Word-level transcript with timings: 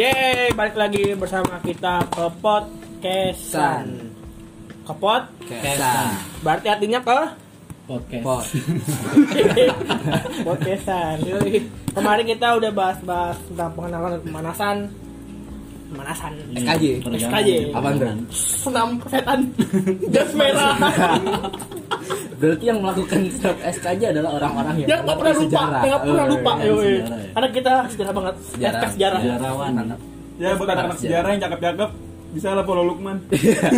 Yeay, 0.00 0.56
balik 0.56 0.80
lagi 0.80 1.12
bersama 1.12 1.60
kita 1.60 2.00
ke 2.08 2.24
podcastan. 2.40 4.00
Ke 4.88 4.92
pod? 4.96 5.28
Kesan. 5.44 6.16
Berarti 6.40 6.72
artinya 6.72 7.04
ke 7.04 7.18
podcast 7.84 8.24
Pot. 8.24 8.44
podcastan. 10.48 11.20
Kemarin 11.92 12.24
kita 12.32 12.48
udah 12.56 12.72
bahas-bahas 12.72 13.36
tentang 13.44 13.76
pengenalan 13.76 14.16
dan 14.16 14.22
pemanasan. 14.24 14.76
Pemanasan. 15.92 16.32
SKJ. 16.48 16.84
SKJ. 17.04 17.50
Tuh? 17.76 18.16
Senam 18.32 18.88
setan. 19.04 19.52
Jas 20.08 20.32
merah. 20.32 20.80
Berarti 22.40 22.64
yang 22.64 22.78
melakukan 22.80 23.20
swab 23.30 23.56
SKJ 23.60 24.02
adalah 24.10 24.30
orang-orang 24.34 24.74
yang 24.78 24.88
Yang 24.88 25.00
nggak 25.02 25.16
pernah 25.16 25.34
lupa, 25.34 25.44
sejarah. 25.44 25.80
yang 25.80 25.90
nggak 25.90 26.02
pernah 26.02 26.24
Oh, 26.24 26.32
lupa. 26.32 26.52
iya. 26.52 26.64
Yoi. 26.64 26.80
sejarah 26.80 27.18
ya. 27.20 27.30
Karena 27.30 27.48
kita 27.50 27.72
sejarah 27.86 28.12
banget. 28.12 28.34
Sejarah. 28.42 28.80
Sejarah. 28.88 29.20
sejarawan. 29.20 29.72
Ya 30.34 30.48
buat 30.56 30.68
anak-anak 30.68 30.98
sejarah 30.98 31.28
yang 31.30 31.42
cakep-cakep 31.42 31.90
bisa 32.30 32.48
lah 32.50 32.64
follow 32.64 32.84
Lukman. 32.86 33.16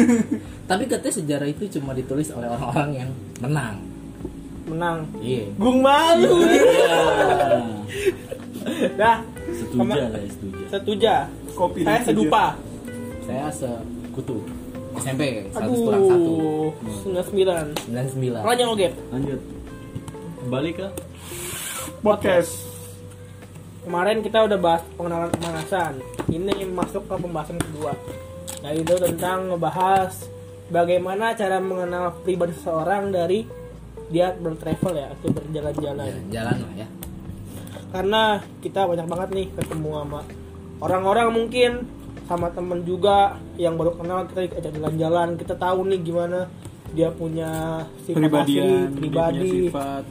Tapi 0.70 0.82
katanya 0.86 1.14
sejarah 1.16 1.48
itu 1.48 1.62
cuma 1.72 1.90
ditulis 1.90 2.30
oleh 2.30 2.46
orang-orang 2.46 2.90
yang 2.96 3.10
menang. 3.40 3.76
Menang. 4.64 4.98
Iya. 5.18 5.44
Gung 5.56 5.82
malu. 5.82 6.46
ya 6.46 6.96
Dah, 8.94 9.18
setuju 9.50 9.90
lah 9.90 10.14
ya 10.14 10.30
setuju 10.30 10.58
setuja. 10.70 11.14
Kopi 11.52 11.82
Saya 11.82 12.00
sedupa. 12.00 12.44
Saya 13.22 13.50
sekutu. 13.50 14.38
SMP 15.02 15.50
100 15.50 15.82
kurang 15.82 16.02
1. 16.06 16.14
Aduh, 16.14 16.70
99. 17.10 17.90
99. 17.90 18.46
Lanjut 18.46 18.66
oke. 18.70 18.88
lanjut 19.10 19.40
kembali 20.46 20.70
ke 20.78 20.86
podcast. 22.06 22.70
Kemarin 23.82 24.22
kita 24.22 24.46
udah 24.46 24.58
bahas 24.62 24.82
pengenalan 24.94 25.30
pemanasan. 25.34 25.98
Ini 26.30 26.70
masuk 26.70 27.10
ke 27.10 27.14
pembahasan 27.18 27.58
kedua. 27.58 27.98
Yaitu 28.62 28.94
tentang 29.02 29.50
ngebahas 29.50 30.14
bagaimana 30.70 31.34
cara 31.34 31.58
mengenal 31.58 32.14
pribadi 32.22 32.54
seseorang 32.54 33.10
dari 33.10 33.42
dia 34.06 34.30
bertravel 34.38 35.02
ya 35.02 35.10
atau 35.18 35.34
berjalan-jalan. 35.34 36.06
Ya, 36.30 36.42
jalan 36.42 36.56
lah 36.62 36.72
ya. 36.78 36.88
Karena 37.90 38.22
kita 38.62 38.86
banyak 38.86 39.06
banget 39.10 39.28
nih 39.34 39.46
ketemu 39.50 39.90
sama 39.98 40.20
orang-orang 40.78 41.28
mungkin 41.34 41.90
sama 42.28 42.48
temen 42.54 42.82
juga 42.86 43.36
yang 43.58 43.74
baru 43.76 43.92
kenal 43.98 44.24
kita 44.30 44.48
ajak 44.58 44.72
jalan-jalan 44.78 45.28
kita 45.36 45.54
tahu 45.58 45.86
nih 45.90 46.00
gimana 46.00 46.46
dia 46.92 47.08
punya 47.08 47.82
sifat 48.04 48.20
asli, 48.20 48.20
Pribadian, 48.20 48.60
dia 48.60 48.76
punya 48.76 49.00
pribadi 49.00 49.52
sifat. 49.72 50.04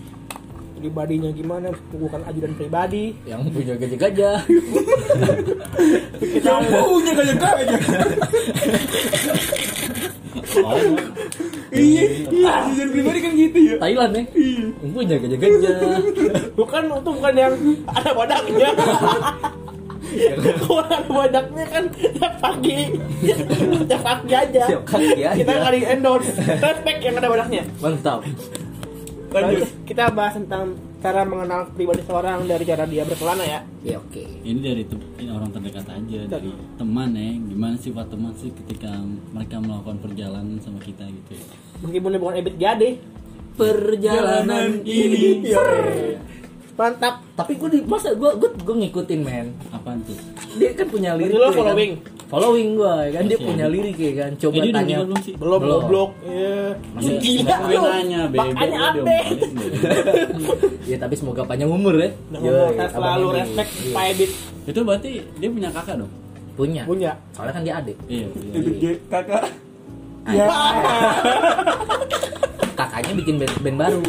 pribadinya 0.82 1.30
gimana 1.30 1.68
bukan 1.94 2.22
ajudan 2.26 2.54
pribadi 2.58 3.14
Yang 3.30 3.42
punya 3.54 3.74
gajah-gajah. 3.78 4.38
kita 6.26 6.50
Punya 6.58 6.80
oh, 6.82 6.98
Iya, 11.72 12.04
iya, 12.28 12.54
season 12.68 12.90
pribadi 12.92 13.20
kan 13.24 13.32
gitu 13.32 13.60
ya. 13.62 13.76
Thailand 13.80 14.12
ya. 14.12 14.24
Yang 14.82 14.92
punya 14.92 15.16
gajah-gajah. 15.22 15.78
bukan 16.60 16.84
itu 16.92 17.10
bukan 17.14 17.34
yang 17.38 17.54
ada 17.88 18.12
wadaknya 18.12 18.70
kalau 20.62 20.84
ada 20.84 20.98
wadaknya 21.08 21.66
kan 21.72 21.84
tiap 21.96 22.34
pagi. 22.44 22.80
Tiap 23.88 24.04
pagi 24.04 24.34
aja. 24.36 24.64
Tiap 24.68 24.84
pagi 24.88 25.22
aja. 25.24 25.38
kita 25.40 25.54
kali 25.64 25.80
endorse. 25.88 26.32
Respect 26.38 27.00
yang 27.04 27.16
ada 27.20 27.28
wadaknya 27.32 27.64
Mantap. 27.80 28.20
Lanjut. 29.32 29.64
kita 29.88 30.12
bahas 30.12 30.36
tentang 30.36 30.76
cara 31.00 31.24
mengenal 31.24 31.72
pribadi 31.72 32.04
seorang 32.04 32.44
dari 32.46 32.68
cara 32.68 32.84
dia 32.84 33.08
berkelana 33.08 33.48
ya. 33.48 33.60
Ya 33.82 33.96
oke. 33.98 34.20
ini 34.44 34.60
dari 34.60 34.84
ini 35.24 35.32
orang 35.32 35.50
terdekat 35.56 35.88
aja 35.88 36.20
dari 36.28 36.52
teman 36.76 37.16
ya. 37.16 37.32
Gimana 37.40 37.76
sifat 37.80 38.12
teman 38.12 38.36
sih 38.36 38.52
ketika 38.52 38.92
mereka 39.32 39.64
melakukan 39.64 39.98
perjalanan 40.04 40.60
sama 40.60 40.84
kita 40.84 41.08
gitu 41.08 41.40
ya? 41.40 41.46
Meskipun 41.88 42.20
bukan 42.20 42.36
ebit 42.44 42.56
gade. 42.60 42.90
Perjalanan 43.56 44.84
ini. 44.84 45.48
Mantap 46.74 47.14
Tapi 47.32 47.52
gue 47.54 47.70
di 47.70 47.80
masa 47.82 48.12
gue 48.12 48.32
gue 48.34 48.50
gue 48.56 48.76
ngikutin 48.78 49.20
men. 49.20 49.48
apaan 49.70 50.02
tuh 50.02 50.18
Dia 50.56 50.72
kan 50.72 50.88
punya 50.88 51.14
lirik. 51.14 51.34
Lo 51.34 51.40
tuh, 51.40 51.42
ya 51.42 51.50
kan? 51.50 51.58
following? 51.64 51.92
Following 52.28 52.70
gue 52.74 52.94
ya 52.98 53.10
kan 53.12 53.24
dia 53.24 53.34
Masih 53.34 53.46
punya 53.46 53.66
lirik 53.68 53.98
ya 53.98 54.14
kan. 54.18 54.32
Coba 54.36 54.54
jadi 54.54 54.70
tanya. 54.72 54.96
belum 55.02 55.20
sih 55.20 55.34
belum 55.36 55.60
Belum. 55.84 56.10
iya 56.24 56.58
Masih- 56.92 57.18
gila 57.18 57.56
gue 57.58 57.72
lu 57.72 57.82
nanya 57.84 58.22
bebe 58.26 58.40
makanya 58.46 58.80
update. 58.90 59.30
Ya 60.84 60.98
tapi 60.98 61.14
semoga 61.14 61.42
panjang 61.44 61.70
umur 61.70 61.96
ya. 61.96 62.10
Abang 62.34 62.90
selalu 62.90 63.28
respect 63.34 63.72
Iya. 63.78 63.94
Pak 63.94 64.04
Ebit 64.10 64.32
itu 64.64 64.80
berarti 64.82 65.10
dia 65.38 65.50
punya 65.50 65.70
kakak 65.70 65.96
dong 65.98 66.12
Punya. 66.52 66.84
punya 66.84 67.12
Soalnya 67.32 67.54
kan 67.54 67.64
dia 67.64 67.74
adik. 67.76 67.98
iya 68.06 68.28
iya 68.28 68.60
G, 68.74 68.84
kakak. 69.08 69.44
Ya 70.28 70.46
Kakaknya 72.72 73.14
bikin 73.14 73.36
band, 73.38 73.54
band 73.62 73.78
baru. 73.78 74.02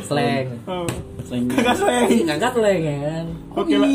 Slang. 0.00 0.46
Oh. 0.64 0.88
selain 1.24 1.44
Kakak 1.44 1.76
slang. 1.76 2.08
Kakak 2.24 2.52
slang 2.54 2.80
ya 2.80 2.96
kan. 3.02 3.26
Oke 3.52 3.74
lah. 3.76 3.88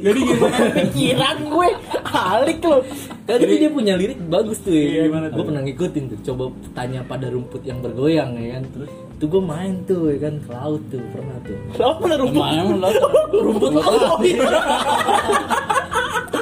Jadi 0.00 0.20
gimana? 0.22 0.56
pikiran 0.72 1.36
gue 1.44 1.68
alik 2.06 2.58
lo 2.62 2.78
Kan 3.26 3.36
tapi 3.36 3.54
dia 3.58 3.68
punya 3.68 3.98
lirik 3.98 4.16
bagus 4.28 4.62
tuh 4.62 4.70
Iya, 4.70 5.04
ya. 5.04 5.10
gimana 5.10 5.26
Gue 5.28 5.36
tuh? 5.36 5.44
pernah 5.44 5.60
ngikutin 5.60 6.04
tuh. 6.08 6.18
Coba 6.24 6.44
tanya 6.72 7.04
pada 7.04 7.28
rumput 7.28 7.60
yang 7.64 7.84
bergoyang 7.84 8.32
ya 8.34 8.56
kan. 8.56 8.62
Terus 8.72 8.90
itu 9.12 9.24
gue 9.26 9.42
main 9.42 9.74
tuh 9.84 10.00
ya 10.08 10.18
kan 10.22 10.34
ke 10.38 10.50
laut 10.50 10.82
tuh 10.88 11.02
pernah 11.10 11.36
tuh. 11.44 11.58
lo 11.76 11.98
mana 11.98 12.16
rumput 12.16 12.44
lo 12.72 12.88
rumput 13.34 13.70
laut. 13.74 14.20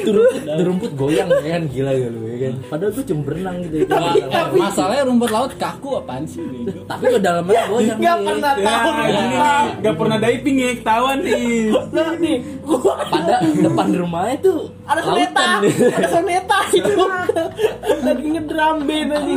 Tuh 0.00 0.64
rumput, 0.64 0.92
goyang 0.96 1.28
ya 1.44 1.60
kan 1.60 1.62
gila 1.68 1.92
ya 1.92 2.08
lu 2.08 2.20
ya 2.26 2.36
kan. 2.48 2.54
Padahal 2.72 2.92
tuh 2.96 3.04
cuma 3.04 3.20
berenang 3.28 3.56
gitu 3.64 3.76
ya. 3.82 3.86
Eh, 3.90 4.46
masalahnya 4.56 5.02
rumput 5.08 5.30
laut 5.30 5.52
kaku 5.60 6.00
apaan 6.00 6.24
sih? 6.24 6.42
Tapi 6.88 7.04
ke 7.12 7.20
dalamnya 7.20 7.62
goyang. 7.68 7.98
nggak 8.00 8.16
nih. 8.20 8.26
pernah 8.26 8.52
Ya, 8.60 8.74
tahu 8.80 8.90
ini 9.00 9.24
nih, 9.24 9.40
gak 9.80 9.94
pernah 9.96 10.16
diving 10.20 10.56
ya, 10.56 10.70
ketahuan 10.80 11.18
nih. 11.24 11.44
nah 11.90 12.08
nih 12.16 12.36
gua 12.64 12.94
Pada 13.10 13.36
depan 13.42 13.88
rumahnya 13.94 14.36
tuh 14.40 14.60
ada 14.90 15.00
soneta. 15.06 15.46
Ada 15.94 16.08
soneta 16.10 16.58
itu. 16.74 17.04
Lagi 18.06 18.26
ngedrum 18.34 18.76
band 18.90 19.10
aja. 19.14 19.34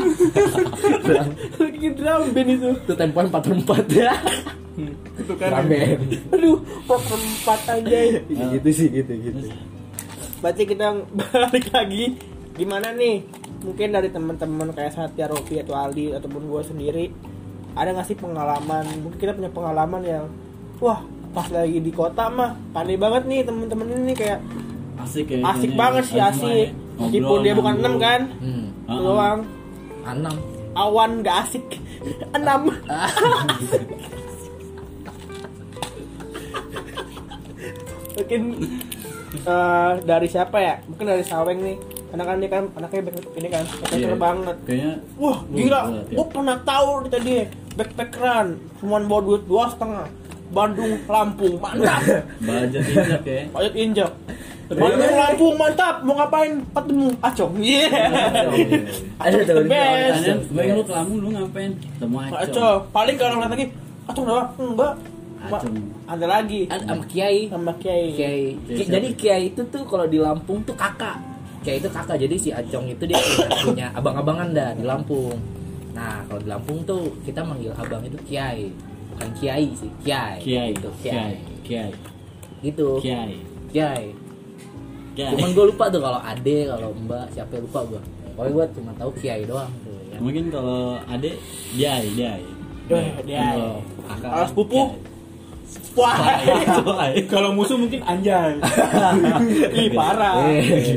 Lagi 1.62 1.78
ngedrum 1.78 2.24
band 2.34 2.50
itu. 2.50 2.70
Itu 2.82 2.94
tempoan 2.98 3.30
4 3.30 3.38
per 3.38 3.54
4 3.86 3.94
ya. 3.94 4.14
Itu 5.22 5.34
kan. 5.38 5.50
Ramen. 5.62 6.00
aduh 6.34 6.58
kok 6.90 7.00
perempat 7.06 7.62
aja. 7.70 7.98
Gitu 8.26 8.70
sih 8.74 8.88
gitu 8.90 9.14
gitu. 9.14 9.48
berarti 10.42 10.64
kita 10.66 11.06
balik 11.14 11.70
lagi. 11.70 12.18
Gimana 12.58 12.92
nih? 12.98 13.24
Mungkin 13.64 13.96
dari 13.96 14.12
teman-teman 14.12 14.76
kayak 14.76 14.92
Satya 14.92 15.32
Rofi 15.32 15.62
atau 15.62 15.78
Aldi 15.78 16.18
ataupun 16.18 16.52
gue 16.52 16.62
sendiri 16.68 17.06
ada 17.74 17.90
nggak 17.94 18.08
sih 18.10 18.18
pengalaman? 18.18 18.86
Mungkin 19.02 19.18
kita 19.18 19.34
punya 19.38 19.50
pengalaman 19.54 20.02
yang 20.04 20.26
wah 20.82 21.00
pas 21.34 21.50
lagi 21.50 21.82
di 21.82 21.90
kota 21.90 22.30
mah 22.30 22.54
pandai 22.76 22.94
banget 22.94 23.26
nih 23.26 23.42
teman-teman 23.42 23.90
ini 23.90 24.14
kayak 24.14 24.38
asik 25.04 25.28
ya 25.30 25.38
asik 25.46 25.72
banget 25.74 26.04
sih 26.06 26.20
asik. 26.20 26.68
Meskipun 26.94 27.40
dia 27.42 27.54
bukan 27.54 27.76
enam 27.76 27.96
kan 27.98 28.22
Hmm. 28.38 28.66
Ah, 28.84 28.92
Itu 28.92 29.02
doang. 29.04 29.40
Anam. 30.04 30.36
awan 30.74 31.22
nggak 31.22 31.38
asik 31.44 31.66
enam. 32.38 32.62
Mungkin 38.14 38.42
eh, 39.44 39.92
dari 40.02 40.28
siapa 40.28 40.58
ya? 40.60 40.76
Mungkin 40.86 41.06
dari 41.08 41.24
Saweng 41.24 41.60
nih. 41.60 41.78
Karena 42.08 42.24
kan 42.24 42.38
dia 42.38 42.50
kan 42.52 42.64
anaknya 42.72 43.02
back- 43.04 43.34
ini 43.34 43.48
kan 43.50 43.64
backpacker 43.66 43.98
Iya. 44.08 44.18
banget. 44.20 44.56
kayaknya 44.64 44.92
wah 45.18 45.38
gila. 45.48 45.82
ya. 45.82 46.02
gue 46.14 46.26
pernah 46.30 46.58
tahu 46.62 46.90
dia 47.00 47.12
tadi 47.12 47.32
backpackeran. 47.74 48.48
Cuma 48.78 49.02
bawa 49.02 49.22
duit 49.24 49.44
dua 49.44 49.66
setengah. 49.68 50.08
Bandung 50.54 51.02
Lampung 51.08 51.58
mantap. 51.58 52.02
Budget 52.46 52.84
injak 52.86 53.24
ya. 53.24 53.42
Pajak 53.50 53.74
injak 53.76 54.12
Bandung 54.76 55.14
Lampung 55.14 55.56
mantap 55.56 55.96
mau 56.02 56.16
ngapain 56.16 56.52
ketemu 56.66 57.08
acong 57.20 57.54
iya 57.58 57.88
Ada 59.18 59.38
tuh. 59.44 59.66
best. 59.66 60.20
Sebenarnya 60.46 60.74
lu 60.74 60.84
ke 60.84 60.94
Lampung 60.94 61.18
lu 61.20 61.30
ngapain? 61.32 61.72
Temu 61.98 62.18
Acong. 62.18 62.38
acong 62.40 62.80
paling 62.90 63.16
kalau 63.16 63.34
ngeliat 63.38 63.52
lagi 63.52 63.66
acong 64.04 64.26
doang 64.26 64.48
enggak 64.58 64.94
ada 66.06 66.26
lagi 66.26 66.60
Ada 66.66 66.84
sama 66.88 67.04
Kiai. 67.04 67.40
sama 67.48 67.72
Kiai 67.76 68.06
Kiai. 68.14 68.44
Jadi 68.80 69.08
Kiai 69.14 69.44
itu 69.50 69.62
tuh 69.68 69.84
kalau 69.84 70.06
di 70.06 70.16
Lampung 70.16 70.64
tuh 70.64 70.72
kakak. 70.74 71.20
Kiai 71.60 71.78
itu 71.78 71.88
kakak. 71.88 72.16
Jadi 72.18 72.36
si 72.38 72.50
Acong 72.50 72.88
itu 72.88 73.04
dia 73.04 73.20
punya, 73.64 73.92
abang-abangan 73.92 74.52
dah 74.52 74.70
di 74.72 74.84
Lampung. 74.84 75.36
Nah, 75.92 76.24
kalau 76.26 76.40
di 76.40 76.48
Lampung 76.48 76.84
tuh 76.84 77.12
kita 77.24 77.40
manggil 77.40 77.72
abang 77.74 78.00
itu 78.02 78.16
Kiai. 78.24 78.72
Bukan 79.12 79.30
Kiai 79.36 79.68
sih, 79.74 79.92
Kiai. 80.00 80.40
Kiai, 80.40 80.72
Gitu, 80.72 80.90
Kiai, 81.00 81.34
Kiai, 81.62 81.92
Gitu. 82.60 82.88
Kiai, 83.00 83.36
Kiai. 83.70 84.06
Kiai. 85.14 85.32
Cuman 85.38 85.50
gue 85.54 85.66
lupa 85.70 85.86
tuh 85.94 86.02
kalau 86.02 86.20
Ade, 86.22 86.58
kalau 86.66 86.90
Mbak, 86.94 87.26
siapa 87.38 87.52
yang 87.58 87.64
lupa 87.70 87.80
gue. 87.86 88.02
Pokoknya 88.34 88.52
gue 88.54 88.66
cuma 88.82 88.92
tahu 88.98 89.12
Kiai 89.22 89.44
doang 89.46 89.72
tuh. 89.86 89.98
Ya. 90.10 90.18
Mungkin 90.18 90.44
kalau 90.50 90.98
adek 91.06 91.36
Diai, 91.74 92.06
Diai. 92.18 92.44
Deh, 92.84 93.06
dia 93.24 93.56
Kalau 94.20 94.46
sepupu? 94.50 94.82
Kiai. 94.92 95.12
Wah, 95.94 96.18
Kalau 97.30 97.50
musuh 97.54 97.78
mungkin 97.78 98.02
anjay. 98.02 98.58
ih 99.78 99.90
parah. 99.94 100.42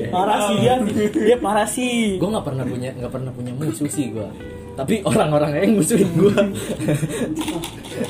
Parah 0.09 0.39
sih 0.49 0.57
dia. 0.61 0.75
Dia 1.13 1.37
parah 1.37 1.69
sih. 1.69 2.17
gue 2.17 2.29
nggak 2.29 2.45
pernah 2.45 2.65
punya 2.65 2.91
nggak 2.97 3.13
pernah 3.13 3.31
punya 3.33 3.53
musuh 3.57 3.89
sih 3.89 4.13
gue 4.13 4.29
tapi 4.76 5.00
orang-orang 5.02 5.50
yang 5.56 5.73
musuhin 5.75 6.11
gue 6.14 6.37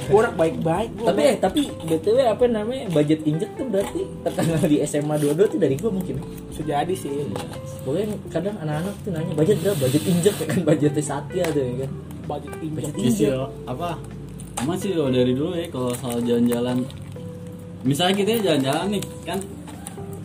Gua 0.07 0.19
orang 0.21 0.35
baik-baik 0.35 0.91
gua. 0.95 1.07
tapi 1.09 1.21
eh 1.23 1.37
tapi 1.37 1.61
btw 1.81 2.19
apa 2.27 2.45
namanya 2.45 2.91
budget 2.91 3.23
injek 3.23 3.51
tuh 3.55 3.65
berarti 3.65 4.03
tekanan 4.21 4.59
di 4.65 4.83
SMA 4.83 5.15
22 5.17 5.47
tuh 5.47 5.59
dari 5.59 5.75
gue 5.75 5.87
mungkin 5.89 6.19
bisa 6.51 6.63
jadi 6.63 6.91
sih. 6.91 7.31
Pokoknya 7.81 8.07
kadang 8.29 8.59
anak-anak 8.59 8.95
tuh 9.01 9.11
nanya 9.11 9.33
budget 9.33 9.57
berapa 9.63 9.79
budget 9.79 10.03
injek 10.05 10.35
ya 10.35 10.47
kan 10.49 10.61
budgetnya 10.65 11.03
Satya 11.05 11.45
tuh 11.49 11.63
ya 11.63 11.75
kan 11.81 11.91
Budget 12.27 12.53
injek. 12.59 12.75
Budget 12.83 12.95
Isi 13.01 13.25
apa? 13.63 13.89
Emang 14.57 14.77
sih 14.77 14.91
oh, 14.93 15.07
dari 15.07 15.33
dulu 15.33 15.55
ya 15.55 15.69
kalau 15.69 15.95
soal 15.95 16.19
jalan-jalan 16.21 16.83
misalnya 17.83 18.15
kita 18.17 18.43
jalan-jalan 18.43 18.87
nih 18.91 19.03
kan 19.23 19.39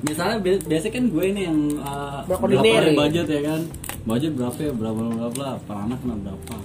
misalnya 0.01 0.41
bi- 0.41 0.65
biasanya 0.65 0.93
kan 0.95 1.05
gue 1.05 1.25
nih 1.29 1.43
yang 1.45 1.59
uh, 1.77 2.25
Berkoordinir. 2.25 2.65
berapa 2.73 2.81
nih 2.83 2.97
budget 2.97 3.27
ya 3.29 3.41
kan 3.45 3.61
budget 4.03 4.31
berapa 4.33 4.57
ya 4.59 4.71
berapa 4.71 4.99
berapa 4.99 5.31
berapa 5.31 5.55
per 5.61 5.75
anak 5.79 5.97
kena 5.99 6.15
berapa 6.19 6.55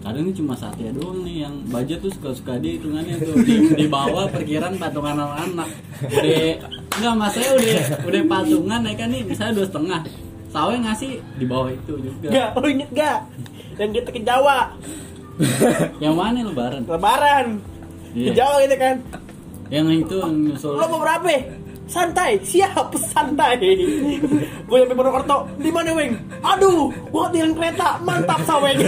kadang 0.00 0.22
ini 0.22 0.32
cuma 0.32 0.54
Satya 0.54 0.90
doang 0.90 1.18
nih 1.20 1.36
yang 1.42 1.54
budget 1.66 1.98
tuh 1.98 2.12
suka-suka 2.12 2.56
dia 2.56 2.78
hitungannya 2.78 3.18
tuh 3.18 3.34
di, 3.42 3.54
di 3.74 3.86
bawah 3.86 4.30
perkiraan 4.30 4.78
patungan 4.78 5.18
anak-anak 5.18 5.68
udah 6.00 6.46
enggak 6.94 7.14
maksudnya 7.16 7.50
udah 7.52 7.74
udah 8.06 8.22
patungan 8.24 8.80
ya 8.82 8.94
kan 8.94 9.08
nih 9.08 9.22
misalnya 9.24 9.52
dua 9.54 9.66
setengah 9.66 10.00
sawe 10.46 10.74
ngasih 10.78 11.10
di 11.34 11.44
bawah 11.44 11.68
itu 11.68 11.92
juga 11.98 12.28
Enggak, 12.28 12.48
lu 12.54 12.66
inget 12.70 12.90
gak? 12.92 13.18
Yang 13.76 13.90
kita 13.92 14.08
ke 14.08 14.20
Jawa, 14.22 14.58
yang 15.98 16.16
mana 16.16 16.40
lebaran 16.40 16.80
lebaran. 16.82 17.46
Ke 18.08 18.16
Iya. 18.16 18.32
Jawa 18.32 18.56
gitu 18.64 18.76
kan. 18.78 18.96
yang 19.68 19.86
itu 19.90 20.16
yang 20.16 20.32
nyusul 20.46 20.72
Lo 20.72 20.86
mau 20.86 21.02
berapa? 21.02 21.28
Santai, 21.86 22.42
siap, 22.42 22.90
santai. 22.98 23.54
gue 24.66 24.76
nyampe 24.76 24.94
Purwokerto, 24.94 25.46
di 25.56 25.70
mana 25.70 25.94
weng? 25.94 26.18
Aduh, 26.42 26.90
gua 27.14 27.30
ketinggalan 27.30 27.54
kereta, 27.54 27.88
mantap 28.02 28.42
saweng. 28.42 28.78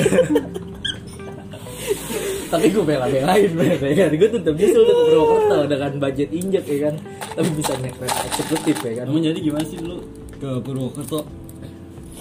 tapi 2.49 2.73
gue 2.73 2.81
bela-belain 2.81 3.53
ya 3.53 3.93
kan 3.93 4.09
gue 4.09 4.29
tetap 4.33 4.57
nyusul 4.57 4.81
ke 4.89 4.95
Purwokerto 5.05 5.59
dengan 5.69 5.91
budget 6.01 6.29
injek 6.33 6.65
ya 6.65 6.89
kan 6.89 6.95
tapi 7.37 7.49
bisa 7.53 7.77
naik 7.77 7.93
kereta 8.01 8.21
eksekutif 8.25 8.77
ya 8.81 8.93
kan 8.97 9.07
Kamu 9.13 9.21
jadi 9.21 9.39
gimana 9.45 9.65
sih 9.69 9.79
lu 9.85 10.01
ke 10.41 10.51
Purwokerto? 10.65 11.29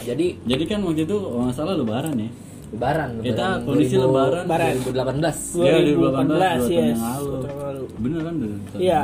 jadi 0.03 0.35
Jadi 0.44 0.63
kan 0.68 0.83
waktu 0.83 1.07
itu 1.07 1.15
kalau 1.15 1.47
nggak 1.47 1.56
salah 1.56 1.75
lebaran 1.80 2.15
ya. 2.19 2.30
Lebaran 2.67 3.09
Kita 3.23 3.45
lebaran 3.47 3.65
kondisi 3.65 3.95
2000 3.95 4.03
lebaran. 4.03 4.43
Lebaran. 4.43 4.75
2018 4.83 5.63
Iya, 5.63 5.75
2018, 5.77 5.95
2018, 5.95 5.95
dua 5.97 6.09
tahun 6.11 6.67
yes. 6.67 6.99
lalu. 6.99 7.31
Lalu. 7.47 7.83
Bener 8.03 8.19
kan 8.21 8.33
lalu. 8.35 8.57
Iya. 8.77 9.01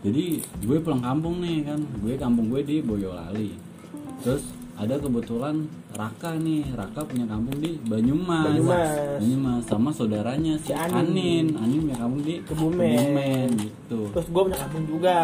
Jadi 0.00 0.24
gue 0.64 0.78
pulang 0.80 1.02
kampung 1.04 1.34
nih 1.44 1.56
kan. 1.64 1.80
Gue 2.02 2.14
kampung 2.18 2.46
gue 2.50 2.60
di 2.64 2.76
Boyolali. 2.82 3.50
Terus 4.20 4.44
ada 4.80 4.96
kebetulan 4.96 5.68
Raka 5.92 6.32
nih, 6.34 6.64
Raka 6.72 7.04
punya 7.04 7.28
kampung 7.28 7.60
di 7.60 7.76
Banyumas. 7.84 8.48
Banyumas. 8.48 9.20
Banyumas 9.20 9.60
sama 9.62 9.90
saudaranya 9.92 10.56
Si 10.56 10.68
si 10.68 10.72
Anin. 10.72 10.96
Anin. 10.96 11.46
Anin 11.54 11.78
punya 11.84 11.98
kampung 12.00 12.22
di 12.22 12.34
Kebumen. 12.40 12.88
Kebumen 12.88 13.48
gitu. 13.60 14.00
Terus 14.10 14.26
gue 14.26 14.42
punya 14.48 14.58
kampung 14.58 14.84
juga. 14.88 15.18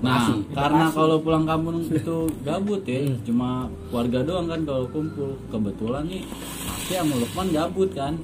Nah, 0.00 0.16
Bekasi. 0.32 0.56
karena 0.56 0.84
kalau 0.88 1.16
pulang 1.20 1.44
kampung 1.44 1.76
itu 1.84 2.16
gabut 2.40 2.82
ya, 2.82 2.98
Hmm. 3.04 3.20
cuma 3.22 3.48
warga 3.92 4.18
doang 4.24 4.48
kan 4.48 4.60
kalau 4.64 4.88
kumpul. 4.88 5.36
Kebetulan 5.46 6.08
nih, 6.08 6.22
sama 6.88 7.14
Lukman 7.14 7.46
gabut 7.52 7.90
kan. 7.92 8.16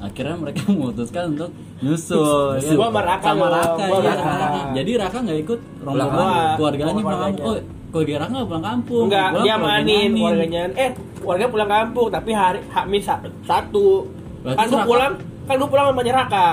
Akhirnya 0.00 0.34
mereka 0.34 0.64
memutuskan 0.72 1.36
untuk 1.36 1.52
nyusul. 1.78 2.56
ya. 2.56 2.72
Sama 2.72 3.00
Raka 3.00 3.28
sama 3.28 3.46
Raka, 3.46 3.84
sama 3.84 3.98
Raka. 4.00 4.32
Jadi 4.72 4.90
Raka 4.96 5.18
nggak 5.20 5.40
ikut 5.44 5.60
rombongan 5.78 6.56
keluarganya 6.56 6.92
Pulang 6.96 7.20
kampung. 7.28 7.46
Oh. 7.52 7.60
Keluarga 7.92 8.14
Raka 8.18 8.32
nggak 8.32 8.48
pulang 8.48 8.64
kampung. 8.64 9.04
Enggak, 9.06 9.28
Pulang 9.30 9.44
dia 9.44 9.56
manin 9.56 10.08
Anin. 10.08 10.24
warganya. 10.24 10.62
Eh, 10.74 10.90
warga 11.20 11.44
pulang 11.46 11.70
kampung 11.70 12.08
tapi 12.08 12.30
hari 12.32 12.58
Hamin 12.66 13.02
satu. 13.04 14.08
Berarti 14.42 14.56
Kan 14.56 14.66
gue 14.66 14.74
Raka- 14.74 14.88
pulang, 14.88 15.12
kan 15.44 15.54
gue 15.54 15.68
pulang 15.68 15.86
sama 15.86 16.02
Raka. 16.02 16.48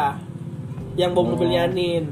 Yang 0.93 1.09
bawa 1.09 1.23
Oh. 1.23 1.29
mobilnya 1.31 1.61
Anin. 1.63 2.03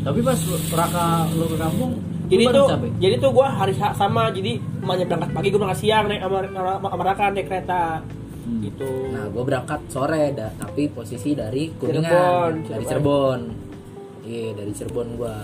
Tapi 0.00 0.18
pas 0.18 0.40
Raka 0.72 1.06
lu 1.30 1.44
ke 1.44 1.56
kampung, 1.56 1.92
Jadi 2.26 2.42
lu 2.42 2.52
tuh, 2.54 2.66
capek? 2.66 2.90
jadi 2.96 3.14
tuh 3.18 3.30
gue 3.30 3.44
hari 3.44 3.74
sa- 3.74 3.92
sama, 3.92 4.22
jadi 4.30 4.52
emaknya 4.80 5.04
berangkat 5.04 5.30
pagi, 5.30 5.46
gue 5.46 5.60
berangkat 5.60 5.78
siang 5.78 6.04
naik 6.08 6.22
sama, 6.22 6.36
sama, 6.80 7.04
Raka 7.04 7.24
naik 7.28 7.46
kereta. 7.46 7.82
Hmm. 8.40 8.60
Gitu. 8.64 8.88
Nah, 9.12 9.28
gue 9.28 9.42
berangkat 9.44 9.80
sore, 9.86 10.32
dah, 10.32 10.48
tapi 10.56 10.88
posisi 10.88 11.36
dari 11.36 11.68
Kuningan, 11.70 12.00
Cirebon, 12.00 12.52
dari 12.64 12.84
Cirebon. 12.88 12.88
Cirebon. 12.88 13.40
Iya, 14.20 14.48
dari 14.56 14.72
Cirebon 14.72 15.08
gua. 15.14 15.36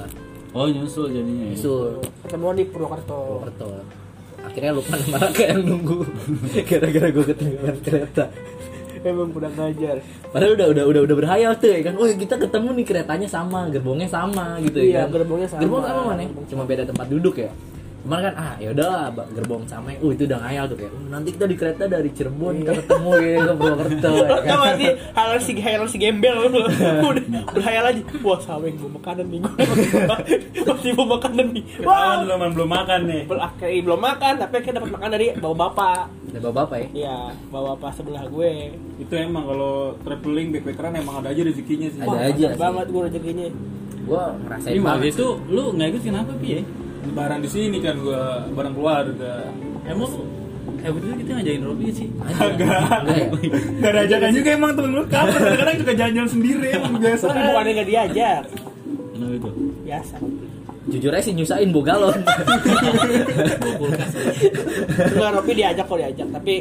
Oh 0.56 0.64
nyusul 0.64 1.12
jadinya. 1.12 1.44
ya? 1.44 1.52
Nyusul 1.52 2.00
Ketemuan 2.24 2.56
di 2.56 2.64
Purwokerto. 2.64 3.44
Purwokerto. 3.44 3.66
Akhirnya 4.40 4.72
Lukman 4.72 4.98
sama 5.04 5.18
Raka 5.20 5.42
yang 5.42 5.60
nunggu 5.60 5.98
gara-gara 6.70 7.08
gue 7.10 7.24
ketinggalan 7.28 7.76
kereta. 7.82 8.24
Emang 9.04 9.30
udah 9.30 9.50
ngajar. 9.52 9.96
Padahal 10.32 10.52
udah 10.56 10.66
udah 10.72 10.84
udah 10.86 11.00
udah 11.04 11.16
berhayal 11.18 11.52
tuh 11.54 11.68
ya 11.68 11.80
kan. 11.84 11.94
Oh, 11.94 12.06
kita 12.06 12.40
ketemu 12.40 12.68
nih 12.72 12.86
keretanya 12.86 13.28
sama, 13.28 13.68
gerbongnya 13.68 14.08
sama 14.08 14.56
gitu 14.64 14.80
Iya, 14.80 14.90
ya 14.90 15.00
kan. 15.04 15.12
gerbongnya 15.12 15.48
sama. 15.50 15.60
Gerbong 15.60 15.82
sama 15.84 16.00
mana? 16.08 16.22
Cuma 16.48 16.62
beda 16.64 16.82
tempat 16.82 17.06
duduk 17.06 17.36
ya. 17.36 17.50
Cuman 18.06 18.22
kan 18.22 18.34
ah 18.36 18.54
ya 18.56 18.70
udahlah 18.70 19.10
Ba- 19.10 19.26
gerbong 19.28 19.66
sama. 19.66 19.90
Uh 19.96 20.10
itu 20.10 20.22
udah 20.24 20.38
ngayal 20.40 20.64
tuh 20.66 20.76
kayak. 20.76 20.92
"Oh, 20.92 21.02
nanti 21.08 21.28
kita 21.28 21.44
di 21.44 21.56
kereta 21.56 21.84
dari 21.84 22.06
Cirebon 22.08 22.54
kita 22.56 22.72
ketemu 22.78 23.10
ya 23.18 23.38
ke 23.42 23.54
Purwokerto 23.56 24.10
ya 24.12 24.22
Tau 24.22 24.38
kan. 24.38 24.58
gak 24.62 24.74
sih 24.76 24.90
hal 25.12 25.30
si 25.36 25.52
hal 25.58 25.82
si 25.84 25.96
gembel 25.96 26.36
udah 26.46 26.66
berhayal 27.50 27.84
aja 27.84 28.00
wah 28.20 28.38
saweng 28.38 28.74
bawa 28.76 28.90
makanan 28.96 29.26
nih 29.26 29.38
gue 29.42 29.52
masih 30.64 30.90
bawa 30.94 31.08
makanan 31.16 31.46
nih 31.50 31.64
Kita 31.66 31.82
wah 31.84 32.14
belum 32.20 32.38
belum 32.54 32.70
makan 32.70 33.00
nih. 33.04 33.22
Bel- 33.26 33.42
akhirnya 33.42 33.82
belum 33.82 34.00
makan 34.00 34.32
tapi 34.38 34.54
akhirnya 34.56 34.76
dapat 34.78 34.90
makan 34.92 35.08
dari 35.10 35.26
bawa 35.34 35.54
bapak 35.60 36.00
Ada 36.28 36.38
bapak 36.46 36.76
ya. 36.76 36.88
iya 36.94 37.18
bawa 37.48 37.74
bapak 37.74 37.90
sebelah 37.92 38.24
gue 38.24 38.50
Itu 38.96 39.14
emang 39.14 39.44
kalau 39.44 39.74
traveling 40.00 40.48
backpackeran 40.52 40.94
emang 40.96 41.20
ada 41.20 41.28
aja 41.28 41.42
rezekinya 41.42 41.88
sih. 41.88 41.98
Ada 41.98 42.18
aja 42.28 42.46
banget 42.54 42.86
gue 42.86 43.02
rezekinya 43.02 43.46
Gua 44.06 44.38
ngerasain 44.38 44.70
Ini 44.70 44.80
waktu 44.80 44.86
banget. 45.02 45.12
itu 45.12 45.26
lu 45.48 45.62
nggak 45.72 45.88
ikut 45.90 46.02
kenapa 46.04 46.32
Pi 46.38 46.48
ya? 46.48 46.62
Lebaran 47.06 47.38
di 47.38 47.48
sini 47.48 47.78
kan 47.78 47.96
gua 47.96 48.22
bareng 48.48 48.74
keluarga. 48.74 49.32
Emang 49.84 50.10
lu 50.10 50.24
eh 50.78 50.90
itu 50.92 51.06
kita 51.16 51.30
ngajakin 51.32 51.62
Robi 51.62 51.86
sih. 51.90 52.08
Agak. 52.22 53.02
Enggak? 53.02 53.26
Gak 53.76 53.90
ada 53.90 54.00
ajakan 54.04 54.30
juga 54.32 54.50
emang 54.52 54.72
temen 54.72 54.90
lu 54.92 55.02
kapan 55.04 55.34
kadang-kadang 55.40 55.76
juga 55.76 55.92
jalan-jalan 55.94 56.30
sendiri 56.30 56.68
emang 56.72 56.92
biasa. 56.96 57.24
tapi 57.26 57.40
bukannya 57.44 57.72
nggak 57.72 57.88
diajak 57.88 58.42
Kenapa 59.08 59.32
itu? 59.34 59.50
biasa 59.82 60.14
Jujur 60.86 61.10
aja 61.10 61.24
sih 61.24 61.34
nyusahin 61.34 61.70
bawa 61.70 61.84
galon. 61.84 62.18
enggak 65.08 65.30
Robi 65.32 65.52
diajak 65.54 65.84
kok 65.84 65.98
diajak 65.98 66.28
tapi 66.30 66.54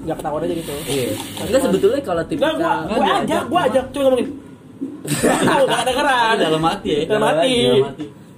nggak 0.00 0.16
ketahuan 0.16 0.42
aja 0.42 0.54
gitu 0.56 0.72
Iya. 0.88 1.06
Enggak 1.40 1.60
sebetulnya 1.62 2.00
kalau 2.00 2.22
Enggak, 2.24 2.50
gua, 2.50 2.74
tipikal 2.80 2.88
gua 2.90 3.14
ajak, 3.20 3.42
gua 3.46 3.60
ajak, 3.68 3.84
cuma 3.90 4.02
ngomongin. 4.04 4.28
Gak 5.04 5.38
kedengeran. 5.76 6.32
Tapi 6.32 6.42
dalam 6.42 6.62
hati 6.64 6.88
ya. 6.88 7.00
Dalam 7.06 7.24
hati. 7.28 7.52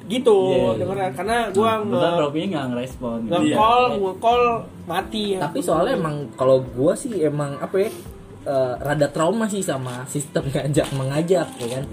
Gitu, 0.04 0.36
Iya. 0.50 0.78
dengeran. 0.78 1.10
Karena 1.12 1.36
gua 1.48 1.72
Betul 1.78 1.94
nge- 1.94 2.18
Robi 2.18 2.40
nggak 2.48 2.66
ngerespon. 2.68 3.18
gitu. 3.22 3.32
nge-call, 3.32 3.82
nge-call 3.96 4.42
mati. 4.82 5.24
tapi 5.36 5.58
soalnya 5.58 5.94
emang 5.94 6.16
kalau 6.32 6.58
gua 6.68 6.92
sih 6.92 7.12
emang 7.20 7.54
apa 7.56 7.76
ya 7.78 7.90
eh, 8.42 8.74
rada 8.76 9.06
trauma 9.06 9.46
sih 9.46 9.60
sama 9.60 10.02
sistem 10.04 10.42
ngajak 10.48 10.90
mengajak 10.92 11.46
ya 11.56 11.68
kan 11.72 11.84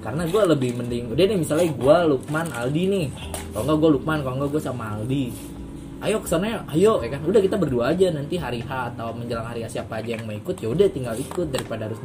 karena 0.00 0.22
gua 0.26 0.42
lebih 0.46 0.72
mending 0.74 1.04
udah 1.08 1.24
nih 1.26 1.36
misalnya 1.36 1.68
gua 1.74 1.96
Lukman 2.02 2.48
Aldi 2.48 2.82
nih 2.86 3.06
kalau 3.50 3.62
enggak 3.62 3.78
gua 3.78 3.90
Lukman 3.92 4.18
kalau 4.18 4.34
enggak 4.38 4.50
gua 4.50 4.62
sama 4.62 4.84
Aldi 4.90 5.28
ayo 5.98 6.16
ke 6.16 6.26
sana 6.26 6.64
ayo 6.68 6.96
ya 6.98 7.10
kan 7.10 7.20
udah 7.20 7.36
kita 7.38 7.56
berdua 7.56 7.92
aja 7.92 8.08
nanti 8.08 8.38
hari 8.38 8.62
H 8.62 8.70
atau 8.96 9.12
menjelang 9.12 9.44
hari 9.44 9.60
H 9.60 9.74
siapa 9.74 9.98
aja 9.98 10.14
yang 10.14 10.24
mau 10.24 10.32
ikut 10.32 10.56
ya 10.56 10.70
udah 10.70 10.88
tinggal 10.88 11.12
ikut 11.12 11.50
daripada 11.50 11.84
harus 11.84 12.00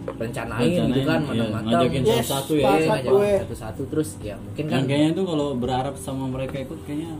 direncanain 0.00 0.64
gitu 0.64 1.00
kan 1.02 1.20
Rencanain, 1.20 1.48
iya, 1.48 1.58
ngajakin 1.60 2.02
Yes, 2.02 2.14
satu-satu 2.22 2.52
ya. 2.54 2.68
Iya, 2.70 2.96
gue. 3.04 3.32
satu-satu 3.40 3.82
terus 3.88 4.08
ya 4.20 4.34
mungkin 4.36 4.64
kan 4.64 4.74
Yang 4.74 4.86
kayaknya 4.86 5.10
tuh 5.12 5.24
kalau 5.26 5.48
berharap 5.54 5.94
sama 5.96 6.24
mereka 6.26 6.56
ikut 6.58 6.78
kayaknya 6.82 7.12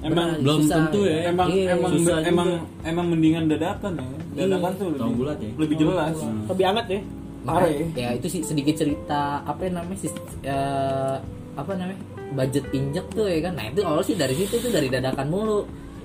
Emang 0.00 0.16
Benar, 0.32 0.40
belum 0.40 0.58
susah, 0.58 0.76
tentu 0.80 1.00
ya. 1.04 1.18
emang 1.28 1.48
Iya, 1.50 1.66
emang 1.70 1.90
susah 1.92 2.18
emang 2.24 2.48
juga. 2.50 2.88
emang 2.88 3.06
mendingan 3.06 3.44
dadakan 3.46 3.92
ya. 3.94 4.06
Dadakan 4.32 4.70
tuh 4.72 4.86
Tahun 4.86 4.92
lebih, 4.96 5.14
bulat 5.14 5.38
ya. 5.38 5.50
lebih 5.54 5.76
jelas. 5.76 6.14
Lebih 6.48 6.64
hangat 6.64 6.86
ya. 6.88 7.00
Makanya, 7.40 7.44
Parah 7.54 7.70
ya. 7.70 7.86
ya 7.94 8.08
itu 8.14 8.26
sih 8.26 8.40
sedikit 8.40 8.74
cerita 8.74 9.22
apa 9.42 9.60
yang 9.62 9.74
namanya 9.76 9.98
sis- 9.98 10.16
eh, 10.42 11.16
apa 11.52 11.70
namanya 11.74 12.00
budget 12.30 12.64
injek 12.70 13.06
tuh 13.10 13.26
ya 13.26 13.40
kan 13.42 13.52
nah 13.54 13.64
itu 13.66 13.80
awal 13.82 14.00
sih 14.00 14.14
dari 14.14 14.32
situ 14.34 14.56
tuh 14.56 14.68
dari 14.68 14.88
dadakan 14.88 15.26
mulu 15.26 15.64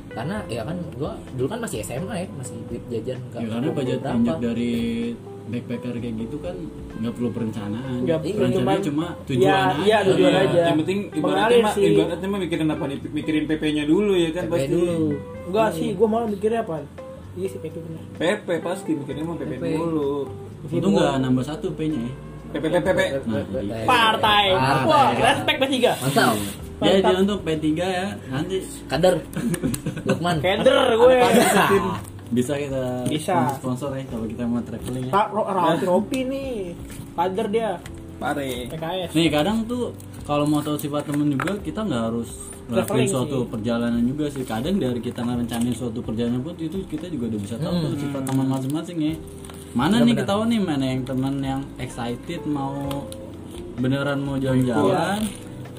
karena 0.10 0.44
ya 0.46 0.64
kan 0.64 0.76
gua 0.94 1.12
dulu 1.32 1.48
kan 1.48 1.60
masih 1.62 1.80
SMA 1.82 2.16
ya 2.18 2.28
masih 2.34 2.56
duit 2.66 2.84
jajan 2.90 3.20
nggak 3.26 3.40
Ya 3.42 3.48
karena 3.50 3.70
budget 3.70 4.00
berapa. 4.02 4.16
injek 4.18 4.38
dari 4.42 4.74
backpacker 5.46 5.94
kayak 5.96 6.16
gitu 6.18 6.38
kan 6.40 6.56
nggak 6.96 7.14
perlu 7.14 7.30
perencanaan. 7.30 7.98
Nggak 8.02 8.20
perlu, 8.20 8.34
Perencanaannya 8.36 8.82
cuman- 8.82 8.84
cuma 8.84 9.06
Iya, 9.06 9.26
tujuan 9.28 9.54
aja. 9.54 9.78
iya, 9.80 9.98
tujuan 10.04 10.32
Iya, 10.32 10.42
aja. 10.44 10.60
Yang 10.64 10.78
penting 10.82 11.00
ibaratnya 11.12 11.58
mah 11.60 11.74
ibaratnya 11.76 12.28
mah 12.28 12.40
mikirin 12.40 12.68
apa 12.68 12.84
nih? 12.86 12.98
Mikirin 13.12 13.44
PP-nya 13.46 13.84
dulu 13.86 14.14
ya 14.14 14.30
kan 14.32 14.44
PP 14.44 14.52
pasti. 14.52 14.72
dulu 14.72 14.98
Enggak 15.46 15.70
sih, 15.72 15.90
gua 15.94 16.08
malah 16.08 16.28
mikirnya 16.28 16.62
apa? 16.62 16.76
Iya 17.36 17.48
sih 17.48 17.60
PP 17.60 17.76
bener. 17.78 18.04
PP 18.16 18.48
pasti 18.60 18.92
mikirnya 18.92 19.24
mah 19.24 19.36
PP, 19.36 19.52
PP. 19.54 19.66
dulu. 19.76 20.12
Itu 20.68 20.88
nggak 20.88 21.14
nambah 21.20 21.44
satu 21.44 21.68
P-nya 21.72 22.00
ya. 22.00 22.14
PPPP. 22.56 23.00
Nah, 23.28 23.44
jadi- 23.46 23.86
Partai. 23.86 24.46
Partai. 24.50 24.88
Wah, 24.88 25.08
respect 25.14 25.58
P3. 25.60 25.76
Mantap. 25.94 26.36
Ya 26.78 27.00
jadi 27.00 27.16
untuk 27.18 27.40
P3 27.42 27.68
ya 27.78 28.08
nanti 28.28 28.60
Kader. 28.86 29.16
Lukman. 30.08 30.36
Keder 30.40 30.88
gue. 30.92 31.16
Bisa 32.36 32.54
kita 32.54 33.08
Bisa. 33.08 33.56
sponsor 33.56 33.96
ya 33.96 34.04
kalau 34.06 34.28
kita 34.28 34.44
mau 34.44 34.60
traveling 34.60 35.08
ya. 35.08 35.12
Pak 35.16 35.28
Ro- 35.32 35.48
Rauti 35.48 35.86
Ropi 35.88 36.20
nih. 36.28 36.52
Kader 37.16 37.48
dia. 37.48 37.72
Pare. 38.16 38.68
PKS. 38.68 39.10
Nih 39.12 39.28
kadang 39.28 39.64
tuh 39.64 39.96
kalau 40.24 40.44
mau 40.44 40.60
tahu 40.60 40.76
sifat 40.76 41.08
temen 41.08 41.32
juga 41.32 41.56
kita 41.60 41.80
nggak 41.82 42.04
harus 42.06 42.30
ngelakuin 42.66 43.08
suatu 43.08 43.40
sih. 43.40 43.50
perjalanan 43.50 44.04
juga 44.04 44.26
sih. 44.28 44.44
Kadang 44.44 44.76
dari 44.76 45.00
kita 45.00 45.24
ngerencanain 45.24 45.72
suatu 45.72 46.00
perjalanan 46.00 46.44
pun 46.44 46.56
itu 46.56 46.84
kita 46.86 47.08
juga 47.08 47.32
udah 47.32 47.40
bisa 47.40 47.56
tahu 47.56 47.74
tuh 47.82 47.92
sifat 47.98 48.22
teman 48.24 48.48
masing-masing 48.48 48.98
ya. 49.00 49.14
Mana 49.72 50.04
nih 50.04 50.16
ketahuan 50.16 50.48
nih 50.48 50.60
mana 50.60 50.86
yang 50.88 51.02
teman 51.04 51.36
yang 51.40 51.62
excited 51.78 52.44
mau 52.44 52.76
beneran 53.76 54.20
mau 54.20 54.36
jalan-jalan. 54.36 55.20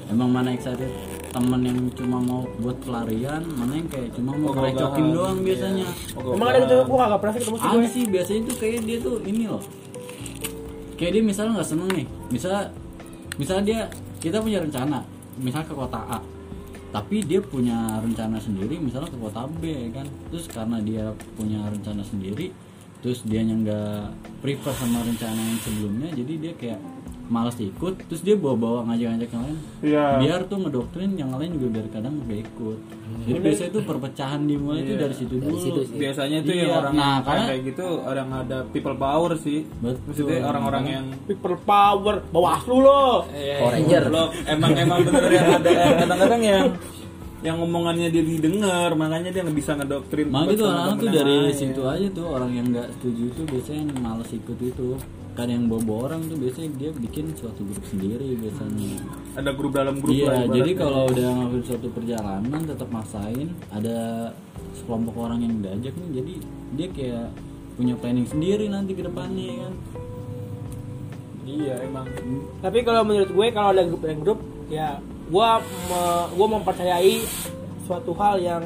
Emang 0.07 0.29
mana 0.31 0.53
excited 0.53 0.89
teman 1.37 1.61
yang 1.61 1.79
cuma 1.93 2.17
mau 2.17 2.41
buat 2.57 2.77
pelarian, 2.81 3.45
mana 3.53 3.77
yang 3.77 3.89
kayak 3.93 4.09
cuma 4.17 4.33
mau 4.33 4.57
Ogah-ogahan. 4.57 4.73
recokin 4.73 5.05
doang 5.13 5.37
biasanya. 5.45 5.87
Emang 6.17 6.49
ada 6.49 6.57
gitu 6.65 6.75
gua 6.89 6.97
kagak 7.05 7.19
pernah 7.21 7.33
sih 7.37 7.41
ketemu 7.45 7.57
sih 7.61 7.69
gue. 7.69 7.85
Sih 7.85 8.03
biasanya 8.09 8.41
tuh 8.49 8.55
kayak 8.57 8.79
dia 8.89 8.97
tuh 8.97 9.15
ini 9.21 9.43
loh. 9.45 9.61
Kayak 10.97 11.11
dia 11.13 11.23
misalnya 11.29 11.51
nggak 11.61 11.69
seneng 11.69 11.89
nih, 11.93 12.07
misalnya 12.33 12.63
misalnya 13.37 13.63
dia 13.69 13.79
kita 14.17 14.41
punya 14.41 14.57
rencana, 14.65 14.97
misalnya 15.37 15.67
ke 15.69 15.75
kota 15.77 15.99
A, 16.09 16.19
tapi 16.89 17.21
dia 17.21 17.37
punya 17.37 18.01
rencana 18.01 18.41
sendiri, 18.41 18.81
misalnya 18.81 19.13
ke 19.13 19.19
kota 19.21 19.45
B 19.61 19.93
kan, 19.93 20.09
terus 20.33 20.49
karena 20.49 20.81
dia 20.81 21.13
punya 21.37 21.69
rencana 21.69 22.01
sendiri, 22.01 22.49
terus 23.05 23.21
dia 23.29 23.45
yang 23.45 23.61
nggak 23.61 24.09
prefer 24.41 24.73
sama 24.73 25.05
rencana 25.05 25.37
yang 25.37 25.59
sebelumnya, 25.61 26.09
jadi 26.17 26.33
dia 26.41 26.53
kayak 26.57 26.81
malas 27.27 27.57
ikut, 27.57 27.93
terus 28.03 28.21
dia 28.21 28.33
bawa-bawa 28.33 28.83
ngajak-ngajak 28.85 29.29
yang 29.29 29.43
lain, 29.43 29.57
Iya. 29.79 30.05
biar 30.17 30.39
tuh 30.45 30.57
ngedoktrin 30.57 31.11
yang 31.13 31.29
lain 31.29 31.51
juga 31.53 31.67
biar 31.73 31.87
kadang 31.89 32.13
nggak 32.19 32.39
ikut. 32.45 32.79
Jadi 33.23 33.39
biasanya 33.39 33.71
tuh 33.71 33.83
perpecahan 33.83 34.41
dimulai 34.41 34.79
itu 34.79 34.93
dari 34.95 35.11
situ 35.13 35.35
Dari 35.35 35.45
dulu. 35.45 35.57
situ 35.59 35.79
sih. 35.85 35.97
Biasanya 35.97 36.37
tuh 36.39 36.51
Iya, 36.51 36.61
yang 36.61 36.73
orang 36.77 36.93
nah, 36.93 37.03
yang 37.09 37.23
karena- 37.23 37.47
kayak 37.47 37.61
gitu 37.65 37.85
orang 37.99 38.27
ada 38.31 38.57
people 38.67 38.95
power 38.95 39.31
sih. 39.35 39.59
Betul. 39.77 39.99
Maksudnya 40.05 40.39
orang-orang 40.43 40.83
yang 40.85 41.05
People 41.25 41.57
power. 41.59 42.15
Bawaslu 42.27 42.77
lo. 42.77 43.27
Power 43.27 43.71
Ranger. 43.73 44.03
Goblok. 44.05 44.29
emang 44.47 44.71
emang 44.73 44.99
bener 45.03 45.27
yang 45.29 45.47
ada 45.53 45.69
kadang-kadang 45.97 46.41
yang 46.41 46.65
yang 47.37 47.55
ngomongannya 47.55 48.09
dia 48.09 48.23
didengar 48.23 48.89
makanya 48.93 49.29
dia 49.29 49.45
nggak 49.45 49.53
bisa 49.55 49.71
ngedoktrin 49.73 50.25
Makanya 50.25 50.49
gitu 50.49 50.63
teman-teman 50.63 50.87
orang 50.87 50.97
tuh 50.97 51.09
dari 51.13 51.35
lain. 51.37 51.53
situ 51.53 51.81
aja 51.85 52.07
tuh 52.09 52.25
orang 52.27 52.51
yang 52.51 52.65
nggak 52.67 52.87
setuju 52.91 53.21
itu 53.27 53.41
biasanya 53.45 53.81
yang 53.85 53.99
males 53.99 54.29
ikut 54.31 54.57
itu 54.59 54.87
kan 55.37 55.45
yang 55.45 55.69
bawa 55.69 56.09
orang 56.09 56.25
tuh 56.25 56.33
biasanya 56.33 56.69
dia 56.81 56.89
bikin 56.91 57.29
suatu 57.37 57.61
grup 57.61 57.85
sendiri 57.85 58.33
biasanya. 58.35 58.97
Ada 59.37 59.53
grup 59.53 59.71
dalam 59.71 60.01
grup 60.01 60.17
iya 60.17 60.33
lah 60.33 60.49
jadi 60.49 60.71
kalau 60.73 61.05
udah 61.07 61.27
ngelakuin 61.29 61.63
suatu 61.63 61.87
perjalanan 61.93 62.61
tetap 62.65 62.89
maksain 62.89 63.47
ada 63.69 63.97
sekelompok 64.73 65.13
orang 65.13 65.45
yang 65.45 65.53
diajak 65.61 65.93
nih 65.93 66.09
jadi 66.17 66.33
dia 66.73 66.87
kayak 66.89 67.27
punya 67.77 67.93
planning 67.93 68.25
sendiri 68.25 68.65
nanti 68.65 68.97
ke 68.97 69.05
depannya 69.05 69.53
kan? 69.61 69.73
Iya 71.47 71.73
emang. 71.79 72.09
Tapi 72.59 72.79
kalau 72.81 73.05
menurut 73.05 73.29
gue 73.29 73.47
kalau 73.53 73.69
ada 73.71 73.85
grup 73.85 74.01
dan 74.01 74.19
grup 74.19 74.39
ya 74.67 74.97
gua 75.29 75.61
me- 75.61 76.27
gua 76.33 76.47
mempercayai 76.57 77.23
suatu 77.85 78.11
hal 78.17 78.35
yang 78.41 78.63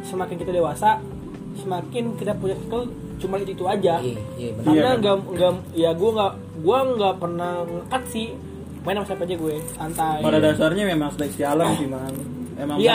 semakin 0.00 0.38
kita 0.38 0.48
dewasa 0.48 0.96
semakin 1.58 2.16
kita 2.16 2.32
punya 2.32 2.56
skill 2.58 2.88
cuma 3.22 3.38
itu 3.38 3.54
itu 3.54 3.64
aja. 3.70 4.02
Iya, 4.02 4.18
iya 4.34 4.50
benar. 4.58 4.66
Karena 4.66 4.82
Iya, 4.82 4.98
nggak 4.98 5.16
nggak 5.30 5.52
ya 5.78 5.90
gua 5.94 6.10
nggak 6.12 6.32
gua 6.66 6.78
nggak 6.98 7.14
pernah 7.22 7.52
ngekat 7.62 8.02
sih 8.10 8.26
main 8.82 8.98
sama 8.98 9.06
siapa 9.06 9.22
aja 9.22 9.36
gue 9.38 9.54
santai. 9.78 10.18
pada 10.26 10.38
dasarnya 10.42 10.84
memang 10.90 11.14
seleksi 11.14 11.42
alam 11.46 11.70
sih 11.78 11.86
man 11.86 12.10
emang 12.62 12.76
Iya, 12.78 12.94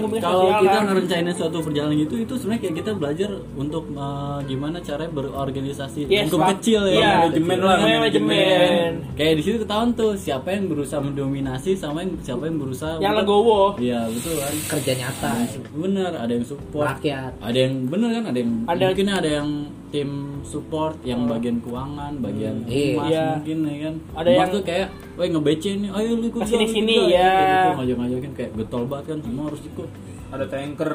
punya 0.00 0.20
kalau 0.20 0.44
kita 0.58 0.78
ngerencanain 0.82 1.32
suatu 1.32 1.56
perjalanan 1.60 1.96
gitu 1.98 2.14
itu 2.18 2.34
sebenarnya 2.34 2.60
kayak 2.60 2.76
kita 2.76 2.90
belajar 2.92 3.30
untuk 3.54 3.84
eh, 3.90 4.38
gimana 4.44 4.76
caranya 4.80 5.12
berorganisasi 5.12 6.00
Yes, 6.04 6.26
lingkup 6.26 6.40
Pak. 6.40 6.48
kecil 6.56 6.80
ya 6.86 6.94
Iya, 6.94 7.10
manajemen 7.22 7.58
lah, 7.60 7.76
manajemen. 7.78 8.90
kayak 9.14 9.34
di 9.36 9.42
situ 9.42 9.56
ketahuan 9.58 9.90
tuh 9.92 10.12
siapa 10.14 10.48
yang 10.50 10.64
berusaha 10.66 11.00
mendominasi 11.00 11.70
sama 11.72 12.00
yang 12.00 12.12
siapa 12.20 12.42
yang 12.44 12.56
berusaha 12.56 12.92
Yang 12.96 13.14
untuk- 13.14 13.20
legowo. 13.22 13.62
iya 13.78 14.00
betul 14.06 14.34
kan 14.36 14.54
Kerja 14.70 14.92
nyata. 14.96 15.32
bener 15.72 16.10
ada 16.12 16.32
yang 16.32 16.46
support 16.46 16.86
Rakyat. 16.90 17.32
ada 17.38 17.58
yang 17.58 17.74
bener 17.86 18.08
kan 18.12 18.24
ada 18.26 18.38
yang 18.38 18.52
Ada- 18.66 18.86
mungkin 18.88 19.08
ada 19.10 19.30
yang 19.30 19.48
tim 19.90 20.10
support 20.40 20.94
yang 21.02 21.26
bagian 21.26 21.58
keuangan 21.58 22.14
bagian 22.16 22.62
Iya. 22.64 22.94
humas 22.94 23.10
Iya. 23.10 23.24
mungkin 23.34 23.58
ya 23.60 23.76
kan 23.82 23.94
Ada 24.14 24.28
Humas 24.28 24.38
yang- 24.40 24.52
tuh 24.52 24.62
kayak 24.62 24.88
woi 25.16 25.28
ngebece 25.28 25.70
nih 25.76 25.90
ayo 25.90 26.10
lu 26.14 26.24
ikut 26.24 26.42
sini, 26.46 26.94
gua." 26.96 27.10
ya. 27.10 27.26
Kayak 27.26 27.50
gitu 27.50 27.70
ngajak-ngajakin 27.74 28.32
kayak 28.32 28.50
getol 28.70 28.86
banget 28.86 29.04
kan 29.10 29.18
semua 29.26 29.44
harus 29.50 29.62
ikut 29.66 29.90
ada 30.30 30.46
tanker 30.46 30.92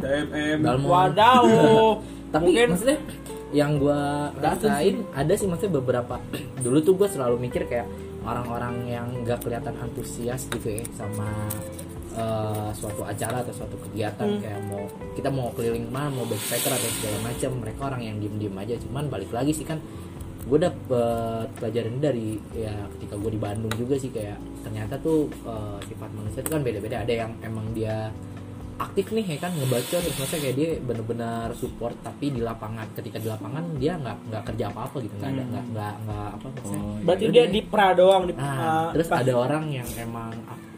ada 0.00 0.08
mm 0.24 0.64
Dalmon. 0.64 0.88
Wadaw. 0.88 1.44
Tapi 2.32 2.44
Mungkin 2.48 2.68
maksudnya 2.72 2.98
yang 3.52 3.76
gua 3.76 4.32
rasain 4.40 5.04
ada 5.12 5.36
sih 5.36 5.44
maksudnya 5.44 5.76
beberapa 5.76 6.16
dulu 6.64 6.80
tuh 6.80 6.96
gua 6.96 7.04
selalu 7.04 7.36
mikir 7.36 7.68
kayak 7.68 7.84
orang-orang 8.24 8.88
yang 8.88 9.06
nggak 9.20 9.44
kelihatan 9.44 9.76
antusias 9.76 10.48
gitu 10.48 10.72
ya 10.72 10.84
sama 10.96 11.28
eh, 12.12 12.70
suatu 12.72 13.04
acara 13.04 13.44
atau 13.44 13.52
suatu 13.52 13.76
kegiatan 13.84 14.24
Hmm. 14.24 14.40
kayak 14.40 14.60
mau 14.64 14.82
kita 15.12 15.28
mau 15.28 15.52
keliling 15.52 15.84
mana 15.88 16.08
mau 16.08 16.24
backpacker 16.24 16.72
atau 16.72 16.88
segala 16.96 17.18
macam 17.24 17.50
mereka 17.60 17.80
orang 17.92 18.02
yang 18.02 18.16
diem-diem 18.16 18.56
aja 18.56 18.74
cuman 18.80 19.04
balik 19.08 19.28
lagi 19.28 19.52
sih 19.52 19.68
kan 19.68 19.76
gue 20.42 20.58
dapet 20.58 21.46
pelajaran 21.58 22.02
dari 22.02 22.36
ya 22.50 22.74
ketika 22.98 23.14
gue 23.14 23.30
di 23.30 23.40
Bandung 23.40 23.72
juga 23.78 23.94
sih 23.94 24.10
kayak 24.10 24.38
ternyata 24.66 24.98
tuh 24.98 25.30
eh, 25.46 25.78
sifat 25.86 26.10
manusia 26.14 26.40
itu 26.42 26.50
kan 26.50 26.62
beda-beda. 26.66 26.96
Ada 27.02 27.12
yang 27.26 27.32
emang 27.46 27.66
dia 27.72 28.10
aktif 28.84 29.06
nih 29.08 29.24
ya 29.26 29.38
kan 29.38 29.50
ngebaca 29.52 29.96
terus. 29.96 30.14
Maksudnya 30.14 30.40
kayak 30.40 30.56
dia 30.56 30.70
bener-bener 30.78 31.46
support 31.54 31.94
tapi 32.00 32.24
di 32.28 32.40
lapangan 32.40 32.86
ketika 32.92 33.16
di 33.16 33.26
lapangan 33.26 33.64
dia 33.76 33.92
nggak 33.94 34.16
nggak 34.26 34.42
kerja 34.44 34.64
apa-apa 34.68 34.96
gitu. 35.00 35.14
Nggak 35.16 35.30
ada 35.30 35.42
nggak 35.44 35.64
nggak 35.68 35.94
nggak 36.02 36.28
apa 36.32 36.46
maksudnya? 36.48 36.82
Oh, 36.82 36.96
Berarti 37.02 37.24
Terus 37.24 37.34
dia 37.34 37.44
di 37.48 37.60
pra 37.62 37.88
doang 37.92 38.22
di 38.24 38.32
Nah, 38.34 38.56
ah, 38.56 38.88
terus 38.90 39.06
pas- 39.06 39.20
ada 39.20 39.32
orang 39.34 39.64
yang 39.70 39.88
emang 39.96 40.30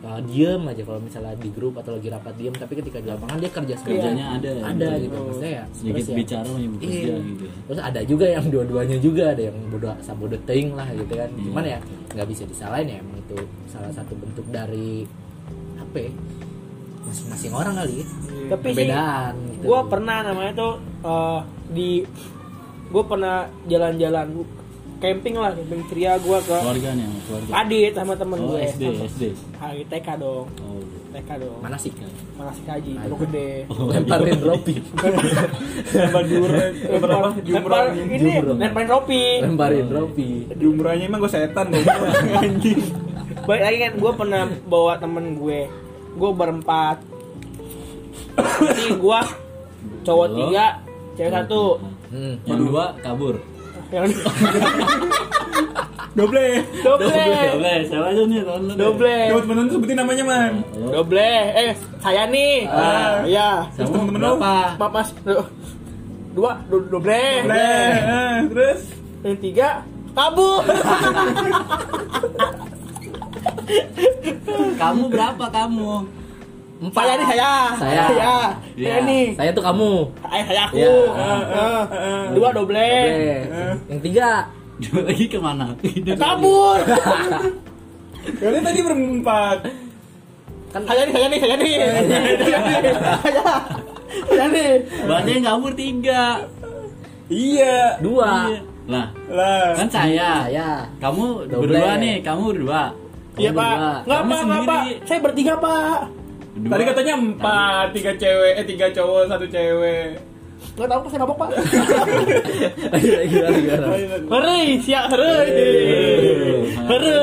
uh, 0.03 0.21
diem 0.23 0.63
aja 0.63 0.83
kalau 0.83 1.01
misalnya 1.01 1.33
di 1.35 1.49
grup 1.49 1.75
atau 1.77 1.93
lagi 1.93 2.09
rapat 2.09 2.35
diem 2.35 2.53
tapi 2.53 2.73
ketika 2.77 2.99
di 2.99 3.09
lapangan 3.09 3.37
dia 3.37 3.51
kerja 3.51 3.75
kerjanya 3.79 4.27
ada 4.35 4.51
ada 4.67 4.89
gitu. 4.95 5.05
gitu 5.07 5.17
maksudnya 5.19 5.51
ya 5.51 5.65
sedikit 5.71 5.95
terus 5.95 6.07
ya- 6.07 6.17
bicara 6.17 6.45
bekerja 6.45 6.85
Iya. 6.85 7.17
gitu 7.25 7.45
terus 7.65 7.81
ada 7.81 8.01
juga 8.03 8.27
yang 8.27 8.45
dua-duanya 8.47 8.97
juga 8.99 9.25
ada 9.31 9.43
yang 9.43 9.57
bodoh 9.67 9.95
sabodo 9.99 10.37
teing 10.43 10.71
lah 10.73 10.89
gitu 10.91 11.15
kan. 11.15 11.31
Iya. 11.31 11.45
cuman 11.47 11.65
ya 11.65 11.79
nggak 12.13 12.27
bisa 12.29 12.43
disalahin 12.45 12.87
ya 12.87 12.97
emang 13.01 13.17
itu 13.19 13.37
salah 13.67 13.91
satu 13.91 14.13
bentuk 14.15 14.47
dari 14.47 15.09
apa 15.75 15.97
ya 15.99 16.11
masing-masing 17.05 17.53
orang 17.53 17.75
kali. 17.77 17.95
Ya 18.01 18.05
Tapi 18.53 18.67
sih 18.73 18.77
perbedaan 18.77 19.33
gitu. 19.37 19.65
gue 19.65 19.81
pernah 19.89 20.17
namanya 20.21 20.53
tuh 20.53 20.73
eh, 21.05 21.41
di 21.73 21.91
gue 22.93 23.05
pernah 23.09 23.37
jalan-jalan 23.67 24.27
camping 25.01 25.35
lah 25.37 25.53
camping 25.53 25.83
ceria 25.91 26.17
gue 26.17 26.39
ke 26.45 26.57
keluarganya 26.61 27.07
keluarga. 27.29 27.53
Adit 27.61 27.93
sama 27.93 28.13
temen 28.17 28.39
oh 28.41 28.47
gue 28.53 28.59
SD 28.65 28.83
SD 29.11 29.23
Hari 29.61 29.83
TK 29.89 30.09
dong. 30.17 30.47
Oh. 30.61 30.83
TK 31.15 31.31
dong. 31.41 31.59
Mana 31.63 31.77
sih 31.79 31.93
mana 32.35 32.51
sih 32.51 32.65
kaji 32.67 32.93
Pondok 32.99 33.19
gede. 33.31 33.51
Oh, 33.71 33.87
lemparin 33.87 34.41
ropi. 34.43 34.75
Lempar 35.95 36.23
jumrah 36.31 36.69
lempar 36.75 37.85
ini 37.95 38.19
Jumroh. 38.19 38.57
lemparin 38.59 38.89
ropi. 38.91 39.25
Lemparin 39.41 39.87
ropi. 39.89 40.31
Jumrahnya 40.59 41.05
emang 41.07 41.21
gue 41.23 41.31
setan 41.31 41.71
dong 41.71 41.85
anjing 42.43 42.83
balik 43.45 43.63
lagi 43.67 43.77
kan 43.77 43.93
gue 44.01 44.13
pernah 44.17 44.43
bawa 44.65 44.97
temen 44.97 45.37
gue 45.37 45.69
gue 46.15 46.31
berempat. 46.33 46.99
Jadi 48.35 48.85
gue 48.95 49.21
cowok 50.03 50.27
Lo? 50.27 50.35
tiga 50.39 50.67
cewek 51.15 51.33
satu. 51.33 51.63
hmm. 52.11 52.35
yang 52.45 52.59
dua 52.61 52.85
kabur. 52.99 53.37
Yang 53.91 54.15
doble. 56.19 56.47
Doble. 56.83 57.11
Doble, 57.11 57.75
siapa 57.87 58.07
aja 58.09 58.23
nih? 58.23 58.41
Lu 58.43 58.73
doble. 58.75 59.17
Coba 59.31 59.41
temen 59.43 59.57
lu 59.57 59.69
sebutin 59.69 59.97
namanya 59.99 60.25
man? 60.25 60.53
Doble. 60.73 61.33
Eh 61.55 61.73
saya 61.99 62.23
nih. 62.27 62.67
Ah. 62.67 63.23
iya. 63.27 63.51
Sama 63.75 63.89
temen-temen 63.91 64.19
lu? 64.19 64.27
berapa? 64.39 64.55
Maaf 64.79 64.93
mas. 64.93 65.09
Dua 66.35 66.53
do- 66.67 66.87
doble. 66.87 67.25
Doble. 67.43 67.55
Eh, 67.55 68.35
terus? 68.51 68.81
Yang 69.23 69.39
tiga 69.41 69.69
kabur 70.15 70.63
kamu 74.81 75.05
berapa 75.09 75.45
kamu 75.47 75.93
saya 76.87 77.13
nih 77.17 77.27
saya 77.27 77.51
Saya. 77.75 78.03
saya 78.05 78.35
Iya. 78.75 78.87
saya 78.87 78.99
nih 79.03 79.25
saya 79.33 79.51
tuh 79.51 79.65
kamu 79.65 79.91
saya 80.21 80.43
saya 80.45 80.61
aku 80.67 80.77
Iya. 80.77 80.93
Eh, 81.15 81.85
eh. 81.95 82.23
dua 82.33 82.49
doble 82.51 82.77
Oke. 82.77 83.35
yang 83.89 84.01
tiga 84.03 84.31
Dua 84.75 85.01
lagi 85.03 85.25
ke 85.25 85.39
mana? 85.39 85.71
kabur 86.15 86.79
kalian 88.41 88.63
tadi 88.63 88.81
berempat 88.81 89.59
kan 90.69 90.83
saya 90.83 91.07
nih 91.07 91.15
saya 91.15 91.27
nih 91.27 91.39
saya 91.39 91.55
nih 91.57 91.75
saya 91.79 91.95
nih 92.03 92.35
saya 92.35 92.61
saya 94.29 94.45
nih 94.49 94.71
Berarti 95.07 95.31
yang 95.33 95.45
kabur 95.47 95.73
tiga 95.73 96.23
iya 97.27 97.97
dua 97.99 98.51
Iya. 98.51 98.61
Lah, 98.85 99.09
Lah. 99.31 99.73
kan 99.73 99.89
saya. 99.89 100.45
ya 100.47 100.85
Kamu 101.01 101.49
Double. 101.49 101.73
berdua 101.73 101.97
nih, 101.97 102.21
kamu 102.21 102.53
berdua. 102.53 102.93
Iya 103.35 103.51
Kamu 103.51 103.59
pak, 103.59 103.75
nggak 104.07 104.21
pak, 104.31 104.41
nggak 104.47 104.63
pak, 104.63 104.83
saya 105.11 105.19
bertiga 105.19 105.55
pak. 105.59 105.99
Berdua. 106.55 106.71
Tadi 106.71 106.83
katanya 106.87 107.15
empat, 107.19 107.87
tiga 107.91 108.13
cewek, 108.15 108.53
eh 108.55 108.65
tiga 108.65 108.87
cowok, 108.95 109.23
satu 109.27 109.47
cewek. 109.51 110.09
Nggak 110.75 110.89
tahu 110.91 111.01
saya 111.11 111.21
mabok 111.27 111.37
pak. 111.43 111.51
gimana 112.95 113.59
gimana 113.59 113.59
gimana 113.59 114.27
Hore, 114.31 114.59
siap 114.81 115.05
hore, 115.11 115.35
hore, 116.87 117.15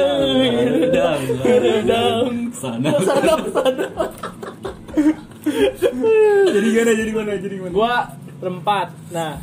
Redang. 0.67 1.21
redang. 1.47 2.25
Sana. 2.59 2.91
Sana, 2.99 3.33
sana. 3.55 3.85
jadi 6.53 6.67
gimana? 6.67 6.91
Jadi 6.91 7.09
gimana? 7.15 7.31
Jadi 7.39 7.55
gimana? 7.55 7.73
Gua 7.73 7.93
berempat. 8.43 8.87
Nah, 9.15 9.39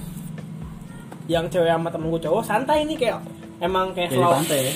yang 1.29 1.49
cewek 1.49 1.69
sama 1.69 1.89
temen 1.89 2.13
gue 2.13 2.21
cowok 2.25 2.45
santai 2.45 2.85
nih 2.85 2.97
kayak 2.97 3.25
emang 3.61 3.93
kayak 3.97 4.13
slow. 4.13 4.37
pantai 4.37 4.69
ya. 4.69 4.75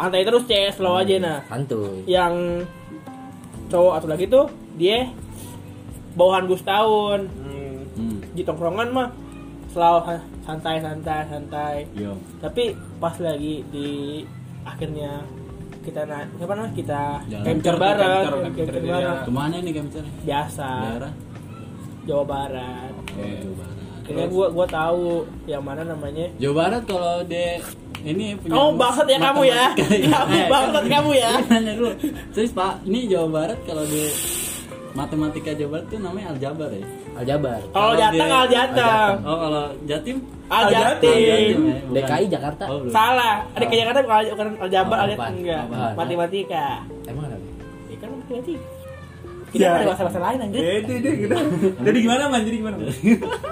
Pantai 0.00 0.24
terus 0.24 0.44
cek 0.44 0.72
slow 0.72 0.96
aja 0.96 1.16
nah. 1.18 1.38
santuy 1.44 2.00
Yang 2.06 2.64
cowok 3.68 3.92
atau 3.94 4.08
lagi 4.08 4.24
tuh 4.26 4.46
dia 4.74 5.12
bawahan 6.12 6.44
gue 6.44 6.56
setahun 6.56 7.20
Hmm. 7.30 7.84
Hmm. 7.94 8.18
di 8.32 8.42
tongkrongan 8.42 8.88
mah 8.90 9.08
selalu 9.68 9.98
santai 10.42 10.80
santai 10.80 11.20
santai 11.24 11.76
Yo. 11.92 12.16
tapi 12.40 12.72
pas 12.96 13.14
lagi 13.16 13.62
di 13.68 14.24
akhirnya 14.62 15.22
kita 15.80 16.02
na 16.04 16.24
apa 16.26 16.52
namanya 16.52 16.74
kita 16.74 17.02
Capture, 17.40 17.78
bareng 17.78 18.24
bareng 18.58 18.82
iya. 18.82 19.12
Ke 19.22 19.30
mana 19.30 19.56
nih 19.56 19.72
kemcernya? 19.72 20.12
biasa 20.20 20.68
Daerah? 20.98 21.12
Jawa 22.02 22.24
Barat 22.26 22.92
Oke, 22.98 23.22
Jawa 23.38 23.54
Barat. 23.54 23.76
akhirnya 24.00 24.26
gua 24.28 24.46
gua 24.50 24.66
tahu 24.66 25.04
yang 25.46 25.62
mana 25.62 25.82
namanya 25.84 26.26
Jawa 26.36 26.54
Barat 26.58 26.82
kalau 26.84 27.14
de 27.22 27.46
ini 28.02 28.24
punya 28.34 28.52
Oh, 28.54 28.72
bangsat 28.72 29.06
ya 29.06 29.18
kamu 29.18 29.42
ya. 29.44 29.64
Kamu 30.12 30.32
Eh, 30.32 30.46
bangsat 30.46 30.84
kamu 30.86 31.10
ya. 31.12 31.30
Nanya 31.46 31.72
dulu. 31.74 31.90
Serius 32.30 32.52
Pak, 32.52 32.84
ini 32.84 33.06
Jawa 33.06 33.28
Barat 33.30 33.58
kalau 33.62 33.84
di 33.84 34.02
matematika 34.90 35.50
Jawa 35.52 35.70
Barat 35.72 35.86
tuh 35.86 35.98
namanya 35.98 36.26
aljabar 36.30 36.68
ya. 36.70 36.86
aljabar. 37.12 37.60
Kalau 37.62 37.74
Kalau 37.74 37.92
Jateng 37.96 38.16
dia- 38.22 38.34
al 38.34 38.46
Jateng 38.48 39.14
Oh, 39.22 39.36
kalau 39.38 39.64
Jatim? 39.84 40.16
Al 40.48 40.58
Al 40.58 40.70
Jatim 40.72 41.14
Jatim 41.20 41.60
ya. 41.62 41.78
DKI 41.94 42.24
Jakarta. 42.28 42.64
Oh, 42.66 42.78
salah. 42.88 43.34
Ada 43.52 43.64
ke 43.64 43.74
Jakarta 43.76 43.98
bukan 44.00 44.24
bukan 44.30 44.46
al 44.56 44.68
Jabar 44.68 44.96
Oh, 44.96 45.04
al 45.04 45.10
apaan? 45.12 45.32
enggak. 45.36 45.62
Matematika. 45.94 46.66
Emang 47.04 47.24
ada? 47.26 47.36
Ya 47.86 47.96
kan 47.98 48.08
matematika 48.12 48.66
kita 49.50 49.60
Ya. 49.60 49.74
ada 49.74 49.86
bahasa-bahasa 49.86 50.18
lain 50.20 50.38
anjir 50.42 50.60
Beda 50.60 50.94
deh, 50.96 51.14
gitu. 51.18 51.34
Jadi 51.80 51.98
gimana 52.00 52.22
man? 52.24 52.40
Jadi 52.40 52.56
gimana? 52.56 52.76
Man? 52.76 52.88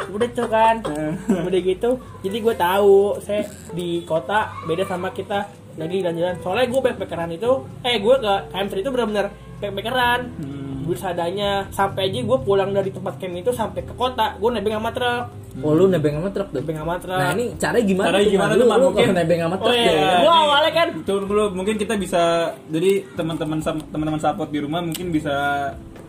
udah 0.08 0.28
tuh 0.30 0.48
kan 0.48 0.76
udah 1.48 1.60
gitu 1.60 1.90
jadi 2.20 2.36
gue 2.38 2.54
tahu 2.56 2.96
saya 3.20 3.42
di 3.70 3.88
kota 4.02 4.38
beda 4.64 4.84
sama 4.84 5.10
kita 5.10 5.46
lagi 5.76 6.00
jalan-jalan 6.00 6.36
soalnya 6.38 6.66
gue 6.66 6.80
backpackeran 6.82 7.30
itu 7.30 7.50
eh 7.80 7.96
gue 7.96 8.14
ke 8.16 8.32
KM3 8.48 8.72
itu 8.76 8.90
benar-benar 8.90 9.26
backpackeran 9.58 10.20
Hmm. 10.34 10.86
duit 10.86 10.96
sadanya 10.96 11.68
sampai 11.68 12.08
aja 12.08 12.18
gue 12.20 12.38
pulang 12.40 12.70
dari 12.70 12.88
tempat 12.88 13.14
camp 13.16 13.36
itu 13.36 13.52
sampai 13.52 13.82
ke 13.82 13.92
kota 13.92 14.34
gue 14.34 14.50
nebeng 14.50 14.72
sama 14.74 14.88
truk 14.88 15.24
oh 15.58 15.72
lu 15.72 15.84
nebeng 15.86 16.16
sama 16.16 16.30
truk 16.30 16.48
tuh 16.48 16.58
nebeng 16.58 16.78
sama 16.78 16.96
truk 16.96 17.12
nah 17.14 17.30
ini 17.30 17.52
caranya 17.54 17.84
gimana 17.84 18.06
Caranya 18.08 18.24
tuh, 18.24 18.32
gimana 18.32 18.48
Man? 18.48 18.54
tuh, 18.54 18.58
lu, 18.58 18.66
Man? 18.66 18.78
lu 18.78 18.86
Mungkin- 18.88 19.12
nebeng 19.12 19.40
sama 19.40 19.52
oh 19.52 19.60
truk 19.60 19.74
iya 19.76 19.92
tuh 19.92 20.18
gue 20.18 20.34
awalnya 20.34 20.72
kan 20.72 20.88
Tunggu 21.04 21.24
dulu, 21.26 21.44
mungkin 21.52 21.74
kita 21.76 21.94
bisa 21.94 22.22
jadi 22.66 22.90
teman-teman 23.12 23.58
teman-teman 23.62 24.18
support 24.18 24.48
di 24.48 24.58
rumah 24.58 24.80
mungkin 24.80 25.06
bisa 25.08 25.34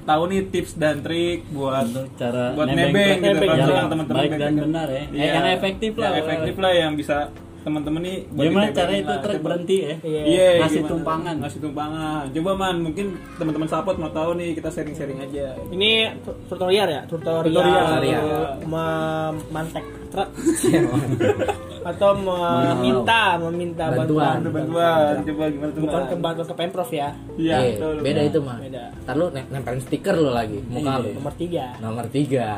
tahu 0.10 0.24
nih 0.26 0.42
tips 0.48 0.72
dan 0.76 0.96
trik 1.00 1.40
buat 1.50 1.86
Untuk 1.86 2.10
cara 2.16 2.44
buat 2.52 2.66
nebeng 2.66 2.90
nebeng 2.90 3.18
gitu 3.18 3.28
nebeng, 3.30 3.46
iya. 3.48 3.58
misalkan 3.60 3.88
teman-teman 3.88 4.18
baik 4.18 4.30
dan 4.32 4.38
backpacker. 4.40 4.64
benar 4.64 4.88
ya. 4.90 5.04
Iya. 5.08 5.30
Yang 5.30 5.48
efektif 5.54 5.92
lah. 5.94 6.08
Yang 6.08 6.18
efektif 6.20 6.56
lah 6.58 6.72
yang 6.74 6.94
bisa 6.94 7.18
teman-teman 7.60 8.02
nih 8.02 8.18
buat 8.26 8.46
Gimana 8.46 8.68
cara 8.72 8.92
itu 8.94 9.06
lah. 9.06 9.20
truk 9.20 9.40
berhenti 9.40 9.78
ya? 9.78 9.96
Iya. 10.02 10.22
Iya, 10.24 10.48
Ngasih 10.58 10.80
gimana? 10.80 10.92
tumpangan. 10.92 11.36
Ngasih 11.38 11.60
tumpangan. 11.62 12.24
Coba 12.32 12.52
man, 12.56 12.76
mungkin 12.80 13.06
teman-teman 13.36 13.68
support 13.68 13.96
mau 13.96 14.10
tahu 14.10 14.30
nih 14.34 14.50
kita 14.54 14.70
sharing-sharing 14.70 15.20
aja. 15.20 15.46
ini 15.70 15.92
tu- 16.24 16.40
tutorial 16.48 16.88
ya 16.88 17.02
tutorial, 17.06 17.44
Tutorial. 17.46 18.26
memantek 18.66 19.84
truk 20.10 20.30
atau 21.82 22.10
meminta 22.14 23.22
meminta 23.42 23.84
Bantuan. 23.88 24.38
bantuan, 24.40 24.52
Bantuan, 24.52 25.14
coba 25.24 25.44
gimana 25.48 25.70
tuh? 25.70 25.82
bukan 25.82 26.02
ke 26.02 26.16
bantuan 26.18 26.46
ke 26.46 26.56
pemprov 26.56 26.90
ya 26.90 27.10
Iya, 27.34 27.56
Eh, 27.58 27.72
betul. 27.74 27.96
beda 28.02 28.22
itu 28.24 28.40
mah 28.40 28.58
Beda. 28.60 28.84
ntar 29.00 29.16
lu 29.16 29.26
ne- 29.30 29.48
nempelin 29.48 29.80
stiker 29.80 30.16
lu 30.16 30.30
lagi 30.30 30.60
muka 30.66 30.92
lu 30.98 31.10
nomor 31.14 31.34
tiga 31.34 31.66
nomor 31.80 32.06
tiga 32.08 32.50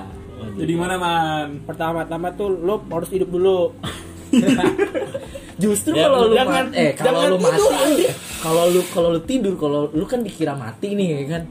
Jadi 0.42 0.72
gimana 0.72 0.96
man? 0.96 1.62
pertama-tama 1.64 2.34
tuh 2.34 2.50
lo 2.50 2.82
harus 2.84 3.10
hidup 3.10 3.30
dulu 3.30 3.70
Justru 5.56 5.94
Ya, 5.94 6.10
kalau 6.10 6.26
lu 6.26 6.34
jangan- 6.34 6.68
mati, 6.68 6.82
eh 6.82 6.92
kalau 6.96 7.20
lu 7.28 7.38
mati, 7.38 7.62
anjing. 7.62 8.14
kalau 8.42 8.64
lu 8.68 8.82
kalau 8.90 9.10
lu 9.12 9.22
tidur, 9.22 9.54
kalau 9.56 9.86
lu 9.92 10.06
kan 10.06 10.20
dikira 10.20 10.54
mati 10.56 10.90
nih 10.92 11.08
ya 11.14 11.24
kan. 11.30 11.44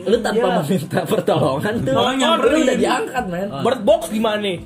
Lu 0.00 0.16
tanpa 0.18 0.46
Iya. 0.46 0.56
meminta 0.62 1.00
pertolongan 1.04 1.74
tuh, 1.82 1.92
Malah 1.92 2.36
lu 2.38 2.58
udah 2.58 2.76
diangkat, 2.78 3.24
men. 3.26 3.48
Oh. 3.50 3.60
bird 3.62 3.80
box 3.82 4.08
gimana 4.08 4.40
nih 4.40 4.56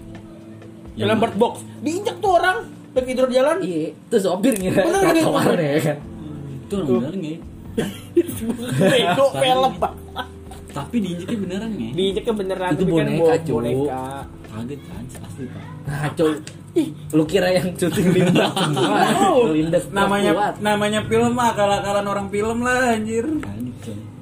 Mana? 0.94 1.14
bird 1.18 1.36
box 1.36 1.54
diinjak 1.80 2.16
tuh 2.18 2.32
orang 2.32 2.58
lagi 2.92 3.06
tidur 3.06 3.26
di 3.26 3.34
jalan 3.34 3.56
Iya, 3.58 3.84
tuh 4.06 4.18
sopir 4.18 4.52
ngira 4.54 4.82
Bener, 4.82 5.02
bener, 5.02 5.24
bener. 5.24 5.58
ya 5.58 5.78
kan. 5.82 5.96
Itu 6.62 6.74
orang 6.90 7.14
nggak 7.14 7.32
ya? 7.32 7.38
bego 8.82 9.26
film 9.34 9.72
pak 9.76 9.92
Tapi 10.70 10.96
diinjeknya 10.98 11.36
beneran 11.38 11.68
nggak 11.70 11.84
ya? 11.86 11.92
diinjaknya 11.94 12.34
beneran 12.34 12.70
Itu 12.70 12.82
kan 12.82 12.92
boneka, 12.94 13.16
bo- 13.18 13.36
cu. 13.38 13.52
boneka 13.54 14.02
Kaget 14.46 14.80
kan, 14.82 15.02
asli 15.18 15.44
pak. 15.46 15.64
Nah, 15.82 16.08
coy. 16.12 16.32
Ih, 16.74 16.88
lu 17.10 17.24
kira 17.24 17.48
yang 17.50 17.68
syuting 17.70 18.08
lindas 18.10 18.52
semua. 18.58 19.00
Lindas 19.50 19.84
namanya 19.90 20.30
kuat. 20.30 20.54
namanya 20.58 21.00
film 21.02 21.32
mah 21.32 21.52
akal-akalan 21.52 22.04
orang 22.06 22.26
film 22.28 22.58
lah 22.60 22.92
anjir. 22.92 23.24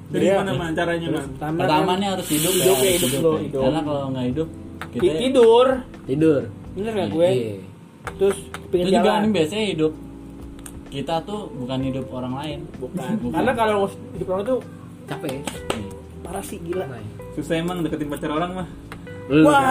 Jadi 0.09 0.19
Iya. 0.21 0.35
gimana 0.37 0.51
man 0.53 0.71
caranya 0.73 1.07
man? 1.09 1.23
pertama, 1.29 1.57
Pertama 1.57 1.83
kan 1.85 1.97
nih 1.97 2.07
harus 2.09 2.27
hidup, 2.27 2.51
Hidup 2.53 2.63
ya, 2.67 2.75
ya, 2.77 2.89
harus 2.89 3.03
hidup 3.05 3.19
lo, 3.21 3.31
ya. 3.31 3.39
hidup. 3.41 3.61
Karena 3.61 3.79
kalau 3.81 4.03
nggak 4.09 4.25
hidup, 4.27 4.47
kita 4.89 5.01
ti- 5.01 5.19
tidur 5.21 5.67
tidur. 6.01 6.41
Bener 6.71 6.91
gak 6.93 7.09
gue 7.09 7.27
Iya. 7.27 7.55
terus 8.15 8.37
itu 8.39 8.67
pinggir 8.67 8.87
juga 8.93 9.05
jalan 9.05 9.21
ini 9.21 9.31
biasanya 9.33 9.65
hidup 9.67 9.93
kita 10.87 11.15
tuh 11.21 11.47
bukan 11.53 11.79
hidup 11.81 12.05
orang 12.09 12.33
lain. 12.35 12.59
bukan 12.75 13.07
karena 13.29 13.51
kalau 13.53 13.87
hidup 14.11 14.27
orang 14.29 14.43
tuh 14.45 14.59
Capek. 15.03 15.39
parah 16.21 16.39
sih 16.41 16.57
gila 16.57 16.83
Nah, 16.85 16.99
Susah 17.31 17.55
emang 17.55 17.79
deketin 17.79 18.07
pacar 18.07 18.27
orang 18.29 18.51
mah. 18.53 18.67
Wah 19.31 19.63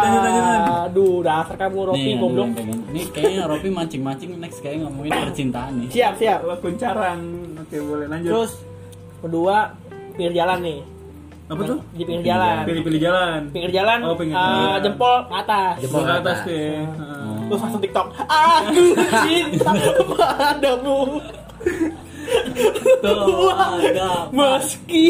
Lanjut, 0.00 0.20
lanjut, 0.20 0.42
lanjut. 0.42 0.62
aduh 0.84 1.16
dasar 1.20 1.54
kamu 1.56 1.78
Ropi 1.86 2.02
Nih, 2.04 2.14
goblok. 2.16 2.48
Nih 2.90 3.06
kayaknya 3.08 3.42
Ropi 3.46 3.68
mancing-mancing 3.68 4.30
next 4.36 4.58
kayak 4.58 4.82
ngomongin 4.82 5.10
percintaan 5.12 5.72
nih. 5.78 5.88
siap 5.90 6.14
siap 6.16 6.42
Kalau 6.42 6.58
kuncaran, 6.58 7.18
oke 7.56 7.76
boleh 7.80 8.06
lanjut. 8.08 8.30
terus 8.32 8.52
kedua 9.20 9.56
pinggir 10.12 10.34
jalan 10.36 10.58
nih 10.60 10.78
apa 11.44 11.60
tuh? 11.62 11.78
di 11.92 12.02
pinggir 12.02 12.24
jalan 12.26 12.64
Pilih-pilih 12.64 13.00
jalan. 13.02 13.40
pinggir 13.50 13.72
jalan 13.74 13.98
Oh, 14.02 14.16
pinggir 14.16 14.32
eh, 14.32 14.40
jalan. 14.40 14.78
jempol 14.80 15.14
ke 15.22 15.34
atas 15.36 15.74
Jempol 15.78 16.02
ke 16.02 16.12
atas 16.14 16.36
tuh 16.40 16.54
ya. 16.54 16.64
Oh. 16.64 16.84
Heeh. 16.94 17.38
terus 17.44 17.60
langsung 17.60 17.82
tiktok 17.82 18.06
aku 18.24 18.82
cinta 19.20 19.70
padamu 20.10 20.98
meski 24.32 25.02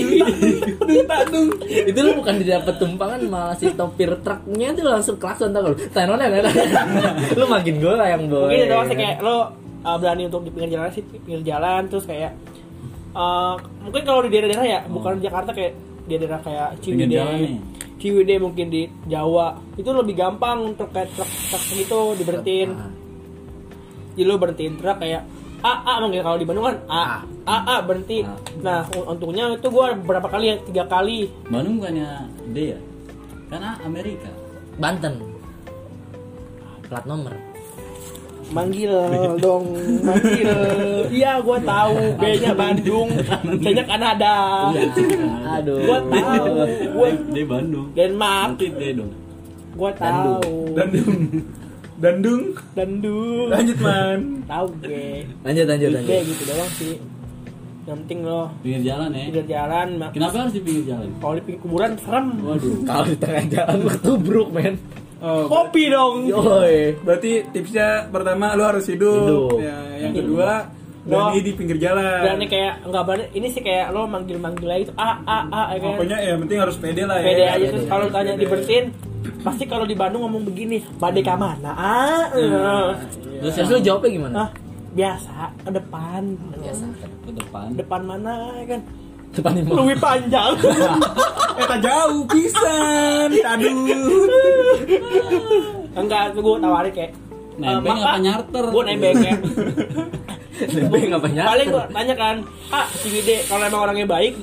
dung 0.80 1.06
tak 1.06 1.22
dung 1.30 1.48
itu 1.62 1.98
lu 2.00 2.10
bukan 2.14 2.34
didapat 2.36 2.74
tumpangan 2.76 3.20
malah 3.24 3.54
si 3.54 3.70
topir 3.70 4.10
truknya 4.20 4.74
tuh 4.74 4.84
langsung 4.84 5.16
klakson 5.16 5.54
tau 5.54 5.62
lu 5.64 5.78
tenon 5.88 6.18
ya 6.18 6.42
lu 7.32 7.46
makin 7.46 7.74
gue 7.78 7.94
lah 7.94 8.08
yang 8.08 8.26
boy 8.26 8.48
mungkin 8.48 8.58
itu 8.58 8.66
doang 8.66 8.86
sih 8.88 8.96
kayak 8.96 9.16
lo 9.20 9.36
uh, 9.84 9.96
berani 9.96 10.26
untuk 10.26 10.42
di 10.42 10.50
pinggir 10.50 10.74
jalan 10.74 10.90
sih 10.90 11.02
pinggir 11.06 11.42
jalan 11.46 11.86
terus 11.86 12.04
kayak 12.04 12.32
uh, 13.12 13.54
mungkin 13.80 14.02
kalau 14.02 14.20
di 14.22 14.30
daerah-daerah 14.30 14.66
ya 14.66 14.80
bukan 14.86 15.18
di 15.18 15.24
Jakarta 15.24 15.50
kayak 15.52 15.72
daerah 16.06 16.38
kayak 16.38 16.68
Ciwidey. 16.78 17.56
Ciwidey 17.96 18.36
mungkin 18.36 18.68
di 18.68 18.82
Jawa 19.04 19.56
itu 19.74 19.88
lebih 19.88 20.14
gampang 20.14 20.70
untuk 20.70 20.90
kayak 20.90 21.08
truk 21.12 21.30
truk 21.48 21.62
gitu 21.72 22.00
diberhentiin 22.14 22.70
Ah. 22.70 22.92
jadi 24.12 24.24
lo 24.24 24.36
berhentiin 24.36 24.76
truk 24.76 24.98
kayak 24.98 25.24
A 25.60 25.72
A 25.82 25.92
manggil 25.98 26.20
kalau 26.20 26.36
di 26.36 26.44
Bandung 26.44 26.66
kan 26.66 26.76
A 26.86 27.02
A 27.44 27.56
A 27.64 27.76
berhenti 27.80 28.20
A. 28.20 28.36
nah 28.60 28.84
un- 28.92 29.08
untungnya 29.10 29.48
itu 29.50 29.64
gua 29.66 29.92
berapa 29.92 30.28
kali 30.28 30.44
ya 30.46 30.56
tiga 30.62 30.84
kali 30.84 31.32
Bandung 31.46 31.80
bukannya 31.80 32.08
D 32.46 32.56
ya? 32.68 32.78
Karena 33.48 33.80
Amerika. 33.80 34.28
Banten 34.74 35.14
plat 36.84 37.04
nomor 37.04 37.32
manggil 38.50 38.92
dong 39.38 39.64
manggil. 40.00 40.50
Iya 41.08 41.40
gua 41.40 41.58
tahu. 41.58 41.96
B 42.14 42.24
nya 42.36 42.52
Bandung 42.52 43.08
C 43.56 43.66
nya 43.70 43.84
Kanada. 43.84 44.34
Aduh. 45.54 45.78
Gua 45.80 45.98
tahu. 46.02 46.54
Gua 46.92 47.08
D 47.30 47.36
Bandung. 47.44 47.86
Denmark. 47.92 48.58
D 48.58 48.64
dong. 48.92 49.12
gua 49.72 49.90
tahu. 49.92 50.74
Dandung. 50.74 51.14
Dandung. 51.94 52.42
Dandung. 52.74 53.46
Lanjut 53.48 53.78
man. 53.78 54.18
tahu 54.44 54.66
gue 54.78 55.24
lanjut 55.40 55.64
lanjut 55.64 55.90
lanjut. 55.90 56.20
gitu 56.22 56.42
doang 56.44 56.72
sih. 56.74 56.94
Yang 57.84 57.96
penting 58.00 58.20
lo 58.24 58.48
Pinggir 58.58 58.82
jalan 58.86 59.08
ya. 59.12 59.24
pinggir 59.24 59.46
jalan 59.46 59.88
mak- 60.00 60.12
Kenapa 60.12 60.36
harus 60.40 60.52
di 60.52 60.62
pinggir 60.62 60.84
jalan? 60.88 61.08
kalau 61.16 61.34
di 61.34 61.42
pinggir 61.42 61.60
kuburan 61.60 61.90
serem. 61.96 62.26
Waduh. 62.40 62.76
kalau 62.82 63.04
di 63.04 63.16
tengah 63.16 63.44
jalan 63.46 63.78
ketubruk 63.90 64.48
men 64.50 64.74
Oh, 65.16 65.46
kopi 65.46 65.88
dong 65.88 66.26
Yoi. 66.26 66.98
Berarti 67.00 67.46
tipsnya 67.48 68.08
pertama 68.08 68.52
lu 68.52 68.62
harus 68.62 68.84
hidup. 68.84 69.52
Hidup. 69.52 69.58
Ya, 69.58 69.76
yang 70.00 70.12
kedua 70.12 70.68
berani 71.04 71.38
di 71.38 71.52
pinggir 71.52 71.76
jalan. 71.76 72.24
dan 72.24 72.34
ini 72.34 72.48
kayak 72.48 72.74
nggak 72.82 73.04
berani 73.04 73.24
ini 73.30 73.46
sih 73.46 73.60
kayak 73.60 73.92
lo 73.92 74.04
manggil 74.04 74.40
manggil 74.40 74.64
aja 74.66 74.82
itu 74.82 74.92
a 74.96 75.20
a 75.22 75.38
a 75.46 75.62
ya 75.70 75.78
kan 75.78 75.90
Pokoknya 75.94 76.18
ya 76.18 76.34
penting 76.34 76.58
harus 76.58 76.76
pede 76.80 77.02
lah 77.04 77.16
ya. 77.18 77.26
pede 77.26 77.44
aja 77.44 77.66
terus 77.68 77.84
kalau 77.84 78.06
tanya 78.08 78.32
pede. 78.32 78.42
dibersihin 78.42 78.84
pasti 79.40 79.64
kalau 79.64 79.84
di 79.84 79.92
Bandung 79.92 80.24
ngomong 80.24 80.44
begini 80.44 80.80
badai 80.96 81.20
ke 81.20 81.34
mana 81.34 81.70
ah 81.72 82.24
eh. 82.32 82.48
Terus 83.38 83.52
Terus 83.52 83.54
yang 83.54 83.68
lu 83.70 83.78
jawabnya 83.82 84.10
gimana? 84.10 84.34
ah 84.38 84.50
biasa 84.94 85.34
ke 85.58 85.70
depan 85.74 86.22
Biasa. 86.56 86.84
ke 87.20 87.30
depan. 87.34 87.66
depan 87.74 88.00
mana 88.00 88.32
ya 88.56 88.66
kan 88.66 88.80
Depan 89.34 89.52
lima. 89.56 89.70
lebih 89.74 89.98
panjang 89.98 90.52
Eta 91.62 91.76
jauh 91.78 92.22
pisan. 92.26 93.28
Aduh. 93.30 94.26
enggak 95.94 96.34
gue 96.34 96.56
tawarin 96.58 96.92
kayak 96.92 97.12
Nebeng 97.54 97.98
apa 98.02 98.18
nyarter? 98.18 98.64
gue 98.66 98.82
nebeng 98.84 99.18
ya 99.22 99.34
Nebeng 100.74 101.10
apa 101.14 101.26
nyarter? 101.30 101.50
paling 101.54 101.66
gue 101.70 101.84
tanya 101.90 102.14
kan 102.18 102.36
ah 102.70 102.86
si 102.92 103.06
Wide 103.10 103.46
kalau 103.46 103.62
emang 103.62 103.82
orangnya 103.86 104.06
baik 104.06 104.34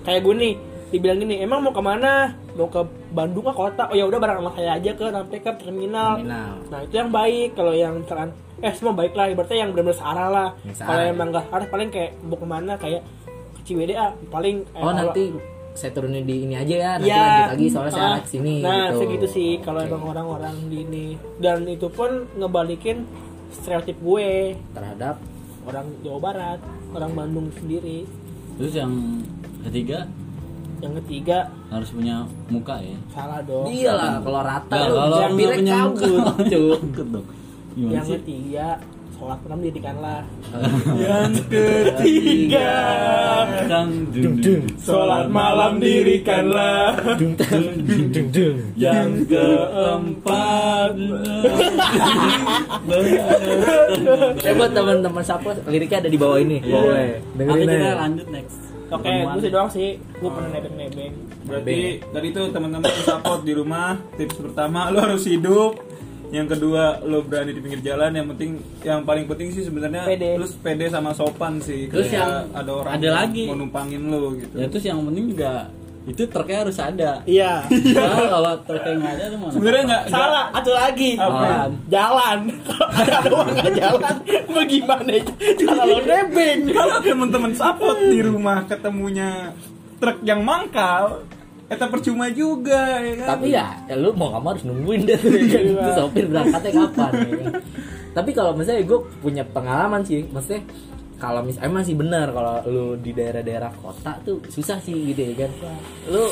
kayak 0.00 0.20
gue 0.24 0.34
nih 0.34 0.54
dibilang 0.88 1.18
gini 1.20 1.34
emang 1.42 1.60
mau 1.60 1.74
ke 1.74 1.82
mana 1.82 2.32
mau 2.54 2.68
ke 2.70 2.80
Bandung 3.12 3.44
ke 3.44 3.52
kota 3.52 3.90
oh 3.90 3.96
ya 3.96 4.08
udah 4.08 4.16
bareng 4.16 4.38
sama 4.40 4.50
saya 4.56 4.70
aja 4.74 4.90
ke 4.90 5.06
sampai 5.06 5.38
ke 5.38 5.50
terminal. 5.58 6.16
Terminal. 6.16 6.50
nah 6.70 6.80
itu 6.80 6.94
yang 6.96 7.10
baik 7.10 7.48
kalau 7.52 7.72
yang 7.74 8.00
misalkan 8.00 8.30
eh 8.62 8.72
semua 8.72 8.94
baik 8.94 9.12
lah 9.12 9.26
ibaratnya 9.28 9.58
yang 9.60 9.70
benar-benar 9.74 9.98
searah 9.98 10.28
lah 10.30 10.48
kalau 10.78 11.02
ya. 11.02 11.10
emang 11.12 11.28
nggak 11.34 11.44
arah 11.52 11.68
paling 11.68 11.90
kayak 11.92 12.10
mau 12.24 12.38
ke 12.38 12.46
mana 12.46 12.72
kayak 12.80 13.02
Ciwidey 13.64 13.94
ah 13.94 14.12
paling 14.28 14.56
eh, 14.62 14.76
Oh 14.76 14.86
kalau- 14.86 14.96
nanti 15.08 15.24
saya 15.74 15.90
turunin 15.90 16.22
di 16.22 16.36
ini 16.40 16.54
aja 16.54 16.74
ya, 16.76 16.90
nanti 16.94 17.08
Iya. 17.08 17.18
lanjut 17.18 17.50
lagi 17.50 17.66
soalnya 17.66 17.90
saya 17.90 18.04
Ah, 18.04 18.12
arah 18.12 18.24
sini 18.24 18.54
Nah, 18.60 18.70
gitu. 18.86 18.98
segitu 19.00 19.26
sih 19.26 19.50
kalau 19.58 19.80
Oke. 19.80 19.88
emang 19.88 20.04
orang-orang 20.06 20.54
di 20.64 20.78
ini. 20.80 21.06
Dan 21.36 21.66
itu 21.66 21.88
pun 21.88 22.10
ngebalikin 22.32 22.96
stereotip 23.50 23.98
gue 23.98 24.30
terhadap 24.70 25.18
orang 25.64 25.86
Jawa 26.00 26.18
Barat, 26.22 26.60
orang 26.92 27.12
Bandung 27.12 27.48
sendiri. 27.52 28.06
Terus 28.54 28.72
yang 28.72 28.92
ketiga 29.62 30.06
Yang 30.76 30.94
ketiga 31.00 31.38
harus 31.66 31.90
punya 31.90 32.16
muka 32.46 32.76
ya. 32.78 32.98
salah 33.08 33.40
dong. 33.40 33.64
iyalah 33.66 34.20
kalau 34.20 34.42
rata 34.42 34.76
lu 34.84 34.94
kalau 34.94 35.18
pirek 35.32 35.56
punya 35.58 35.74
kabut 35.80 36.12
muka, 36.12 36.32
dong. 36.52 37.26
Yang 37.74 38.06
ketiga 38.14 38.66
sholat 39.24 39.40
malam 39.40 39.64
dirikanlah. 39.64 40.20
Yang 41.00 41.32
ketiga. 41.48 42.76
Dang, 43.64 44.12
dung, 44.12 44.36
dung. 44.44 44.64
Sholat 44.76 45.32
malam 45.32 45.80
dirikanlah. 45.80 46.92
dung 47.16 47.32
dung 47.40 48.28
dung 48.28 48.60
Yang 48.76 49.32
keempat 49.32 50.92
Eh 54.44 54.52
buat 54.52 54.70
teman-teman 54.76 55.24
siapa 55.24 55.56
liriknya 55.72 56.04
ada 56.04 56.10
di 56.12 56.20
bawah 56.20 56.36
ini. 56.36 56.60
Iya. 56.60 56.76
Boleh. 56.76 57.08
Oke 57.16 57.40
Dengerin 57.40 57.64
kita 57.64 57.76
aja. 57.80 57.96
lanjut 58.04 58.28
next. 58.28 58.60
Oke, 58.92 59.08
gue 59.08 59.40
sih 59.40 59.50
doang 59.50 59.70
sih. 59.72 59.96
Gue 60.20 60.28
pernah 60.28 60.52
nebeng-nebeng. 60.52 61.16
Berarti 61.48 61.76
dari 62.12 62.28
itu 62.28 62.42
teman-teman 62.52 62.92
support 63.08 63.40
di 63.40 63.56
rumah. 63.56 63.96
Tips 64.20 64.36
pertama 64.36 64.92
lu 64.92 65.00
harus 65.00 65.24
hidup. 65.24 65.80
Yang 66.34 66.58
kedua 66.58 66.98
lu 67.06 67.22
berani 67.22 67.54
di 67.54 67.62
pinggir 67.62 67.80
jalan. 67.86 68.10
Yang 68.10 68.26
penting 68.34 68.50
yang 68.82 69.00
paling 69.06 69.24
penting 69.30 69.48
sih 69.54 69.62
sebenarnya 69.62 70.02
Pede. 70.02 70.34
lu 70.34 70.46
pede 70.58 70.90
sama 70.90 71.14
sopan 71.14 71.62
sih. 71.62 71.86
Terus 71.86 72.10
yang 72.10 72.50
ada 72.50 72.70
orang 72.74 72.92
ada 72.98 73.06
yang 73.06 73.16
lagi. 73.22 73.44
mau 73.46 73.54
numpangin 73.54 74.02
lu 74.10 74.34
gitu. 74.42 74.54
Ya 74.58 74.66
terus 74.66 74.82
yang 74.82 74.98
penting 75.06 75.30
juga 75.30 75.70
itu 76.04 76.22
truknya 76.28 76.58
harus 76.68 76.76
ada. 76.82 77.10
Iya. 77.24 77.64
Soalnya 77.96 78.26
kalau 78.28 78.52
truknya 78.66 78.92
nggak 78.98 79.14
ada 79.14 79.24
tuh 79.24 79.38
mana? 79.38 79.52
Sebenarnya 79.54 79.82
nggak 79.88 80.02
Salah, 80.10 80.44
satu 80.52 80.72
lagi. 80.74 81.10
Apa? 81.16 81.48
Jalan. 81.88 82.38
Kalau 82.66 82.88
ada 83.14 83.30
uang 83.32 83.50
nggak 83.54 83.72
jalan, 83.78 84.14
mau 84.52 84.64
gimana? 84.68 85.12
Kalau 85.38 85.84
lo 85.86 85.98
nebeng. 86.02 86.58
kalau 86.74 86.96
teman-teman 87.00 87.52
support 87.56 87.98
di 88.02 88.20
rumah 88.20 88.58
ketemunya 88.68 89.54
truk 89.96 90.20
yang 90.26 90.44
mangkal 90.44 91.24
Eta 91.64 91.88
percuma 91.88 92.28
juga 92.28 93.00
ya 93.00 93.14
kan 93.24 93.26
Tapi 93.36 93.46
ya, 93.56 93.66
ya 93.88 93.96
lu 93.96 94.12
mau 94.12 94.28
kamu 94.36 94.46
harus 94.52 94.64
nungguin 94.68 95.00
deh 95.08 95.16
ya 95.16 95.40
kan? 95.48 95.62
Itu 95.64 95.90
sopir 95.96 96.24
berangkatnya 96.28 96.72
kapan 96.76 97.10
ya 97.16 97.36
kan? 97.40 97.52
Tapi 98.14 98.30
kalau 98.30 98.52
misalnya 98.54 98.84
gue 98.86 99.00
punya 99.18 99.42
pengalaman 99.42 100.06
sih, 100.06 100.22
maksudnya 100.30 100.62
kalau 101.14 101.40
mis 101.46 101.56
emang 101.62 101.86
sih 101.86 101.94
benar 101.94 102.34
kalau 102.34 102.60
lu 102.66 102.86
di 102.98 103.14
daerah-daerah 103.14 103.70
kota 103.80 104.18
tuh 104.26 104.42
susah 104.50 104.78
sih 104.82 105.14
gitu 105.14 105.32
ya 105.32 105.46
kan. 105.46 105.50
Lu 106.10 106.24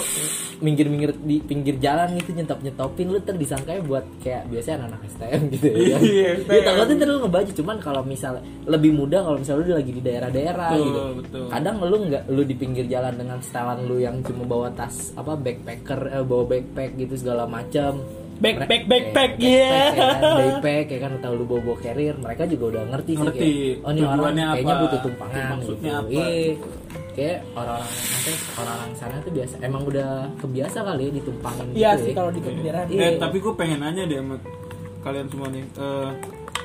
minggir-minggir 0.63 1.19
di 1.19 1.43
pinggir 1.43 1.79
jalan 1.83 2.15
gitu 2.19 2.39
nyetop-nyetopin 2.39 3.07
lu 3.11 3.19
ntar 3.19 3.35
disangkanya 3.35 3.83
buat 3.83 4.05
kayak 4.23 4.47
biasanya 4.47 4.87
anak-anak 4.87 5.01
STM 5.11 5.43
gitu 5.55 5.67
ya 5.67 5.85
kan. 5.97 6.01
Iya, 6.03 6.31
Ya 6.47 6.61
takutnya 6.63 6.95
ntar 7.03 7.09
lu 7.11 7.19
ngebaju 7.27 7.51
cuman 7.59 7.77
kalau 7.83 8.03
misalnya 8.07 8.43
lebih 8.67 8.91
mudah 8.95 9.21
kalau 9.27 9.39
misalnya 9.43 9.63
lu 9.67 9.75
lagi 9.79 9.93
di 9.93 10.03
daerah-daerah 10.03 10.71
gitu. 10.79 11.01
betul. 11.19 11.45
Kadang 11.51 11.77
lu 11.83 11.97
nggak 12.11 12.23
lu 12.31 12.43
di 12.47 12.55
pinggir 12.55 12.87
jalan 12.87 13.15
dengan 13.19 13.39
setelan 13.43 13.79
lu 13.87 13.97
yang 13.99 14.23
cuma 14.23 14.47
bawa 14.47 14.69
tas 14.75 15.11
apa 15.19 15.35
backpacker 15.35 16.01
eh, 16.15 16.25
bawa 16.25 16.45
backpack 16.47 16.91
gitu 16.99 17.15
segala 17.19 17.47
macam. 17.51 18.22
Backpack, 18.43 18.67
Mere- 18.67 18.89
backpack, 18.91 19.31
eh, 19.33 19.47
iya. 19.47 19.71
ya 19.71 19.91
kan, 19.95 20.21
backpack 20.35 20.87
ya 20.91 20.99
kan 20.99 21.11
atau 21.15 21.31
lu 21.33 21.45
bawa 21.47 21.61
bawa 21.63 21.77
carrier 21.79 22.15
mereka 22.19 22.43
juga 22.45 22.65
udah 22.75 22.83
ngerti, 22.91 23.13
sih 23.13 23.23
Ngerti, 23.23 23.39
kayak, 23.39 23.85
oh 23.87 23.91
ini 23.93 24.01
orang 24.03 24.11
tujuannya 24.13 24.45
kayaknya 24.45 24.67
apa, 24.69 24.83
butuh 24.83 25.01
tumpangan 25.01 25.45
maksudnya 25.55 25.93
gitu. 25.93 26.03
apa. 26.03 26.11
Iya. 26.11 26.55
kayak 27.13 27.39
orang-orang 27.53 27.93
nanti 27.93 28.33
orang-orang 28.57 28.93
sana 28.97 29.17
tuh 29.21 29.33
biasa 29.33 29.55
emang 29.61 29.83
udah 29.85 30.11
kebiasa 30.41 30.79
kali 30.81 31.03
ya 31.03 31.11
ditumpangin 31.13 31.67
Iya 31.71 31.91
gitu 31.93 32.03
sih 32.03 32.11
ya. 32.11 32.17
kalau 32.17 32.31
di 32.33 32.41
kendaraan. 32.41 32.87
Iya. 32.89 33.01
Eh, 33.05 33.13
tapi 33.21 33.37
gue 33.39 33.53
pengen 33.55 33.79
nanya 33.79 34.03
deh 34.05 34.19
sama 34.19 34.37
kalian 35.03 35.27
semua 35.29 35.49
nih. 35.49 35.65
Eh, 35.77 36.11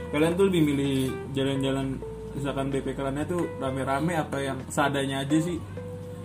kalian 0.08 0.32
tuh 0.34 0.46
lebih 0.48 0.62
milih 0.63 0.96
jalan-jalan 1.36 1.86
misalkan 2.32 2.66
BP 2.70 2.88
kalian 2.96 3.22
tuh 3.24 3.42
rame-rame 3.58 4.13
apa 4.16 4.38
yang 4.40 4.58
seadanya 4.68 5.22
aja 5.22 5.38
sih? 5.38 5.58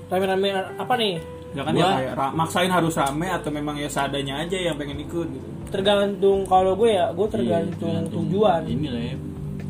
Rame-rame 0.06 0.48
apa 0.78 0.94
nih? 0.94 1.18
Misalkan 1.52 1.72
ya 1.72 1.78
Gua- 1.78 1.94
kayak 1.94 2.32
maksain 2.32 2.70
harus 2.70 2.94
rame 2.94 3.28
atau 3.28 3.50
memang 3.50 3.76
ya 3.76 3.86
seadanya 3.86 4.34
aja 4.38 4.56
yang 4.58 4.74
pengen 4.74 4.98
ikut 4.98 5.26
gitu. 5.28 5.48
Tergantung 5.68 6.44
kalau 6.44 6.72
gue 6.74 6.90
ya, 6.90 7.08
gue 7.10 7.22
Iya, 7.22 7.32
tergantung 7.32 7.92
tergantung 7.92 8.24
tujuan. 8.24 8.60
Ini 8.64 8.86
lah 8.88 9.02
ya 9.02 9.14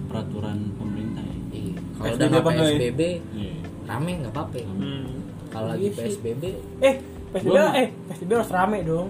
peraturan 0.04 0.56
pemerintah 0.74 1.22
ya. 1.22 1.36
Iya. 1.52 1.72
kalau 1.92 2.14
udah? 2.14 2.28
PSBB 2.42 3.00
Iya. 3.32 3.54
rame 3.84 4.10
nggak 4.16 4.32
apa-apa 4.32 4.58
Hmm. 4.64 5.06
kalau 5.48 5.66
lagi 5.68 5.84
Iya. 5.84 5.96
PSBB 5.96 6.42
Eh, 6.80 6.94
PSBB 7.32 7.48
Gua- 7.48 7.74
eh 7.74 7.86
PSBB 8.08 8.30
harus 8.32 8.50
rame 8.50 8.78
dong. 8.82 9.08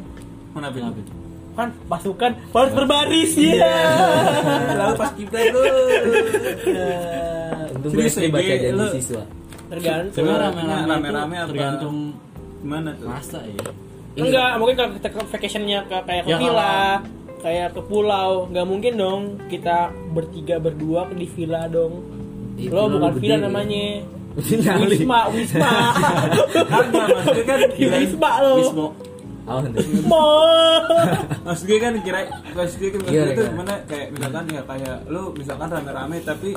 Mana 0.53 0.69
Bin? 0.69 0.85
itu? 0.87 1.13
Kan 1.53 1.69
pasukan 1.85 2.33
harus 2.49 2.73
berbaris 2.73 3.33
ya. 3.37 3.61
Lalu 4.81 4.95
pas 4.95 5.11
kiblat 5.13 5.45
lu. 5.49 5.61
untung 7.75 7.91
gue 7.91 8.29
baca 8.29 8.55
janji 8.55 8.87
siswa 8.95 9.23
Tergantung. 9.69 10.25
Rame-rame, 10.29 10.61
Rame-rame 10.87 11.33
itu 11.33 11.41
apa? 11.41 11.49
tergantung 11.49 11.97
Gimana 12.63 12.95
tuh? 12.95 13.07
masa 13.07 13.39
ya. 13.43 13.67
Enggak, 14.15 14.51
mungkin 14.57 14.75
kalau 14.77 14.91
kita 14.95 15.09
ke 15.09 15.19
vacationnya 15.27 15.79
ke 15.85 15.97
kayak 16.05 16.23
ke 16.23 16.31
Ya, 16.31 16.37
villa, 16.37 16.77
kayak 17.39 17.69
ke 17.73 17.81
pulau, 17.83 18.47
nggak 18.47 18.67
mungkin 18.67 18.93
dong 18.95 19.21
kita 19.47 19.77
bertiga 20.13 20.57
berdua 20.57 21.09
ke 21.09 21.15
di 21.15 21.27
villa 21.27 21.65
dong. 21.67 22.05
Iya, 22.55 22.71
Lo 22.71 22.87
bukan 22.89 23.13
villa 23.17 23.37
gede. 23.37 23.45
namanya. 23.45 23.85
Wisma, 24.33 25.29
Wisma. 25.29 25.73
Maksudnya 27.13 27.45
kan 27.45 27.59
Wisma 27.75 28.31
lo. 28.41 28.53
Wismo. 28.57 28.87
Oh. 29.43 29.59
Mo. 30.07 30.25
Maksud 31.43 31.67
gue 31.67 31.77
kan 31.77 31.99
kira 31.99 32.31
maksud 32.49 32.79
gue 32.79 32.91
kan 32.95 33.01
Iya, 33.05 33.35
tuh 33.35 33.43
iya. 33.43 33.51
gimana 33.51 33.75
kayak 33.85 34.07
misalkan 34.15 34.45
ya 34.47 34.63
kayak 34.63 34.97
lu 35.11 35.23
misalkan 35.35 35.67
rame-rame 35.69 36.17
tapi 36.23 36.55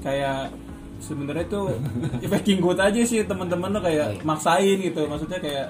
kayak 0.00 0.52
sebenarnya 1.00 1.46
tuh 1.46 1.72
ya 2.22 2.28
packing 2.28 2.58
good 2.58 2.76
aja 2.76 3.00
sih 3.02 3.20
teman-teman 3.22 3.70
lo 3.70 3.80
kayak 3.80 4.06
Iya. 4.12 4.22
maksain 4.22 4.76
gitu 4.78 5.00
maksudnya 5.04 5.38
kayak 5.38 5.66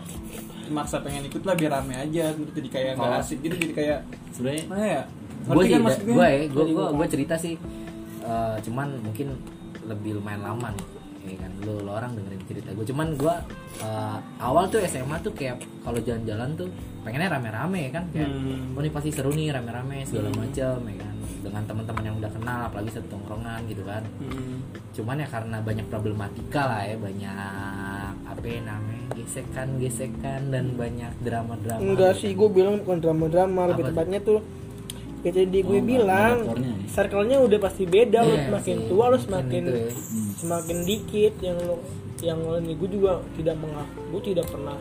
maksa 0.69 0.99
pengen 0.99 1.25
ikut 1.25 1.43
lah 1.43 1.55
biar 1.55 1.71
rame 1.73 1.95
aja 1.95 2.25
jadi 2.31 2.69
kayak 2.69 2.91
nggak 2.95 3.11
Oh. 3.11 3.21
asik 3.21 3.39
gitu 3.41 3.55
jadi 3.57 3.75
kayak 3.75 3.99
Sebenarnya 4.31 4.63
mana 4.67 4.85
ya 4.85 5.03
gue 5.43 5.63
sih 5.63 5.73
kan 5.73 5.81
gue? 5.81 5.95
gue 6.05 6.29
gue 6.47 6.65
Jadi 6.69 6.73
gue 6.93 7.07
cerita 7.09 7.35
sih 7.37 7.55
eh, 8.21 8.57
cuman 8.61 8.89
mungkin 9.01 9.27
lebih 9.83 10.11
lumayan 10.17 10.43
lama 10.45 10.71
nih 10.71 10.87
ya 11.27 11.37
kan 11.39 11.53
lu, 11.61 11.75
lu 11.79 11.91
orang 11.91 12.11
dengerin 12.13 12.43
cerita 12.45 12.71
gue 12.71 12.87
cuman 12.87 13.09
gue 13.15 13.35
eh, 13.81 14.17
awal 14.39 14.67
tuh 14.67 14.79
SMA 14.83 15.17
tuh 15.21 15.33
kayak 15.33 15.57
kalau 15.81 15.99
jalan-jalan 15.99 16.55
tuh 16.55 16.69
pengennya 17.01 17.29
rame-rame 17.31 17.79
ya 17.83 17.91
kan 17.93 18.05
kayak 18.11 18.29
Hmm. 18.31 18.73
oh 18.73 18.81
ini 18.81 18.91
pasti 18.91 19.11
seru 19.11 19.31
nih 19.31 19.51
rame-rame 19.51 20.05
segala 20.05 20.31
macam 20.33 20.77
ya 20.81 20.97
kan 20.99 21.15
dengan 21.41 21.63
teman-teman 21.63 22.03
yang 22.03 22.17
udah 22.17 22.31
kenal 22.31 22.61
apalagi 22.65 22.91
satu 22.91 23.09
tongkrongan 23.09 23.61
gitu 23.65 23.83
kan 23.83 24.03
Hmm. 24.19 24.61
cuman 24.91 25.17
ya 25.17 25.27
karena 25.27 25.57
banyak 25.59 25.87
problematika 25.87 26.63
lah 26.67 26.83
ya 26.83 26.97
banyak 26.97 27.37
apa 28.25 28.45
ya 28.45 28.61
namanya 28.63 29.07
gesekan-gesekan 29.13 30.41
dan 30.49 30.65
banyak 30.75 31.13
drama-drama 31.19 31.81
Enggak 31.81 32.13
gitu 32.13 32.21
sih, 32.21 32.31
kan. 32.31 32.39
gue 32.39 32.49
bilang 32.53 32.75
bukan 32.81 32.99
drama-drama, 32.99 33.61
lebih 33.67 33.75
Apa 33.77 33.87
tuh? 33.87 33.93
tepatnya 33.93 34.21
tuh 34.21 34.41
kayak 35.21 35.35
tadi 35.37 35.59
gue 35.61 35.75
Oh, 35.75 35.85
bilang 35.87 36.35
ya? 36.57 36.75
circle-nya 36.89 37.37
udah 37.39 37.59
pasti 37.59 37.85
beda 37.85 38.19
lo 38.21 38.31
Iya 38.31 38.43
semakin 38.47 38.77
sih, 38.77 38.87
tua 38.87 39.05
lo 39.07 39.17
semakin 39.17 39.63
ya. 39.63 39.89
semakin 40.37 40.77
dikit 40.83 41.35
yang 41.41 41.59
lo 41.59 41.77
yang 42.21 42.39
lo 42.39 42.57
ini 42.57 42.73
gue 42.75 42.89
juga 42.91 43.13
tidak 43.35 43.57
mengaku 43.57 44.01
gue 44.11 44.23
tidak 44.27 44.47
pernah 44.47 44.77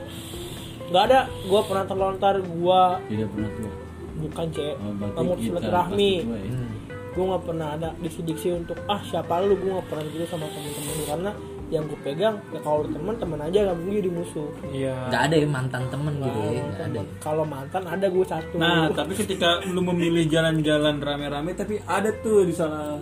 nggak 0.85 1.03
ada 1.05 1.19
gue 1.27 1.61
pernah 1.61 1.85
terlontar 1.85 2.35
gue 2.39 2.81
tidak 3.09 3.27
pernah 3.29 3.51
tua. 3.53 3.71
Bukan 4.21 4.45
cek. 4.49 4.75
Oh, 5.15 5.33
kita 5.33 5.41
silaturahmi. 5.41 6.13
ya. 6.19 6.23
Hmm. 6.49 6.69
gue 7.09 7.25
nggak 7.25 7.43
pernah 7.43 7.67
ada 7.73 7.89
diksi-diksi 7.97 8.53
untuk 8.53 8.77
ah 8.85 9.01
siapa 9.01 9.41
lu? 9.41 9.55
Gue 9.55 9.71
nggak 9.71 9.87
pernah 9.87 10.03
gitu 10.05 10.25
sama 10.25 10.45
temen-temen 10.47 10.97
karena 11.03 11.31
yang 11.69 11.85
gue 11.85 11.99
pegang 12.01 12.33
ya 12.49 12.59
kalau 12.59 12.81
teman 12.83 13.13
teman 13.13 13.39
aja 13.39 13.61
gak 13.63 13.77
mungkin 13.77 13.93
jadi 13.95 14.09
musuh 14.09 14.49
iya. 14.69 14.95
Nggak 15.05 15.21
ada 15.21 15.35
ya 15.35 15.47
mantan 15.47 15.83
temen 15.85 16.13
gitu 16.17 16.39
ya 16.49 16.63
ada 16.81 17.01
kalau 17.19 17.43
mantan 17.45 17.83
ada 17.85 18.05
gue 18.07 18.25
satu. 18.25 18.55
Nah 18.57 18.89
tapi 18.89 19.13
ketika 19.13 19.61
lu 19.63 19.81
memilih 19.83 20.25
jalan-jalan 20.25 20.97
rame-rame 20.97 21.53
tapi 21.53 21.77
ada 21.83 22.09
tuh 22.15 22.41
di 22.43 22.53
salah 22.53 22.97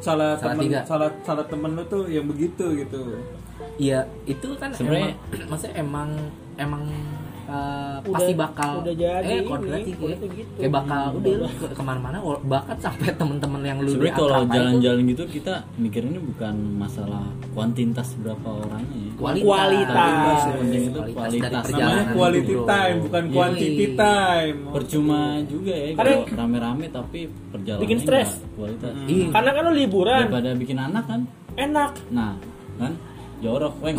salah 0.00 0.34
Salah 0.34 0.56
temen 0.56 0.64
tiga. 0.64 0.80
salah 0.82 1.10
salah 1.22 1.44
temen 1.44 1.70
lu 1.70 1.84
tuh 1.86 2.08
yang 2.08 2.24
begitu 2.24 2.64
gitu. 2.76 3.18
Iya, 3.76 4.04
itu 4.24 4.56
kan 4.56 4.72
Sebenarnya- 4.72 5.14
emang, 5.14 5.48
maksudnya 5.52 5.74
emang 5.78 6.08
emang 6.56 6.82
uh, 7.42 7.96
Udah- 8.00 8.12
pasti 8.12 8.32
bakal 8.34 8.70
udah 8.80 8.94
jadi 8.94 9.24
eh 9.24 9.40
kodratnya 9.42 9.80
kayak, 9.80 10.30
gitu. 10.32 10.52
kayak 10.56 10.72
bakal 10.72 11.02
udah 11.14 11.32
lu 11.34 11.46
ke- 11.48 11.72
ke 11.72 11.82
mana-mana 11.82 12.16
bahkan 12.42 12.76
sampai 12.76 13.08
temen-temen 13.20 13.60
yang 13.62 13.78
lu 13.78 13.90
Sebenarnya 13.90 14.14
kalau 14.14 14.42
jalan-jalan 14.46 15.00
gitu 15.06 15.22
kita 15.30 15.54
mikirnya 15.76 16.18
bukan 16.18 16.54
masalah 16.74 17.24
kuantitas 17.50 18.08
berapa 18.16 18.48
orangnya 18.58 18.98
ya. 18.98 19.12
kualitas, 19.14 19.44
Kualitas. 19.46 20.38
Yang 20.40 20.56
penting 20.56 20.82
itu 20.82 21.00
kualitas. 21.10 21.50
namanya 21.50 21.62
perjalanan 21.62 22.06
quality 22.10 22.54
time 22.64 22.96
bukan 23.00 23.22
Iya. 23.22 23.32
quantity 23.32 23.86
time 23.94 24.56
Percuma 24.70 25.20
juga 25.44 25.72
ya 25.72 25.88
Karena- 25.92 26.18
kalau 26.20 26.38
rame-rame 26.38 26.84
tapi 26.88 27.20
perjalanan 27.50 27.82
Bikin 27.82 27.98
stres. 27.98 28.30
kualitas. 28.52 28.92
Iya. 29.04 29.26
karena 29.30 29.50
kan 29.50 29.62
lu 29.62 29.72
liburan 29.74 30.20
Daripada 30.26 30.50
bikin 30.54 30.78
anak 30.78 31.04
kan. 31.06 31.20
enak 31.52 31.90
Nah, 32.08 32.32
kan 32.76 32.92
jorok 33.40 33.74
weng. 33.80 33.96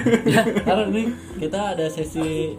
Karena 0.66 0.84
ini 0.86 1.02
kita 1.36 1.72
ada 1.72 1.86
sesi 1.88 2.52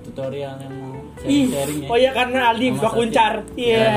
tutorial 0.00 0.56
yang 0.56 0.74
mau 0.78 0.94
Ih, 1.20 1.50
sharing-sharing 1.50 1.78
ya. 1.82 1.88
oh 1.90 1.96
iya 1.98 2.10
karena 2.14 2.40
Aldi 2.48 2.64
Sama 2.64 2.74
buka 2.74 2.86
Satya. 2.86 2.96
kuncar. 2.96 3.32
Iya. 3.52 3.76
Ya, 3.76 3.90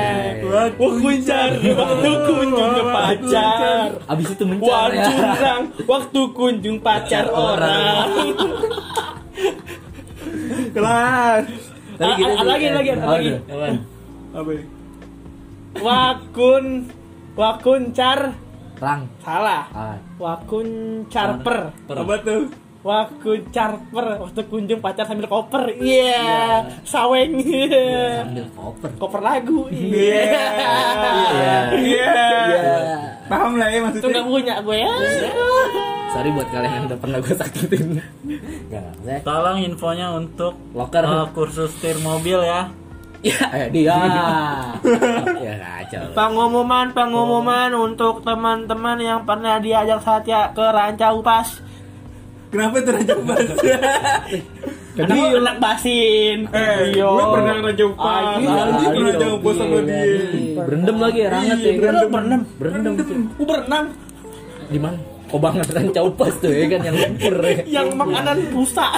Wah 0.76 0.94
kuncar 0.98 1.48
waktu 1.54 2.10
kunjung 2.20 2.70
ke 2.70 2.82
pacar. 2.84 3.86
abis 4.04 4.26
itu 4.28 4.44
mencar 4.44 4.68
Wah 4.68 4.86
ya. 4.90 5.04
curang 5.06 5.62
waktu 5.86 6.20
kunjung 6.34 6.78
pacar 6.78 7.24
orang. 7.30 8.08
Tadi 11.92 12.22
Ah, 12.24 12.34
ah, 12.34 12.44
lagi 12.44 12.66
lagi 12.68 12.90
lagi. 12.92 13.30
Apaan? 13.46 13.76
apa 14.32 14.50
ya? 14.50 14.62
wakun 15.72 16.64
wakuncar 17.32 18.18
rang. 18.82 19.06
Salah. 19.22 19.62
Ah, 19.70 19.96
wakuncarper 20.18 21.58
apa 21.86 22.14
tuh? 22.26 22.50
Wakuncarper 22.82 24.06
waktu 24.26 24.40
kunjung 24.50 24.82
pacar 24.82 25.06
sambil 25.06 25.30
koper. 25.30 25.70
Iya. 25.78 26.66
Saweng. 26.82 27.38
Sambil 28.26 28.46
koper. 28.50 28.90
Koper 28.98 29.22
lagu. 29.22 29.70
Iya. 29.70 30.34
iya. 31.30 31.56
Iya. 31.78 32.10
Iya. 32.50 32.74
paham 33.30 33.56
lah 33.56 33.70
ya 33.70 33.80
itu 33.80 33.84
maksudnya 33.86 34.10
nggak 34.12 34.26
punya 34.28 34.54
gue 34.60 34.76
ya. 34.76 34.90
Sorry 36.12 36.28
buat 36.36 36.48
kalian 36.52 36.72
yang 36.74 36.84
udah 36.90 36.98
pernah 37.00 37.18
gue 37.22 37.34
sakitin. 37.38 37.86
Saya 38.68 39.18
Tolong 39.24 39.58
infonya 39.64 40.12
untuk 40.12 40.58
loker 40.76 41.06
eh, 41.06 41.26
kursus 41.32 41.70
setir 41.78 41.96
mobil 42.02 42.42
ya. 42.44 42.68
Ya 43.22 43.38
eh, 43.54 43.66
dia. 43.70 43.98
ya 45.46 45.54
kacau. 45.56 46.04
Pengumuman 46.12 46.90
pengumuman 46.90 47.70
untuk 47.72 48.20
teman-teman 48.20 48.98
yang 48.98 49.20
pernah 49.22 49.58
diajak 49.58 50.02
Satya 50.02 50.50
ke 50.50 50.62
Rancau 50.62 51.22
Pas 51.22 51.48
kenapa 52.52 52.84
tuh 52.84 52.92
raja 52.92 53.16
pas 53.16 53.40
gue 54.92 55.24
enak 55.40 55.56
basin. 55.56 56.38
Eh 56.52 56.92
Iya. 56.92 57.08
gue 57.08 57.24
pernah 57.32 57.54
raja 57.64 57.86
pas 57.96 58.04
Ah, 58.04 58.36
iya, 58.36 58.62
pernah 58.92 59.14
jauh 59.16 59.38
pas 59.40 59.54
sama 59.56 59.76
iya, 59.80 59.88
dia. 59.88 60.02
iya. 60.04 60.60
berendam 60.60 60.96
lagi 61.00 61.18
ya 61.18 61.28
ranget 61.32 61.56
Iya, 61.56 61.70
ya. 61.72 61.80
berendam. 61.80 62.10
Berenang 62.12 62.42
berendam 62.60 62.92
gitu. 63.00 63.12
Gue 63.40 63.46
berenang 63.48 63.84
di 64.68 64.78
mana? 64.80 64.98
Oh 65.32 65.40
banget 65.40 65.64
rancau 65.72 66.12
pas 66.12 66.34
tuh 66.44 66.52
ya 66.52 66.66
kan 66.68 66.80
yang 66.84 66.96
lumpur 67.00 67.34
ya. 67.40 67.56
Yang 67.64 67.88
makanan 67.96 68.36
rusak. 68.52 68.92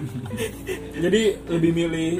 Jadi 1.04 1.22
lebih 1.52 1.70
milih 1.76 2.12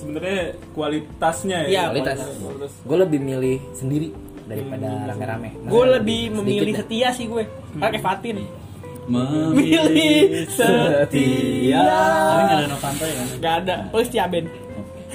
sebenarnya 0.00 0.40
kualitasnya 0.72 1.58
ya 1.62 1.68
Iya, 1.68 1.82
kualitas. 1.86 2.18
Kualitas. 2.34 2.72
gue 2.80 2.96
lebih 2.98 3.18
milih 3.20 3.58
sendiri 3.72 4.08
daripada 4.44 4.88
rame-rame. 5.06 5.48
Gue 5.62 5.84
lebih 5.92 6.20
memilih 6.34 6.72
Sedikit 6.72 6.80
setia 6.82 7.08
sih 7.12 7.26
gue. 7.26 7.44
Kayak 7.76 7.90
kayak 7.92 8.02
Fatin. 8.02 8.36
Memilih 9.06 10.18
setia. 10.48 11.82
Tapi 11.82 12.40
nggak 12.40 12.56
ada 12.56 12.66
Novanto 12.66 13.04
ya 13.04 13.14
kan? 13.14 13.26
Gak 13.38 13.54
ada. 13.60 13.74
Oh 13.90 14.00
setia 14.00 14.24
Ben. 14.26 14.46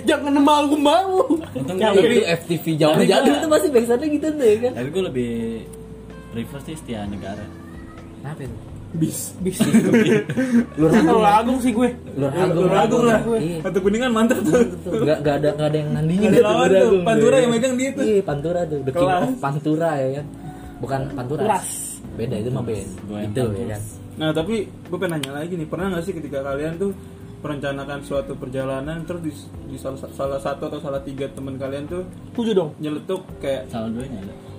Jangan 0.06 0.34
Ya, 1.74 1.90
gue 1.90 1.98
deh. 1.98 2.04
lebih 2.04 2.20
itu 2.20 2.28
FTV 2.38 2.66
jauh. 2.78 2.96
Jauh 3.02 3.26
itu 3.26 3.48
masih 3.48 3.70
backsoundnya 3.72 4.08
gitu 4.12 4.28
tuh 4.30 4.46
ya 4.46 4.58
kan? 4.60 4.72
Tapi 4.76 4.90
gue 4.92 5.04
lebih 5.04 5.34
prefer 6.30 6.60
sih 6.62 6.76
setia 6.76 7.00
negara. 7.06 7.46
Kenapa 8.16 8.42
itu 8.44 8.56
bis. 8.96 9.36
Bis. 9.44 9.58
Lu 10.80 10.88
Kalau 10.90 11.22
ragu 11.22 11.46
Agung 11.46 11.60
sih 11.62 11.72
gue. 11.76 11.90
Lu 12.18 12.26
ragu 12.32 12.60
Lu 12.60 12.68
ragu 12.72 12.98
lah 13.04 13.20
iya. 13.38 13.60
Atau 13.62 13.80
kuningan 13.84 14.12
mantep 14.12 14.40
tuh. 14.42 14.64
Gak, 15.04 15.20
gak 15.22 15.36
ada 15.44 15.50
gak 15.54 15.68
ada 15.70 15.78
yang 15.78 15.90
nandingin 15.94 16.30
Ada 16.32 16.42
lawan 16.42 16.70
tuh, 16.72 16.92
Pantura 17.04 17.36
yang 17.44 17.52
megang 17.52 17.76
dia 17.76 17.90
tuh. 17.94 18.04
iya 18.08 18.20
Pantura 18.24 18.62
tuh. 18.66 18.80
The 18.82 18.94
king 18.96 19.12
of 19.12 19.30
Pantura 19.44 19.90
ya 20.00 20.10
kan? 20.20 20.26
Bukan 20.82 21.02
Pantura. 21.14 21.58
Beda 22.16 22.36
itu 22.40 22.50
mah 22.50 22.64
beda. 22.64 22.84
Itu 23.28 23.44
ya 23.54 23.66
kan? 23.76 23.82
Nah 24.16 24.30
tapi 24.32 24.56
gue 24.66 24.98
pengen 24.98 25.12
nanya 25.20 25.32
lagi 25.44 25.54
nih. 25.60 25.68
Pernah 25.68 25.86
gak 26.00 26.04
sih 26.08 26.14
ketika 26.16 26.40
kalian 26.42 26.80
tuh 26.80 26.92
merencanakan 27.46 28.02
suatu 28.02 28.34
perjalanan 28.34 29.06
Terus 29.06 29.22
di, 29.22 29.32
di 29.70 29.78
salah, 29.78 30.02
salah 30.18 30.42
satu 30.42 30.66
atau 30.66 30.82
salah 30.82 30.98
tiga 31.06 31.30
teman 31.30 31.62
kalian 31.62 31.86
tuh 31.86 32.02
Tujuh 32.34 32.58
dong. 32.58 32.74
Nyeletuk 32.82 33.22
kayak 33.38 33.70
Salah 33.70 33.94
duanya 33.94 34.18
ada 34.26 34.55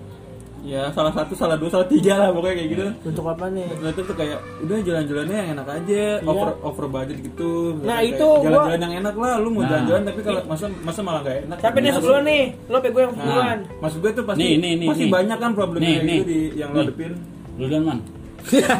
Ya 0.66 0.90
salah 0.90 1.14
satu, 1.14 1.30
salah 1.32 1.54
dua, 1.54 1.70
salah 1.70 1.86
tiga 1.86 2.18
lah 2.18 2.28
pokoknya 2.28 2.54
kayak 2.58 2.68
gitu. 2.68 2.84
Untuk 3.06 3.24
apa 3.24 3.46
nih? 3.48 3.70
Nyeletuk 3.72 4.04
tuh 4.04 4.16
kayak 4.16 4.38
Udah 4.58 4.78
jalan-jalannya 4.82 5.36
yang 5.36 5.48
enak 5.54 5.68
aja 5.72 6.02
Over, 6.24 6.48
over 6.60 6.86
budget 6.88 7.18
gitu. 7.22 7.78
Nah, 7.80 7.96
Kayak 7.96 8.10
itu 8.10 8.26
gua- 8.26 8.42
Jalan-jalan 8.42 8.80
yang 8.82 8.94
enak 8.98 9.14
lah 9.14 9.32
Lu 9.36 9.48
mau 9.48 9.60
Nah. 9.60 9.70
jalan-jalan 9.70 10.02
tapi 10.04 10.20
kalau 10.20 10.40
masa, 10.44 10.66
masa 10.82 11.00
malah 11.00 11.20
gak 11.22 11.36
enak. 11.40 11.56
Siapa 11.56 11.76
nih 11.76 11.86
Nah, 11.86 11.96
sebelum 11.96 12.20
nih 12.20 12.42
Lo 12.66 12.76
pe 12.76 12.88
gue 12.88 12.98
yang 13.00 13.12
Nah, 13.12 13.22
duluan 13.22 13.58
maksud 13.78 13.98
gue 14.00 14.10
tuh 14.12 14.24
pasti 14.24 14.42
Nih, 14.42 14.52
nih, 14.56 14.72
nih, 14.76 14.88
pasti 14.90 15.04
nih. 15.04 15.12
banyak 15.14 15.38
kan 15.38 15.50
problem 15.52 15.78
Nih, 15.78 15.86
kayak 15.88 16.02
nih. 16.02 16.16
gitu 16.16 16.26
di 16.26 16.40
yang 16.56 16.68
lo 16.68 16.74
Nih. 16.74 16.84
hadepin. 16.84 17.12
Lu 17.56 17.66
dan 17.66 17.82
man. 17.82 17.98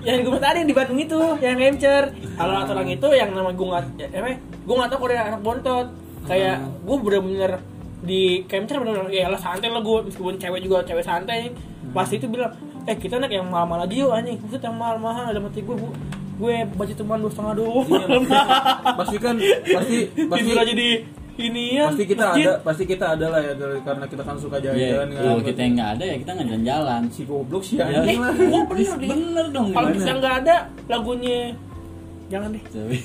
Yang 0.00 0.18
gue 0.24 0.38
tadi 0.38 0.56
yang 0.56 0.68
di 0.68 0.76
Bandung 0.76 0.98
itu 0.98 1.20
yang 1.38 1.56
ngemcer 1.56 2.04
kalau 2.34 2.54
orang 2.64 2.88
itu 2.88 3.08
yang 3.12 3.30
nama 3.30 3.50
gue 3.50 3.66
nggak 3.68 3.84
ya, 3.96 4.06
apa 4.12 4.28
gue 4.40 4.74
nggak 4.74 4.88
tahu 4.88 4.98
kalau 5.00 5.10
dia 5.10 5.22
anak 5.24 5.40
bontot. 5.40 5.86
Kayak 6.24 6.56
gue 6.80 6.96
bener-bener 6.98 7.52
di 8.00 8.22
kemcer 8.44 8.76
bener-bener 8.76 9.10
ya 9.10 9.26
lah 9.26 9.36
santai 9.36 9.68
lah 9.68 9.80
gue 9.80 9.98
meskipun 10.04 10.34
cewek 10.34 10.60
juga 10.60 10.82
cewek 10.82 11.02
santai 11.02 11.50
pas 11.88 12.06
itu 12.06 12.24
bilang 12.24 12.54
eh 12.84 12.94
kita 12.94 13.16
naik 13.16 13.32
yang 13.32 13.46
mahal-mahal 13.46 13.84
aja 13.84 13.94
yuk 13.94 14.10
anjing. 14.10 14.38
Maksud 14.38 14.60
yang 14.60 14.74
mahal-mahal 14.74 15.24
ada 15.26 15.38
mati 15.38 15.60
gue 15.60 15.72
bu 15.72 15.88
gue 16.38 16.54
budget 16.72 16.96
cuma 16.96 17.14
dua 17.14 17.28
setengah 17.28 17.54
doang. 17.54 17.84
Pasti. 18.94 19.16
Kan 19.18 19.36
pasti 19.66 19.96
pasti 20.30 20.40
tidur 20.40 20.58
aja 20.58 20.72
di 20.72 20.90
ini 21.38 21.64
ya 21.74 21.86
pasti 21.86 22.02
kita 22.04 22.24
masjid. 22.28 22.44
ada 22.44 22.52
pasti 22.60 22.82
kita 22.84 23.04
ada 23.12 23.26
lah 23.28 23.40
ya 23.40 23.52
dari- 23.54 23.78
karena 23.80 24.04
kita 24.04 24.22
kan 24.22 24.34
suka 24.36 24.56
Iya, 24.56 24.70
jalan-jalan 24.70 25.06
kan. 25.08 25.22
kalau 25.22 25.42
kita 25.44 25.60
yang 25.60 25.74
nggak 25.74 25.90
ada 25.92 26.04
ya 26.04 26.16
kita 26.18 26.30
nggak 26.32 26.48
jalan-jalan. 26.48 27.02
Si 27.08 27.22
goblok 27.24 27.62
sih 27.62 27.76
Ya, 27.76 27.84
anjing 27.88 28.02
eh 28.08 28.18
lah. 28.18 28.32
gue 28.34 28.62
bener 28.64 28.96
bener 28.98 29.46
dong 29.50 29.66
kalau 29.70 29.88
bisa 29.90 30.10
nggak 30.12 30.34
ada 30.40 30.56
lagunya 30.86 31.38
jangan 32.28 32.48
deh. 32.50 32.62
Tapi 32.64 32.98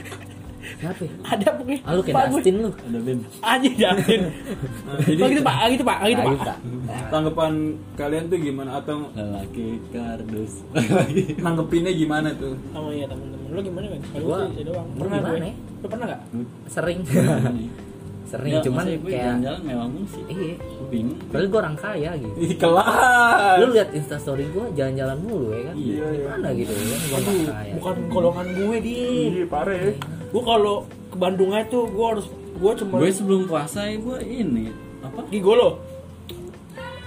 kenapa 0.74 1.00
ya? 1.00 1.10
ada 1.24 1.46
pokoknya 1.52 1.78
ah 1.80 1.92
lu 1.92 2.00
kayak 2.00 2.16
Pak, 2.16 2.24
Dustin 2.28 2.54
lu. 2.58 2.70
Ada 2.70 2.98
band 3.00 3.20
aja 3.40 3.70
jangan 3.72 4.18
Nah, 4.18 4.96
jadi 5.06 5.20
oh 5.20 5.28
gitu 5.28 5.42
pak. 5.42 5.54
Ah, 5.54 5.68
gitu 5.68 5.82
pak. 5.82 5.96
Ah, 5.96 6.06
gitu 6.06 6.20
Nah, 6.20 6.26
pak. 6.26 6.36
gitu. 6.36 6.52
tanggapan 7.08 7.52
kalian 7.94 8.24
tuh 8.26 8.38
gimana? 8.38 8.70
Atau 8.76 8.96
lelaki 9.12 9.66
kardus. 9.88 10.52
Nanggepinnya 11.44 11.92
gimana 11.92 12.28
tuh? 12.34 12.54
sama 12.68 12.90
ya 12.90 13.06
temen-temen 13.06 13.48
lu 13.48 13.60
gimana 13.62 13.86
kan 13.88 14.00
kalau 14.04 14.26
Gua- 14.26 14.38
gue 14.42 14.54
sih 14.54 14.64
doang. 14.64 14.86
gua 14.90 15.00
pernah 15.00 15.18
gimana 15.18 15.32
gue 15.32 15.46
ya? 15.46 15.54
lu 15.76 15.86
pernah 15.86 16.06
nggak? 16.06 16.20
Sering. 16.66 16.98
Sering 18.26 18.52
Nggak, 18.52 18.66
cuman 18.66 18.84
gue 18.90 18.98
kayak 19.06 19.22
jalan-jalan 19.22 19.60
mewah 19.62 19.86
sih. 20.04 20.22
Iya. 20.26 20.54
Bingung. 20.88 21.18
Padahal 21.30 21.46
gue 21.46 21.60
orang 21.62 21.76
kaya 21.78 22.10
gitu. 22.18 22.34
Ih 22.36 22.54
kelas. 22.58 23.56
Lu 23.56 23.66
lihat 23.70 23.88
instastory 23.94 24.44
gue 24.50 24.64
jalan-jalan 24.74 25.18
mulu 25.20 25.48
ya 25.48 25.62
kan? 25.62 25.74
Iya, 25.78 25.94
iya. 25.94 26.06
Gimana 26.26 26.48
gitu 26.52 26.72
ya 26.72 26.82
kan? 26.82 26.98
Gue 26.98 27.14
Aduh, 27.14 27.30
orang 27.30 27.46
kaya. 27.46 27.72
bukan 27.78 27.96
golongan 28.10 28.46
gue 28.50 28.76
di. 28.82 28.94
Ih, 29.30 29.46
parah 29.46 29.76
ya. 29.78 29.92
Gue 30.26 30.42
kalau 30.42 30.84
ke 31.10 31.16
Bandung 31.16 31.54
aja 31.54 31.66
tuh 31.70 31.86
gue 31.88 32.06
harus 32.06 32.26
gue 32.56 32.72
cuma 32.82 32.94
gue 32.98 33.10
sebelum 33.12 33.42
puasa 33.46 33.86
ya 33.86 33.96
gue 34.00 34.16
ini 34.24 34.72
apa? 35.04 35.20
Gigolo 35.28 35.78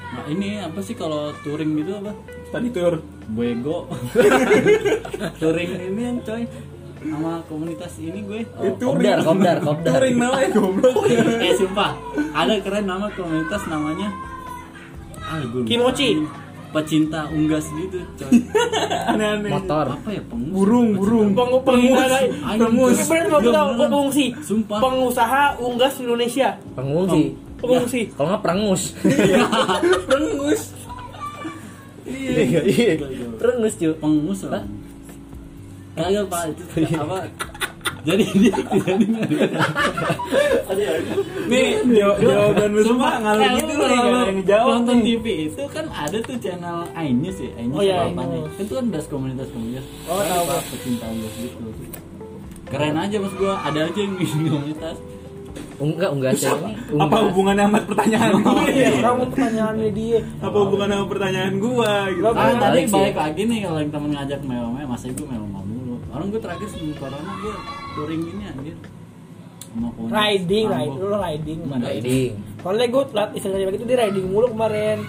nah, 0.10 0.26
ini 0.30 0.58
apa 0.62 0.80
sih 0.82 0.96
kalau 0.96 1.34
touring 1.44 1.78
gitu 1.80 2.00
apa? 2.00 2.12
Tadi 2.50 2.68
tur. 2.74 3.06
Bego 3.30 3.86
touring 5.42 5.70
ini 5.86 6.02
yang 6.02 6.18
coy 6.26 6.44
sama 7.00 7.40
komunitas 7.48 7.96
ini 8.02 8.20
gue. 8.28 8.42
Oh, 8.60 8.76
Kopdar, 8.76 9.24
kopdar, 9.24 9.58
kopdar. 9.64 10.04
Touring 10.04 10.20
namanya. 10.20 10.50
Goblok. 10.58 11.08
eh 11.40 11.56
sumpah. 11.56 11.96
Ada 12.36 12.60
keren 12.60 12.86
nama 12.92 13.08
komunitas 13.16 13.64
namanya. 13.72 14.12
Ah 15.24 15.40
gue. 15.46 15.64
Kimochi 15.64 16.26
pecinta 16.70 17.26
unggas 17.34 17.66
gitu 17.74 17.98
coy. 18.20 18.32
Aneh-aneh. 19.12 19.50
Motor. 19.50 19.86
Apa 19.98 20.10
ya 20.14 20.22
pengus 20.26 20.54
burung 20.54 20.88
burung. 20.98 21.30
Peng 21.34 21.52
pengusaha 21.66 22.18
Pengus. 22.58 22.98
Ini 22.98 23.06
bener 23.10 23.30
tahu 23.30 23.42
Beneran. 23.42 23.78
pengungsi. 23.78 24.26
Sumpah. 24.46 24.80
pengusaha 24.82 25.44
unggas 25.58 25.94
Indonesia. 25.98 26.50
Pengungsi. 26.78 27.24
Pengungsi. 27.60 28.02
Kalau 28.14 28.28
nggak 28.34 28.42
perengus. 28.46 28.82
Pengus 30.12 30.62
iya 32.10 32.62
iya. 32.66 32.94
Perengus 33.38 33.74
cuy 33.78 33.94
pengus 33.98 34.40
lah 34.50 34.64
kagak 36.00 36.26
pak. 36.32 36.44
Itu 36.56 36.96
apa 36.96 37.18
jadi 38.02 38.24
dia 38.32 38.56
jadi 38.60 39.06
nih 41.46 41.66
jaw- 41.92 42.20
jawaban 42.20 42.70
lu 42.72 42.82
semua 42.82 43.12
ngalur 43.18 43.42
Kalau 43.42 43.60
gitu 43.60 43.84
yang 44.26 44.40
jawab 44.46 44.74
nonton. 44.80 44.98
TV 45.02 45.26
itu 45.48 45.62
kan 45.68 45.86
ada 45.88 46.18
tuh 46.20 46.38
channel 46.38 46.78
iNews 46.94 47.38
ya 47.38 47.52
iNews 47.58 47.76
Oh, 47.76 47.82
iya, 47.82 47.98
apa 48.06 48.22
nih 48.24 48.42
itu 48.58 48.72
kan 48.72 48.86
das 48.90 49.06
komunitas 49.06 49.48
komunitas. 49.50 49.86
Oh, 50.06 50.20
tahu, 50.20 50.44
Apa, 50.46 50.56
pecinta 50.66 51.06
unggas 51.08 51.34
gitu. 51.36 51.58
Keren 52.66 52.96
aja 52.96 53.18
mas 53.18 53.34
gua 53.34 53.54
ada 53.60 53.80
aja 53.84 53.98
yang 53.98 54.14
bikin 54.16 54.40
komunitas. 54.48 54.98
Enggak 55.80 56.12
enggak 56.12 56.32
sih 56.36 56.52
ini 56.52 56.76
apa 56.94 57.18
hubungannya 57.24 57.64
sama 57.66 57.80
pertanyaan 57.82 58.32
gue 58.36 58.64
Iya, 58.70 58.90
orang 59.00 59.16
mau 59.16 59.28
pertanyaannya 59.30 59.90
dia. 59.90 60.20
Apa 60.38 60.58
hubungannya 60.60 60.96
sama 60.98 61.08
pertanyaan 61.08 61.54
gua 61.58 61.92
gitu? 62.10 62.28
Ah 62.30 62.52
tadi 62.54 62.80
balik 62.86 63.16
lagi 63.18 63.42
nih 63.44 63.60
kalau 63.64 63.80
yang 63.80 63.90
temen 63.90 64.10
ngajak 64.12 64.40
mewah 64.44 64.70
masa 64.86 65.06
gue 65.08 65.24
mewah 65.24 65.48
orang 66.20 66.28
gue 66.30 66.42
terakhir 66.44 66.68
sebelum 66.68 66.94
corona 67.00 67.32
gue 67.40 67.54
touring 67.96 68.24
ini 68.28 68.44
anjir. 68.46 68.78
Riding 70.10 70.66
Rambo. 70.66 70.94
riding 71.22 71.60
lo 71.62 71.78
riding. 71.78 72.32
Soalnya 72.60 72.88
gue 72.90 73.04
telat 73.14 73.30
istilahnya 73.38 73.66
begitu 73.70 73.84
dia 73.86 73.98
riding 74.02 74.26
mulu 74.28 74.48
kemarin. 74.52 75.00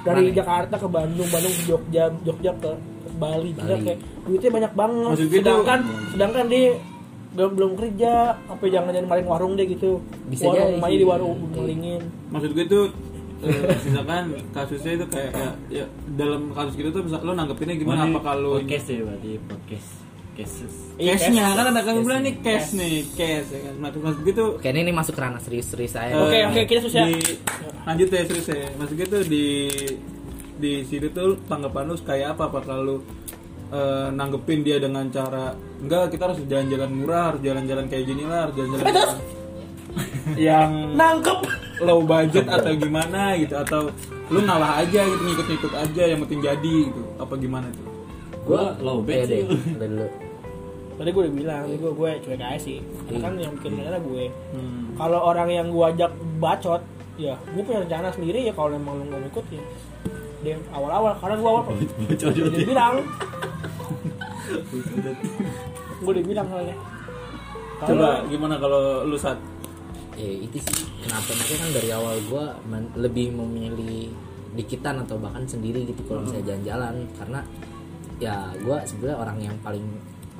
Dari 0.00 0.32
Mana? 0.32 0.36
Jakarta 0.36 0.74
ke 0.80 0.88
Bandung 0.88 1.28
Bandung 1.28 1.52
ke 1.52 1.62
Jogja 1.68 2.08
Jogja 2.24 2.56
ke, 2.56 2.72
ke 2.72 3.10
Bali 3.20 3.52
Gila, 3.52 3.76
Bali. 3.76 3.84
kayak 3.84 3.98
duitnya 4.24 4.50
banyak 4.50 4.72
banget. 4.72 5.10
Maksud 5.12 5.26
gue 5.28 5.30
tuh- 5.30 5.40
sedangkan 5.44 5.80
sedangkan 6.10 6.44
dia 6.48 6.66
belum 7.30 7.50
belum 7.54 7.72
kerja 7.78 8.12
apa 8.34 8.64
jangan 8.66 8.90
jangan 8.90 9.08
maling 9.08 9.28
warung 9.28 9.52
deh 9.54 9.66
gitu. 9.68 10.00
Bisa 10.26 10.48
warung 10.50 10.80
jadi 10.82 10.96
di 10.98 11.06
warung 11.06 11.38
ngelingin. 11.54 12.02
Maksud 12.32 12.50
gue 12.56 12.64
tuh 12.66 12.84
eh, 13.44 13.76
misalkan 13.86 14.24
kasusnya 14.50 14.92
itu 14.98 15.06
kayak 15.12 15.32
ya, 15.36 15.50
ya, 15.68 15.84
dalam 16.16 16.50
kasus 16.50 16.74
gitu 16.74 16.88
tuh 16.90 17.04
misal 17.04 17.20
lo 17.22 17.32
nanggepinnya 17.36 17.76
gimana? 17.78 18.08
Apa 18.08 18.20
kalau 18.24 18.58
podcast 18.58 18.90
ya 18.90 19.04
berarti 19.04 19.38
podcast 19.46 19.99
cases 20.40 20.72
Iya, 20.96 21.14
cashnya 21.14 21.42
cash. 21.42 21.56
kan 21.56 21.64
ada 21.66 21.80
kan 21.80 21.94
bilang 21.98 22.22
nih 22.22 22.34
cash 22.38 22.68
nih 22.72 22.94
cash 23.10 23.48
ya 23.48 23.60
kan. 23.62 23.74
Maksud 23.78 24.00
tuh 24.30 24.48
oke 24.56 24.66
ini, 24.66 24.80
ini 24.82 24.92
masuk 24.92 25.14
ranah 25.14 25.38
serius-serius 25.38 25.92
saya 25.92 26.12
Oke, 26.14 26.34
eh, 26.34 26.44
oke, 26.44 26.60
kita 26.66 26.80
susah. 26.82 27.04
di- 27.06 27.40
lanjut 27.82 28.08
ya 28.08 28.22
serius 28.22 28.48
ya. 28.50 28.68
Maksud 28.74 28.94
gue 28.94 29.06
tuh 29.06 29.22
di 29.26 29.44
di 30.56 30.72
situ 30.82 31.08
tuh 31.08 31.40
tanggapan 31.44 31.84
lu 31.86 31.96
kayak 31.96 32.34
apa? 32.34 32.42
Apa 32.46 32.60
kalau 32.62 33.00
eh, 33.70 34.08
nanggepin 34.10 34.60
dia 34.60 34.76
dengan 34.76 35.08
cara 35.08 35.52
enggak 35.78 36.10
kita 36.10 36.22
harus 36.26 36.38
jalan-jalan 36.42 36.90
murah 36.90 37.24
harus 37.30 37.40
jalan-jalan 37.40 37.84
kayak 37.86 38.04
gini 38.04 38.22
lah 38.24 38.44
harus 38.44 38.54
jalan-jalan 38.56 38.92
Eh, 40.30 40.46
yang 40.46 40.94
nangkep. 40.94 41.38
low 41.80 42.04
budget 42.04 42.44
atau 42.46 42.76
gimana 42.76 43.34
gitu 43.34 43.56
atau 43.56 43.88
lu 44.28 44.38
ngalah 44.40 44.78
aja 44.78 45.00
gitu 45.02 45.22
ngikut-ngikut 45.24 45.72
aja 45.72 46.02
yang 46.04 46.20
penting 46.20 46.40
jadi 46.40 46.74
gitu. 46.86 47.02
Apa 47.16 47.34
gimana 47.34 47.66
tuh? 47.72 47.88
Gua 48.44 48.76
low 48.78 49.00
deh 49.00 49.24
udah 49.42 49.88
dulu 49.88 50.06
tadi 51.00 51.08
gue 51.08 51.22
udah 51.24 51.34
bilang 51.34 51.62
gue 51.66 51.80
gue 51.90 52.10
cuek 52.20 52.36
aja 52.36 52.54
sih. 52.54 52.78
Karena 53.00 53.08
Iya. 53.10 53.24
kan 53.24 53.32
yang 53.34 53.52
bikin 53.56 53.70
rencana 53.74 53.98
gue. 53.98 54.24
Hmm. 54.52 54.84
kalau 54.94 55.20
orang 55.24 55.48
yang 55.48 55.66
gue 55.66 55.84
ajak 55.86 56.12
bacot 56.36 56.82
ya 57.16 57.32
gue 57.48 57.62
punya 57.62 57.80
rencana 57.80 58.08
sendiri 58.10 58.44
ya 58.44 58.52
kalau 58.52 58.70
emang 58.70 58.94
lu 58.94 59.04
nggak 59.06 59.18
mau 59.18 59.30
ikut 59.30 59.46
ya. 59.48 59.62
Dia 60.40 60.56
awal-awal 60.70 61.12
karena 61.16 61.36
gue 61.36 61.48
awal 61.48 61.62
bocor 62.06 62.28
udah 62.30 62.62
bilang. 62.62 62.94
Gue 66.00 66.10
udah 66.10 66.24
bilang 66.24 66.46
soalnya. 66.48 66.76
Coba 67.80 68.08
gimana 68.28 68.54
kalau 68.56 68.82
lu 69.04 69.16
saat 69.16 69.40
ya 70.12 70.28
itu 70.28 70.60
sih. 70.60 70.84
Kenapa? 71.00 71.32
Makanya 71.32 71.58
kan 71.58 71.70
dari 71.72 71.88
awal 71.90 72.16
gua 72.28 72.44
men- 72.62 72.92
lebih 72.94 73.32
memilih 73.32 74.12
dikitan 74.52 75.00
atau 75.00 75.16
bahkan 75.16 75.48
sendiri 75.48 75.86
gitu 75.86 76.04
kalau 76.04 76.20
misalnya 76.20 76.44
jalan-jalan. 76.52 76.94
Karena 77.16 77.40
ya 78.20 78.34
gua 78.60 78.84
sebenarnya 78.84 79.16
orang 79.18 79.38
yang 79.40 79.56
paling 79.60 79.84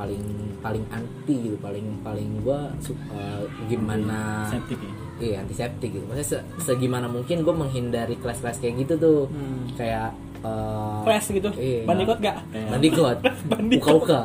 paling 0.00 0.24
paling 0.58 0.84
anti 0.88 1.36
gitu 1.44 1.56
paling 1.56 1.84
paling 2.00 2.40
gua 2.40 2.72
su- 2.80 2.96
eh, 3.12 3.44
gimana 3.68 4.48
septic 4.48 4.80
ya? 4.80 4.92
Iya 5.20 5.36
antiseptik 5.44 5.90
gitu. 5.92 6.04
Maksudnya 6.06 6.28
se- 6.32 6.44
segimana 6.64 7.04
mungkin 7.04 7.44
gue 7.44 7.52
menghindari 7.54 8.16
kelas-kelas 8.16 8.56
kayak 8.56 8.80
gitu 8.80 8.94
tuh. 8.96 9.20
Hmm. 9.28 9.68
kayak 9.76 10.16
eh, 10.40 10.98
Flash 11.04 11.28
gitu? 11.30 11.52
Iya. 11.52 11.84
bandikot 11.84 12.16
gak 12.18 12.40
Kayak 12.48 12.72
bandikot 12.72 13.16
uka-uka. 13.76 14.20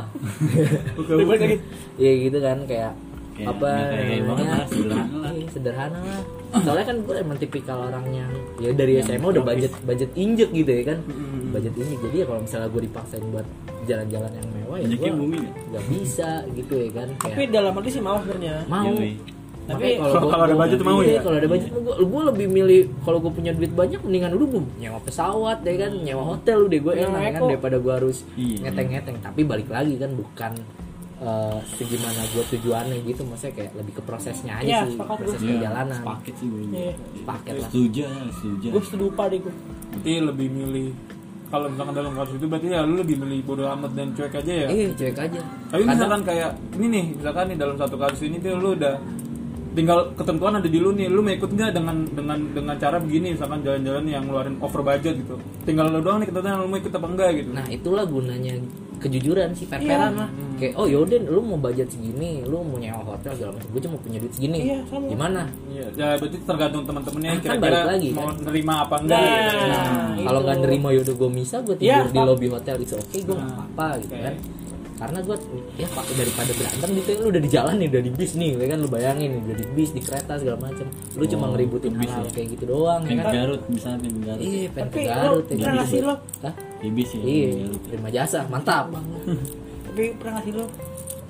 Ribet 0.95 1.37
lagi. 1.37 1.57
Iya 1.95 2.11
gitu 2.21 2.37
kan 2.39 2.57
kayak 2.63 2.93
Kayak 3.35 3.51
apa 3.51 3.67
kayak 3.91 4.23
lah, 4.47 4.63
sederhana 4.65 5.17
lah. 5.19 5.31
Iya, 5.35 5.47
sederhana. 5.51 5.99
Lah. 5.99 6.23
Soalnya 6.63 6.85
kan 6.87 6.97
gue 7.03 7.15
emang 7.19 7.35
tipikal 7.35 7.77
orang 7.83 8.07
yang 8.09 8.31
ya 8.55 8.71
dari 8.71 9.03
SMA 9.03 9.27
udah 9.27 9.43
budget 9.43 9.75
budget 9.83 10.07
injek 10.15 10.55
gitu 10.55 10.71
ya 10.71 10.83
kan. 10.87 11.03
Budget 11.51 11.75
injek. 11.75 11.99
Jadi 11.99 12.15
ya 12.15 12.25
kalau 12.25 12.39
misalnya 12.39 12.69
gue 12.71 12.81
dipaksain 12.87 13.25
buat 13.27 13.43
jalan-jalan 13.83 14.31
yang 14.31 14.47
mewah 14.75 14.85
ya 14.85 14.97
gue 14.97 15.11
bumi 15.13 15.37
ya? 15.37 15.49
nggak 15.65 15.85
bisa 15.89 16.29
gitu 16.51 16.73
ya 16.75 16.89
kan. 16.93 17.07
tapi 17.15 17.33
Kayak 17.37 17.51
dalam 17.51 17.71
hati 17.73 17.89
sih 17.89 18.01
mau 18.01 18.17
sebenarnya 18.17 18.55
mau. 18.65 18.91
Yoi. 18.91 19.13
Tapi 19.65 19.97
Tapi 19.97 19.97
kalau 20.29 20.43
ada 20.43 20.53
budget 20.53 20.79
mau 20.79 20.99
iya, 20.99 21.09
ya? 21.09 21.19
Kalau 21.19 21.37
ada 21.37 21.47
budget 21.47 21.69
gue 21.71 21.81
gue 21.97 22.21
lebih 22.27 22.47
milih 22.47 22.79
kalau 23.01 23.17
gue 23.17 23.31
punya 23.31 23.51
duit 23.51 23.71
banyak 23.71 23.97
mendingan 23.99 24.31
dulu 24.31 24.45
gue 24.51 24.61
nyewa 24.77 24.99
pesawat 24.99 25.57
ya 25.61 25.73
kan, 25.79 25.91
nyewa 25.97 26.23
hotel 26.27 26.57
udah 26.63 26.79
gue 26.79 26.93
enak 26.99 27.19
ya 27.19 27.31
kan 27.31 27.41
daripada 27.47 27.77
gue 27.77 27.93
harus 27.95 28.17
Iya. 28.35 28.57
ngeteng-ngeteng. 28.63 29.17
Tapi 29.19 29.41
balik 29.41 29.65
lagi 29.67 29.95
kan 29.95 30.13
bukan 30.13 30.53
eh, 31.17 31.57
segimana 31.73 32.21
gue 32.27 32.43
tujuannya 32.45 32.97
gitu, 33.01 33.23
maksudnya 33.23 33.53
kayak 33.55 33.71
lebih 33.73 33.93
ke 33.95 34.03
prosesnya 34.03 34.59
aja 34.59 34.67
Iya, 34.67 34.81
sih, 34.85 34.99
proses 34.99 35.39
Iya, 35.39 35.49
perjalanan. 35.55 35.99
Paket 36.03 36.33
sih 36.35 36.47
gue 36.47 36.61
Iya. 36.67 36.93
Paket 37.23 37.53
lah. 37.55 37.65
setuju 37.65 38.01
ya 38.03 38.13
setuju 38.35 38.65
gue 38.69 38.81
setuju 38.83 39.01
lupa 39.01 39.23
deh 39.25 39.39
gue 39.39 39.53
berarti 39.89 40.11
lebih 40.21 40.47
milih 40.51 40.87
kalau 41.45 41.67
misalkan 41.67 41.93
dalam 41.93 42.13
kasus 42.13 42.35
itu 42.35 42.45
berarti 42.45 42.67
ya 42.67 42.81
lu 42.81 42.95
lebih 42.97 43.15
milih 43.17 43.39
bodo 43.43 43.63
amat 43.69 43.91
dan 43.93 44.07
cuek 44.11 44.33
aja 44.35 44.53
ya 44.55 44.67
Iya, 44.67 44.87
cuek 44.91 45.17
aja. 45.19 45.39
tapi 45.65 45.71
Kadang- 45.77 45.89
misalkan 45.91 46.21
kayak 46.23 46.49
ini 46.73 46.85
nih 46.89 47.05
misalkan 47.15 47.43
nih 47.47 47.57
dalam 47.57 47.75
satu 47.75 47.95
kasus 47.95 48.21
ini 48.23 48.37
tuh 48.37 48.55
lu 48.55 48.69
udah 48.73 48.95
tinggal 49.75 49.97
ketentuan 50.13 50.55
ada 50.55 50.65
di 50.65 50.77
lu 50.77 50.89
nih 50.89 51.05
lu 51.05 51.19
mau 51.19 51.29
ikut 51.29 51.47
nggak 51.47 51.71
dengan 51.71 52.07
dengan 52.07 52.39
dengan 52.49 52.75
cara 52.75 52.97
begini 52.97 53.31
misalkan 53.31 53.59
jalan-jalan 53.59 54.05
yang 54.05 54.23
ngeluarin 54.23 54.55
over 54.57 54.81
budget 54.81 55.13
gitu 55.17 55.35
tinggal 55.61 55.85
lu 55.87 55.99
doang 55.99 56.17
nih 56.17 56.27
ketentuan 56.27 56.57
lu 56.57 56.67
mau 56.67 56.77
ikut 56.77 56.89
apa 56.89 57.07
enggak 57.07 57.29
gitu 57.35 57.49
Nah 57.51 57.65
itulah 57.67 58.05
gunanya 58.05 58.55
kejujuran 58.95 59.51
sih 59.51 59.65
perperan 59.65 60.07
Iya. 60.07 60.17
lah 60.17 60.29
kayak 60.55 60.73
oh 60.73 60.87
yaudah 60.87 61.19
lu 61.21 61.41
mau 61.43 61.57
budget 61.57 61.87
segini 61.87 62.39
lu 62.41 62.57
mau 62.61 62.75
nyewa 62.75 63.03
hotel 63.05 63.31
segala 63.33 63.51
macam 63.53 63.69
gue 63.69 63.81
cuma 63.83 63.97
punya 63.99 64.17
duit 64.17 64.31
segini 64.31 64.59
Iya, 64.65 64.79
sama. 64.85 65.05
gimana 65.05 65.41
Iya, 65.67 65.85
ya 65.93 66.07
berarti 66.15 66.37
tergantung 66.41 66.83
teman-temannya 66.85 67.27
Nah, 67.27 67.35
kan 67.35 67.43
kira-kira 67.43 67.59
balik 67.61 67.83
lagi, 67.85 68.07
mau 68.09 68.23
kan. 68.23 68.35
nerima 68.41 68.73
apa 68.81 68.95
enggak 68.97 69.19
Nah, 69.19 69.27
gitu. 69.27 69.65
Nah, 69.67 69.85
kalau 70.23 70.39
nggak 70.41 70.57
nerima 70.61 70.87
yaudah 70.91 71.13
gue 71.13 71.29
bisa 71.33 71.55
gue 71.61 71.75
Iya, 71.75 71.95
tidur 71.99 72.07
di 72.07 72.15
Pak. 72.15 72.25
lobby 72.25 72.47
hotel 72.49 72.75
itu 72.79 72.93
oke 72.95 73.17
gue 73.17 73.35
nggak 73.35 73.43
Nah, 73.45 73.55
apa-apa 73.67 73.87
gitu 73.99 74.15
kan 74.15 74.33
karena 74.95 75.19
gue 75.19 75.35
ya 75.75 75.87
pak 75.87 76.05
daripada 76.09 76.51
berantem 76.51 76.89
gitu 76.93 77.09
ya, 77.09 77.17
lu 77.17 77.27
udah 77.27 77.41
di 77.41 77.49
jalan 77.49 77.75
nih 77.75 77.87
udah 77.89 78.01
di 78.01 78.11
bis 78.11 78.31
nih 78.33 78.49
ya 78.53 78.65
kan? 78.65 78.77
Lu 78.79 78.87
bayangin 78.87 79.29
nih 79.29 79.41
udah 79.41 79.55
di 79.57 79.65
bis 79.69 79.89
di 79.91 79.99
kereta 79.99 80.33
segala 80.35 80.57
macam 80.61 80.87
lu 81.11 81.23
cuma 81.25 81.43
Oh, 81.43 81.49
ngeributin 81.51 81.91
di 81.91 81.99
bis 81.99 82.09
hal 82.09 82.23
ya. 82.23 82.31
kayak 82.31 82.47
gitu 82.49 82.63
doang 82.65 83.01
ya 83.01 83.09
pengen 83.09 83.19
kan? 83.21 83.33
Garut 83.33 83.61
misalnya 83.67 83.99
pengen 83.99 84.19
Garut. 84.21 84.41
Iya 84.41 84.67
pengen 84.69 84.87
Tapi 84.87 84.99
Garut 85.03 85.43
pernah 85.45 85.73
ngasih 85.77 85.99
lo? 86.01 86.15
Hah? 86.41 86.53
di 86.75 86.89
bis 86.89 87.09
ya 87.09 87.21
iya 87.21 87.49
terima 87.83 88.09
jasa 88.09 88.39
mantap. 88.45 88.85
Tapi 89.85 90.03
pernah 90.15 90.33
ngasih 90.37 90.53
lo 90.53 90.65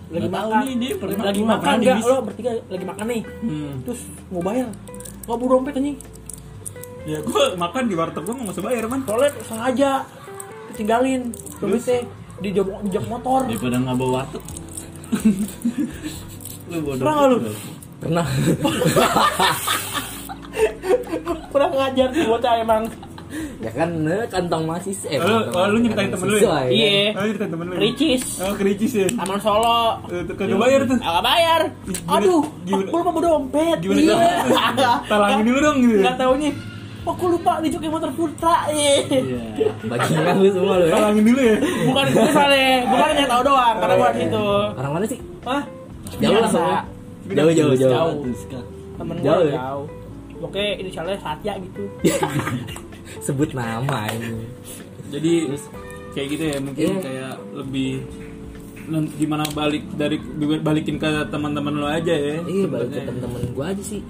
lagi 0.06 0.22
Nggak 0.22 0.30
tahu 0.32 0.46
makan. 0.48 0.62
nih, 0.62 0.76
dia 0.78 0.94
pernah 0.96 1.24
lagi 1.26 1.42
makan 1.44 1.74
di 1.74 1.82
enggak 1.82 1.98
bis. 1.98 2.06
lo 2.06 2.16
bertiga 2.22 2.52
lagi 2.64 2.86
makan 2.86 3.06
nih. 3.08 3.22
Hmm. 3.42 3.72
terus 3.82 4.00
mau 4.30 4.42
bayar? 4.42 4.68
Nggak 5.26 5.36
bawa 5.36 5.50
dompet 5.50 5.74
anjing. 5.76 5.98
Ya 7.06 7.18
gue 7.20 7.44
makan 7.56 7.84
di 7.86 7.96
warteg 7.96 8.22
gue 8.22 8.34
nggak 8.36 8.54
usah 8.54 8.64
bayar 8.64 8.84
man. 8.86 9.02
Soalnya 9.04 9.32
sengaja 9.42 9.92
tinggalin 10.72 11.22
dompetnya 11.58 12.06
di 12.36 12.50
jok 12.52 12.68
di 12.82 12.90
jok 12.90 13.06
motor 13.08 13.40
daripada 13.46 13.78
nggak 13.78 13.96
bawa 13.96 14.12
warteg 14.18 14.44
lu 16.70 16.78
bodoh 16.82 17.00
Pernah 17.00 17.16
nggak 17.16 17.30
lu? 17.30 17.38
pernah 17.96 18.26
kurang 21.50 21.72
ngajar 21.74 22.08
tuh 22.12 22.26
bocah 22.28 22.54
emang 22.58 22.84
ya 23.58 23.72
kan 23.72 23.90
eh, 24.06 24.24
kantong 24.28 24.64
masih 24.66 24.94
eh, 25.06 25.18
Lu- 25.18 25.26
kantong 25.48 25.56
oh, 25.56 25.66
lu 25.66 25.76
kantong 25.76 25.82
nyeritain 25.82 26.10
temen 26.10 26.26
lu 26.26 26.36
ya? 26.36 26.44
mahasiswa, 26.44 26.60
ya 26.60 26.62
kan? 26.62 26.72
iya 26.72 27.08
oh 27.12 27.26
cerita 27.26 27.46
temen 27.48 27.66
lu 27.66 27.74
ricis 27.76 28.24
oh 28.38 28.54
kericis 28.54 28.92
ya 28.94 29.08
Taman 29.12 29.40
Solo 29.40 29.82
Eh, 30.08 30.22
kagak 30.30 30.56
bayar 30.56 30.82
tuh 30.86 30.98
Agak 30.98 31.24
bayar. 31.24 31.62
Aduh, 32.08 32.44
gimana- 32.64 32.86
aku 32.86 32.96
lupa 32.96 33.10
bawa 33.10 33.22
dompet. 33.26 33.78
gimana 33.80 34.00
Iya. 34.02 34.92
talangin 35.10 35.44
dulu 35.44 35.60
dong 35.60 35.78
gitu 35.82 35.98
Enggak 35.98 36.16
taunya. 36.18 36.52
Oh, 37.06 37.14
aku 37.14 37.26
lupa 37.30 37.62
di 37.62 37.70
joki 37.70 37.86
motor 37.86 38.10
Putra. 38.12 38.66
Iya. 38.68 39.06
iya 39.08 39.70
bajingan 39.86 40.36
lu 40.36 40.50
semua 40.50 40.74
lu 40.76 40.86
ya 40.86 40.98
dulu 41.14 41.38
ya 41.40 41.56
Bukan 41.86 42.06
gue 42.10 42.30
soalnya, 42.30 42.70
bukan 42.84 43.08
yang 43.14 43.30
tahu 43.30 43.42
doang 43.46 43.76
karena 43.78 43.94
gua 43.96 44.10
di 44.10 44.20
situ. 44.20 44.46
orang 44.74 44.92
mana 44.92 45.06
sih 45.06 45.20
Hah? 45.44 45.64
jauh 46.18 46.34
lah 46.36 46.50
soalnya 46.50 46.82
jauh 47.28 47.54
jauh 47.54 47.76
jauh 47.76 47.92
Jauh. 47.92 48.14
Temen 48.96 49.16
Jauh 49.22 49.40
gue 49.40 49.50
ya? 49.50 49.56
jauh. 49.56 49.86
Oke, 50.42 50.66
inisialnya 50.78 51.18
Satya 51.18 51.54
gitu. 51.58 51.84
sebut 53.22 53.50
nama 53.52 54.10
ini 54.12 54.44
jadi 55.08 55.34
Terus- 55.48 55.70
kayak 56.12 56.28
gitu 56.32 56.44
ya 56.46 56.58
mungkin 56.58 56.90
Iya. 56.90 57.02
kayak 57.02 57.34
lebih 57.56 57.92
gimana 59.16 59.44
balik 59.52 59.84
dari 59.94 60.18
balikin 60.60 60.96
ke 60.96 61.10
teman-teman 61.28 61.74
lo 61.76 61.88
aja 61.88 62.12
ya 62.12 62.38
iya 62.44 62.66
balik 62.66 62.90
ke 62.90 63.00
temen-temen 63.00 63.42
gue 63.52 63.66
aja 63.66 63.84
sih 63.84 64.02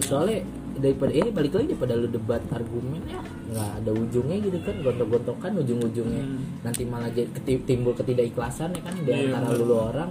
soalnya 0.00 0.42
daripada 0.78 1.12
eh 1.12 1.28
balik 1.28 1.52
lagi 1.52 1.66
daripada 1.68 1.94
lu 1.94 2.08
debat 2.08 2.42
argumen 2.48 3.02
ya. 3.04 3.20
Nggak 3.48 3.70
ada 3.76 3.90
ujungnya 3.92 4.36
gitu 4.40 4.58
kan 4.60 4.74
gontok-gontokan 4.80 5.52
ujung-ujungnya. 5.58 6.24
Hmm. 6.24 6.40
nanti 6.60 6.82
malah 6.82 7.08
jadi 7.08 7.28
keti- 7.32 7.64
timbul 7.64 7.92
ketidakikhlasan 7.92 8.70
ya 8.70 8.80
kan 8.80 8.94
di 8.94 9.06
Iya, 9.06 9.30
antara 9.32 9.54
lu, 9.54 9.64
lu 9.64 9.76
orang. 9.76 10.10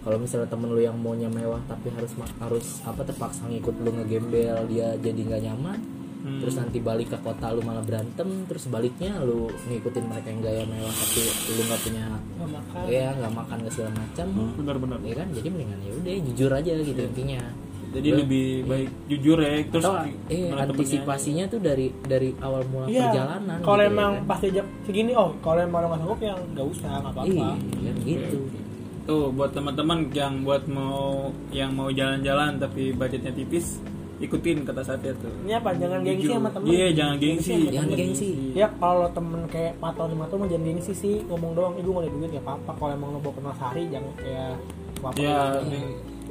Kalau 0.00 0.20
misalnya 0.20 0.44
temen 0.46 0.68
lu 0.68 0.78
yang 0.78 0.94
maunya 0.94 1.26
mewah 1.26 1.64
tapi 1.64 1.88
harus 1.90 2.12
harus 2.38 2.66
apa 2.82 3.00
terpaksa 3.02 3.46
ngikut 3.46 3.72
lu 3.78 3.90
ngegembel 3.90 4.58
dia 4.66 4.92
jadi 4.96 5.16
nggak 5.18 5.42
nyaman 5.44 5.80
Hmm. 6.24 6.40
terus 6.40 6.56
nanti 6.56 6.80
balik 6.80 7.12
ke 7.12 7.20
kota 7.20 7.52
lu 7.52 7.60
malah 7.60 7.84
berantem 7.84 8.24
terus 8.48 8.64
baliknya 8.68 9.12
lu 9.20 9.44
ngikutin 9.62 10.08
mereka 10.08 10.32
yang 10.32 10.40
gaya 10.40 10.62
mewah 10.64 10.88
tapi 10.88 11.20
lu 11.52 11.62
nggak 11.62 11.80
punya 11.84 12.04
makan. 12.40 12.82
ya 12.88 13.06
nggak 13.12 13.32
makan 13.34 13.56
nggak 13.60 13.74
segala 13.76 13.92
macam. 13.92 14.26
Benar-benar 14.56 14.98
ya 15.04 15.14
kan 15.14 15.28
jadi 15.30 15.48
mendingan 15.52 15.80
ya 15.80 15.92
udah 15.92 16.14
jujur 16.24 16.50
aja 16.50 16.72
gitu 16.80 17.00
intinya 17.04 17.40
jadi 17.94 18.08
lebih 18.16 18.46
baik 18.64 18.88
jujur 19.06 19.38
ya 19.38 19.50
terus 19.64 19.84
atau 19.84 19.94
eh 20.26 20.50
antisipasinya 20.50 21.44
tuh 21.46 21.58
dari 21.58 21.86
dari 22.00 22.34
awal 22.38 22.62
mula 22.66 22.86
Iya. 22.86 23.08
perjalanan 23.08 23.58
Kalau 23.60 23.78
gitu, 23.80 23.90
emang 23.90 24.10
ya 24.10 24.18
kan. 24.18 24.26
pas 24.26 24.38
diajak 24.38 24.66
segini, 24.82 25.12
oh 25.12 25.30
kalau 25.38 25.60
emang 25.60 25.80
nggak 25.84 25.98
sanggup 25.98 26.20
yang 26.20 26.38
nggak 26.50 26.66
usah, 26.68 26.92
nggak 26.96 27.12
apa-apa. 27.12 27.30
iya 27.30 27.48
kan 27.84 27.96
gitu 28.02 28.38
tuh 29.04 29.24
buat 29.30 29.50
teman-teman 29.50 29.98
yang 30.10 30.34
buat 30.42 30.64
mau 30.66 31.28
yang 31.50 31.70
mau 31.70 31.88
jalan-jalan 31.88 32.56
tapi 32.56 32.90
budgetnya 32.90 33.30
tipis 33.30 33.76
ikutin 34.16 34.62
kata 34.62 34.80
Satya 34.80 35.12
tuh 35.14 35.28
Ini 35.44 35.58
apa? 35.58 35.74
Jangan 35.74 36.00
gengsi 36.00 36.24
Jujur. 36.24 36.34
sama 36.34 36.48
temen. 36.48 36.66
iya 36.66 36.86
jangan 36.88 37.16
gengsi 37.18 37.52
Jangan 37.66 37.84
temen. 37.84 37.98
gengsi. 37.98 38.30
Ya 38.54 38.66
kalau 38.72 39.06
temen 39.10 39.40
kayak 39.46 39.72
4 39.76 39.92
tahun 39.92 40.08
5 40.14 40.24
tahun 40.24 40.38
mah 40.38 40.48
jangan 40.48 40.64
gengsi 40.66 40.92
sih 40.94 41.14
ngomong 41.26 41.52
doang, 41.52 41.74
ibu 41.74 41.88
nggak 41.90 42.00
ada 42.00 42.10
duit 42.14 42.30
nggak 42.32 42.44
apa-apa. 42.44 42.70
Kalau 42.72 42.92
emang 42.92 43.08
lo 43.10 43.18
mau 43.18 43.32
kenal 43.32 43.52
sehari 43.52 43.82
jangan 43.86 44.12
kayak 44.16 44.52
apa 44.96 45.08
ya 45.20 45.36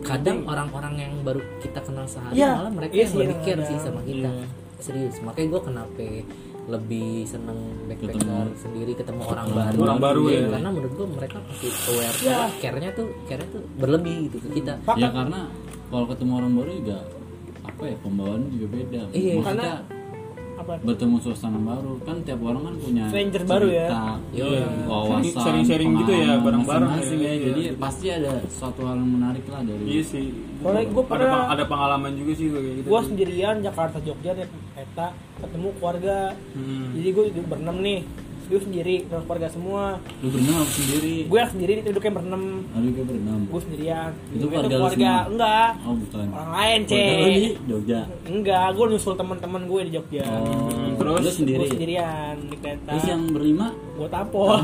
kadang 0.04 0.38
orang-orang 0.44 0.94
yang 0.98 1.14
baru 1.22 1.42
kita 1.58 1.80
kenal 1.80 2.06
sehari 2.06 2.36
Iya. 2.36 2.52
malah 2.54 2.72
mereka 2.74 2.94
Iya 2.94 3.04
yang 3.04 3.16
lebih 3.18 3.38
care 3.42 3.56
ada. 3.56 3.66
sih 3.66 3.78
sama 3.80 4.02
kita 4.04 4.30
Iya. 4.30 4.46
serius 4.78 5.16
makanya 5.20 5.48
gue 5.50 5.62
kenapa 5.64 6.06
lebih 6.64 7.10
seneng 7.24 7.60
backpacker 7.86 8.16
Ketemu. 8.16 8.56
sendiri 8.56 8.92
ketemu 8.94 9.20
orang 9.26 9.48
baru 9.50 9.78
Orang 9.82 10.00
baru, 10.00 10.22
ya. 10.30 10.48
karena 10.50 10.70
menurut 10.70 10.94
gue 10.94 11.08
mereka 11.10 11.38
pasti 11.44 11.68
aware 11.90 12.16
Iya. 12.18 12.40
care-nya 12.58 12.90
tuh 12.94 13.08
care-nya 13.26 13.48
tuh 13.50 13.62
berlebih 13.76 14.16
gitu 14.28 14.38
ke 14.40 14.50
kita 14.60 14.74
ya 14.96 15.10
karena 15.10 15.40
kalau 15.88 16.06
ketemu 16.08 16.32
orang 16.34 16.52
baru 16.54 16.72
juga 16.74 16.98
apa 17.64 17.84
ya 17.84 17.96
pembawaan 18.00 18.42
juga 18.50 18.66
beda 18.70 19.02
Iya, 19.12 19.32
maksudnya 19.36 19.44
karena- 19.44 20.03
apa? 20.64 20.74
bertemu 20.82 21.16
suasana 21.20 21.60
baru 21.60 22.00
kan 22.02 22.16
tiap 22.20 22.40
orang 22.40 22.62
kan 22.64 22.74
punya 22.78 23.04
Stranger 23.06 23.42
baru 23.46 23.68
ya. 23.70 23.86
cerita, 23.86 24.04
Iya. 24.34 24.62
wawasan 24.84 25.22
Sharing-sharing 25.36 25.92
gitu 25.98 26.14
ya, 26.14 26.32
bareng-bareng 26.38 26.90
ya. 26.90 26.98
ya. 26.98 27.14
Iya. 27.14 27.32
jadi 27.46 27.64
pasti 27.76 28.06
ada 28.10 28.32
suatu 28.50 28.82
hal 28.82 28.96
yang 28.96 29.12
menarik 29.12 29.46
lah 29.46 29.62
dari 29.62 29.84
iya 29.86 30.02
sih 30.02 30.26
gua 30.60 30.72
ada, 30.72 30.82
pernah- 31.06 31.28
peng- 31.30 31.50
ada 31.52 31.64
pengalaman 31.66 32.12
juga 32.16 32.32
sih 32.34 32.46
gue 32.48 32.58
kayak 32.58 32.76
gitu 32.78 32.88
Gue 32.88 33.02
sendirian 33.04 33.56
Jakarta 33.60 33.98
Jogja 34.00 34.32
naik 34.34 34.48
peta 34.74 35.08
ketemu 35.38 35.68
keluarga. 35.76 36.18
Hmm. 36.54 36.88
Jadi 36.94 37.10
gue 37.10 37.24
berenam 37.44 37.78
nih, 37.78 38.00
gue 38.46 38.60
sendiri 38.60 38.96
dengan 39.04 39.24
keluarga 39.24 39.48
semua. 39.48 39.84
lu 40.20 40.28
berenang 40.28 40.58
apa 40.58 40.72
sendiri 40.72 41.16
Gue 41.26 41.38
yang 41.38 41.50
sendiri 41.50 41.74
duduknya 41.82 42.12
berenam, 42.14 42.44
Aduh 42.70 42.90
gue 42.92 43.06
berenam 43.06 43.40
gue 43.46 43.62
sendirian. 43.62 44.12
Itu 44.30 44.46
keluarga 44.46 44.76
lu 44.76 44.88
semua? 44.90 45.18
enggak, 45.26 45.70
oh 45.82 45.94
bukan 45.96 46.28
orang 46.30 46.52
lain 46.54 46.78
lu 46.78 46.84
di 46.84 46.90
cek. 46.90 47.54
Jogja 47.66 48.00
Enggak, 48.24 48.68
gue 48.70 48.86
nyusul 48.90 49.14
teman-teman 49.14 49.62
gue 49.64 49.80
di 49.84 49.92
Jogja. 49.92 50.24
oh 50.26 50.92
terus 50.94 51.20
lu 51.20 51.32
sendiri 51.34 51.60
Gue 51.60 51.70
sendirian 51.70 52.36
di 52.42 52.56
kereta. 52.56 52.90
terus 52.90 53.06
yang 53.06 53.22
berlima 53.30 53.68
gue 53.94 54.08
tampol. 54.08 54.58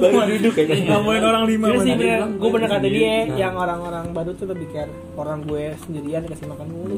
baru 0.00 0.32
duduk 0.32 0.54
ya 0.54 0.64
ngomongin 0.90 1.22
orang 1.24 1.44
lima 1.46 1.66
Iya 1.66 1.78
sih 1.80 1.92
bener, 1.92 2.18
gue 2.32 2.48
bener 2.50 2.68
kata 2.68 2.78
sendiri. 2.80 2.96
dia 2.96 3.14
Nah. 3.20 3.36
yang 3.36 3.54
orang-orang 3.54 4.04
baru 4.10 4.30
tuh 4.32 4.46
lebih 4.46 4.66
care 4.70 4.90
orang 5.14 5.38
gue 5.42 5.64
sendirian 5.80 6.20
dikasih 6.22 6.46
makan 6.46 6.68
mulu. 6.68 6.96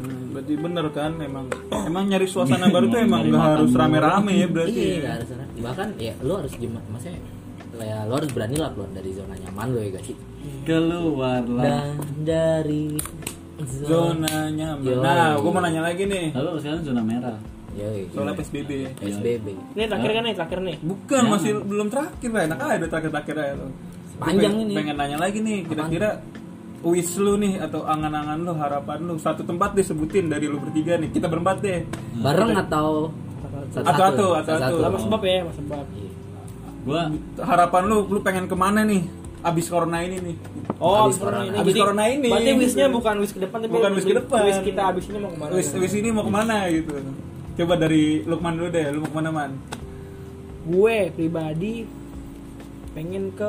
Hmm, 0.00 0.19
berarti 0.30 0.52
bener 0.54 0.86
kan 0.90 1.12
emang 1.18 1.46
emang 1.70 2.04
nyari 2.06 2.24
suasana 2.24 2.66
baru 2.66 2.86
tuh 2.86 3.00
emang 3.00 3.20
Nyari 3.20 3.30
gak 3.30 3.40
makan 3.40 3.54
harus 3.56 3.72
rame-rame 3.72 4.32
ya 4.32 4.46
berarti 4.46 4.80
iya 4.80 4.96
nggak 4.96 5.12
harus 5.12 5.28
sana. 5.28 5.44
bahkan 5.60 5.88
ya 5.96 6.12
lo 6.20 6.32
harus 6.36 6.52
gimana 6.54 6.86
maksudnya 6.88 7.20
ya 7.76 7.98
lo 8.04 8.12
harus 8.14 8.30
berani 8.30 8.56
lah 8.56 8.70
keluar 8.70 8.90
dari 8.90 9.10
zona 9.10 9.34
nyaman 9.36 9.66
lo 9.68 9.78
ya 9.78 9.88
gak 9.90 10.04
sih? 10.04 10.16
Keluarlah 10.62 11.62
dan 11.62 11.94
dari 12.20 12.84
zona 13.60 14.34
nyaman. 14.48 14.82
Yoi. 14.82 15.00
nah 15.00 15.34
gue 15.34 15.50
mau 15.50 15.60
nanya 15.60 15.82
lagi 15.82 16.04
nih. 16.04 16.32
Lalu 16.32 16.48
sekarang 16.60 16.82
zona 16.82 17.02
merah. 17.02 17.36
Yoi. 17.70 18.10
soalnya 18.10 18.34
PSBB 18.34 18.70
SBB 18.98 19.46
Ini 19.72 19.84
terakhir 19.86 20.10
kan 20.10 20.22
nih, 20.22 20.34
terakhir 20.34 20.58
nih. 20.60 20.76
bukan 20.82 21.22
masih 21.28 21.50
belum 21.62 21.86
terakhir 21.86 22.30
lah 22.30 22.42
enak 22.44 22.58
aja 22.58 22.86
terakhir-terakhir 22.88 23.36
aja 23.36 23.54
lo 23.54 23.66
Panjang 24.18 24.52
Gua 24.52 24.58
pengen- 24.58 24.66
ini. 24.66 24.74
pengen 24.74 24.96
nanya 24.98 25.16
lagi 25.16 25.38
nih 25.38 25.58
kira-kira 25.64 26.08
wish 26.82 27.16
lu 27.16 27.36
nih 27.36 27.60
atau 27.60 27.84
angan-angan 27.84 28.38
lu 28.38 28.52
harapan 28.54 28.98
lu 29.02 29.14
satu 29.16 29.42
tempat 29.42 29.72
disebutin 29.72 30.26
dari 30.26 30.44
lu 30.44 30.56
bertiga 30.56 30.96
nih 30.96 31.10
kita 31.10 31.26
berempat 31.26 31.60
deh 31.60 31.84
bareng 32.16 32.56
atau 32.58 33.12
Satu-satu, 33.70 34.26
satu-satu. 34.40 34.76
Sama 34.80 34.98
sebab 34.98 35.20
ya, 35.22 35.36
sama 35.42 35.52
sebab. 35.54 35.84
gua 36.80 37.02
harapan 37.38 37.82
lu 37.84 37.98
lu 38.08 38.18
pengen 38.18 38.44
ke 38.44 38.56
mana 38.56 38.82
nih 38.82 39.04
abis 39.40 39.66
corona 39.66 40.00
ini 40.00 40.16
nih 40.18 40.36
Oh, 40.76 40.96
Abis 41.04 41.12
abis 41.12 41.16
corona 41.18 41.36
corona. 41.36 41.44
ini. 41.44 41.56
Abis 41.60 41.68
Jadi, 41.68 41.80
corona 41.80 42.04
ini. 42.08 42.28
Berarti 42.30 42.52
wishnya 42.56 42.86
bukan 42.88 43.14
wish 43.20 43.32
ke 43.32 43.40
depan 43.40 43.58
tapi 43.60 43.68
Bukan 43.70 43.90
wish 43.92 44.06
ke 44.06 44.14
depan. 44.16 44.40
Wish 44.42 44.60
kita 44.64 44.82
abis 44.86 45.04
ini 45.06 45.18
mau 45.18 45.28
ke 45.28 45.38
mana? 45.38 45.50
wish 45.52 45.70
wish 45.74 45.94
ini 45.94 46.08
mau 46.10 46.24
ke 46.24 46.32
mana 46.32 46.56
gitu 46.66 46.92
coba 47.52 47.74
dari 47.76 48.04
Lukman 48.24 48.52
dulu 48.56 48.68
deh 48.70 48.84
lu 48.88 48.98
mau 48.98 49.08
ke 49.08 49.16
mana 49.16 49.30
man 49.30 49.50
Gue 50.62 50.96
pribadi 51.10 51.84
pengen 52.90 53.30
ke 53.30 53.48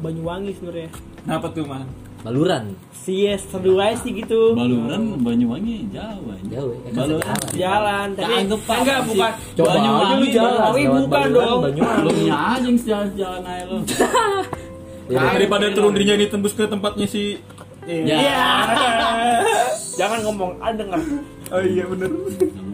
Banyuwangi 0.00 0.56
sebenarnya. 0.56 0.88
kenapa 1.20 1.46
tuh 1.50 1.64
man 1.64 1.84
baluran 2.20 2.64
Sies, 3.00 3.40
seru 3.48 3.80
aja 3.80 3.96
sih 3.96 4.12
gitu. 4.12 4.52
Baluran 4.52 5.16
Banyuwangi 5.24 5.88
jauh 5.88 6.28
aja. 6.28 6.44
jauh 6.52 6.68
ya 6.68 6.80
kan 6.84 6.92
Baluran. 6.92 7.24
satu 7.24 7.46
jalan. 7.56 7.56
Jalan, 7.56 8.06
tapi 8.12 8.32
Anggap 8.44 8.60
apa 8.60 8.74
enggak 8.76 8.98
bukan. 9.08 9.32
Coba 9.56 9.68
Banyuwangi, 9.72 10.04
aja 10.04 10.14
lu 10.20 10.26
jalan 10.28 10.52
lewat 10.52 10.76
bukan 10.76 11.08
Baluran, 11.08 11.48
dong. 11.48 11.60
Banyuwangi. 11.64 12.04
Lu 12.04 12.12
yang 12.28 12.76
jalan-jalan 12.76 13.42
aja 13.48 13.64
lu. 13.64 13.76
Iya. 15.10 15.26
daripada 15.34 15.66
turun 15.74 15.90
dirinya 15.90 16.16
ditembus 16.20 16.52
ke 16.54 16.68
tempatnya 16.68 17.06
si 17.08 17.40
Ya. 17.82 18.04
Iya. 18.04 18.46
Jangan 19.96 20.18
ngomong, 20.22 20.50
ada 20.60 20.76
denger. 20.76 21.00
oh 21.50 21.62
iya 21.64 21.84
bener 21.88 22.10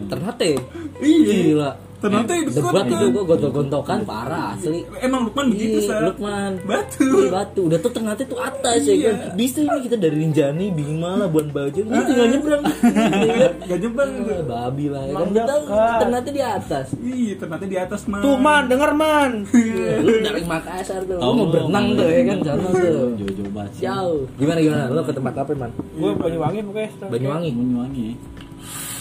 Ternate 0.05 0.51
Iya. 0.99 1.33
gila 1.33 1.71
Ternyata 1.97 2.31
itu 2.37 2.49
debat 2.53 2.73
kan. 2.77 2.93
itu 2.93 3.05
gua 3.09 3.23
gontok-gontokan 3.25 3.99
parah 4.05 4.53
asli. 4.53 4.85
Emang 5.01 5.25
Lukman 5.25 5.49
begitu 5.49 5.77
Iya, 5.81 5.89
sa 5.89 5.95
Lukman. 6.05 6.51
Batu. 6.61 7.09
Iya, 7.09 7.29
batu. 7.33 7.61
Udah 7.65 7.79
tuh 7.81 7.89
ternate 7.89 8.23
tuh 8.23 8.37
atas 8.37 8.85
ya 8.85 8.93
Iya. 8.93 9.09
kan 9.09 9.15
bisa 9.33 9.59
ini 9.59 9.77
kita 9.81 9.95
dari 9.97 10.15
Rinjani 10.15 10.65
Bima 10.69 11.17
lah 11.17 11.25
Buan 11.25 11.49
Bajo. 11.49 11.81
Ini 11.81 12.01
tinggal 12.05 12.27
nyebrang. 12.29 12.61
Iya 13.17 13.49
gak 13.57 13.79
Ah, 13.97 14.43
babi 14.43 14.85
lah 14.87 15.03
ya 15.03 15.13
kan. 15.15 15.27
Kita 15.33 15.53
ternate 15.97 16.29
di 16.29 16.41
atas. 16.41 16.85
Iya, 16.95 17.33
ternyata 17.35 17.65
di 17.65 17.77
atas 17.77 18.01
man. 18.05 18.21
Tuh 18.21 18.37
man, 18.37 18.63
denger 18.69 18.91
man. 18.93 19.31
Iya, 19.49 19.89
lu 19.99 20.11
dari 20.21 20.41
Makassar 20.45 21.01
tuh. 21.03 21.17
Lu 21.17 21.21
Tahu 21.23 21.31
mau 21.33 21.41
lu, 21.41 21.51
berenang 21.51 21.85
tuh 21.93 22.05
ya 22.05 22.21
kan 22.23 22.37
sana 22.45 22.67
tuh. 22.67 23.07
Jauh-jauh 23.17 23.51
banget. 23.51 23.71
sih. 23.73 23.81
jauh. 23.83 24.21
Gimana 24.37 24.59
gimana? 24.61 24.83
Lu 24.87 25.01
ke 25.01 25.13
tempat 25.13 25.33
apa 25.35 25.51
man? 25.51 25.71
Gue 25.73 26.11
Banyuwangi 26.13 26.59
pokoknya. 26.61 26.89
Banyuwangi? 27.09 27.49
Banyuwangi. 27.51 28.07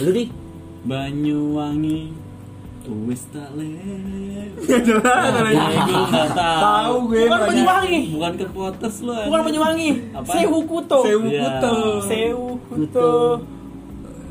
lu 0.01 0.11
di? 0.11 0.24
Banyuwangi. 0.82 2.01
Wis 2.87 3.22
tak. 3.34 3.51
Gak 4.66 4.80
jelas 4.87 5.26
Tahu 6.34 6.95
gue. 7.11 7.26
Bukan. 7.26 7.41
Banyuwangi. 7.51 8.01
Bukan 8.14 8.32
ke 8.39 8.47
Potters 8.55 8.97
lu. 9.03 9.11
Bukan. 9.11 9.41
Banyuwangi. 9.43 9.91
Apa? 10.14 10.30
Sewu 10.30 10.59
Kuto. 10.64 10.99
Sewu 11.03 11.26
Iya. 11.26 11.43
Kuto. 11.43 11.74
Sewu 12.07 12.49
Kuto. 12.70 13.11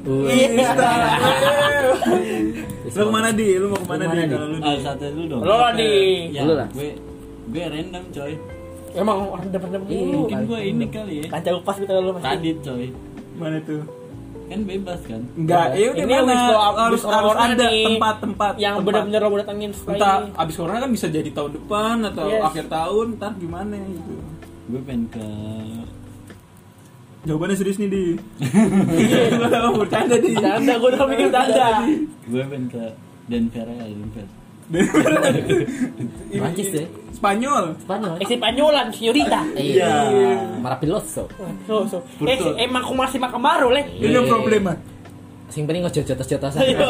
Wih. 0.05 0.47
Lu 2.95 3.01
ke 3.03 3.11
mana 3.11 3.29
di? 3.35 3.47
Lu 3.59 3.67
mau 3.73 3.79
ke 3.81 3.87
mana 3.91 4.03
Lu 4.07 4.15
di? 4.15 4.23
Kalau 4.31 4.47
lu 4.47 4.57
satu 4.79 5.05
dulu 5.11 5.25
dong. 5.27 5.41
Lo 5.43 5.53
lah 5.59 5.71
di. 5.75 5.91
Ya, 6.31 6.41
Lu 6.47 6.53
lah. 6.55 6.67
gue 6.71 6.89
gue 7.45 7.63
random 7.67 8.03
coy. 8.09 8.33
Emang 8.95 9.17
orang 9.27 9.51
depan-depan 9.51 9.87
Iya, 9.91 9.99
dulu. 9.99 10.17
Mungkin 10.23 10.39
gue 10.47 10.59
ini 10.63 10.85
kali 10.87 11.13
ya. 11.19 11.25
Kaca 11.27 11.49
lepas 11.59 11.75
gitu 11.75 11.91
lo 11.91 12.09
masih. 12.15 12.23
Kadit 12.23 12.57
coy. 12.63 12.85
Mana 13.35 13.57
tuh? 13.67 13.83
Kan 14.45 14.59
bebas 14.61 15.01
kan. 15.01 15.21
Enggak, 15.33 15.67
ya 15.73 15.87
udah 15.89 15.99
Ini 15.99 16.13
lo 16.13 16.21
harus 16.21 16.41
harus 16.75 17.01
harus 17.01 17.03
orang 17.27 17.49
ada 17.51 17.67
tempat-tempat 17.67 18.53
yang 18.55 18.75
tempat. 18.75 18.85
benar-benar 18.85 19.21
lo 19.21 19.37
datengin 19.37 19.71
setelah 19.71 19.95
entah 19.95 20.17
ini. 20.21 20.37
abis 20.37 20.55
corona 20.55 20.79
kan 20.79 20.91
bisa 20.91 21.07
jadi 21.07 21.29
tahun 21.31 21.51
depan 21.55 21.95
atau 22.05 22.25
Yes. 22.27 22.43
akhir 22.45 22.65
tahun 22.67 23.05
ntar 23.15 23.31
gimana 23.35 23.75
gitu 23.81 24.13
Gue 24.65 24.81
pengen 24.81 25.03
ke 25.09 25.25
jawabannya 27.23 27.55
serius 27.55 27.77
nih 27.77 27.89
di 27.89 28.03
bercanda 29.75 30.15
di 30.15 30.29
Tanda, 30.35 30.73
gue 30.75 30.89
udah 30.89 31.07
mikir 31.07 31.29
tanda. 31.29 31.69
gue 32.23 32.43
pengen 32.43 32.65
ke 32.69 32.83
Denver 33.25 33.65
ya 33.67 33.85
Denver. 33.87 34.27
Prancis 36.31 36.69
ya? 36.73 36.85
Spanyol. 37.15 37.65
Spanyol. 37.79 38.13
Eh, 38.19 38.27
si 38.27 38.35
Panyolan, 38.35 38.87
señorita. 38.91 39.39
iya. 39.55 40.41
Marapiloso 40.59 41.29
So, 41.63 41.85
so. 41.87 41.97
Eh, 42.21 42.37
emang 42.59 42.83
aku 42.83 42.93
masih 42.93 43.17
makan 43.17 43.39
baru, 43.39 43.67
leh. 43.71 43.85
ini 43.95 44.11
Iya. 44.11 44.21
problema. 44.25 44.73
Sing 45.47 45.63
penting 45.63 45.85
ojo 45.85 46.01
jotos-jotosan. 46.01 46.59
Ayo. 46.59 46.81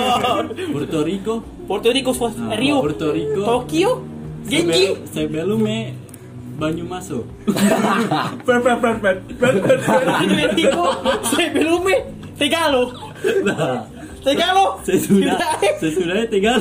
Puerto 0.72 1.00
Rico. 1.04 1.34
Puerto 1.68 1.90
Rico, 1.92 2.12
Sos- 2.12 2.40
Nah, 2.40 2.56
Rio, 2.56 2.82
Puerto 2.82 3.12
Rico. 3.12 3.42
Tokyo, 3.44 3.90
Genji. 4.48 4.96
Sebelume 5.06 5.94
Banyumaso. 6.56 7.28
Pet, 8.48 8.60
pet, 8.64 8.78
pet, 8.80 8.98
pet, 9.04 9.18
pet, 9.36 9.56
pet, 9.60 9.80
pet. 9.84 10.08
Atletico, 10.08 10.84
Sebelume, 11.28 11.96
Tegalo, 12.40 12.96
Nah 13.44 13.84
Tegalo. 14.26 14.66
sesudah 14.82 15.38
sesudahnya 15.78 16.26
tiga 16.28 16.52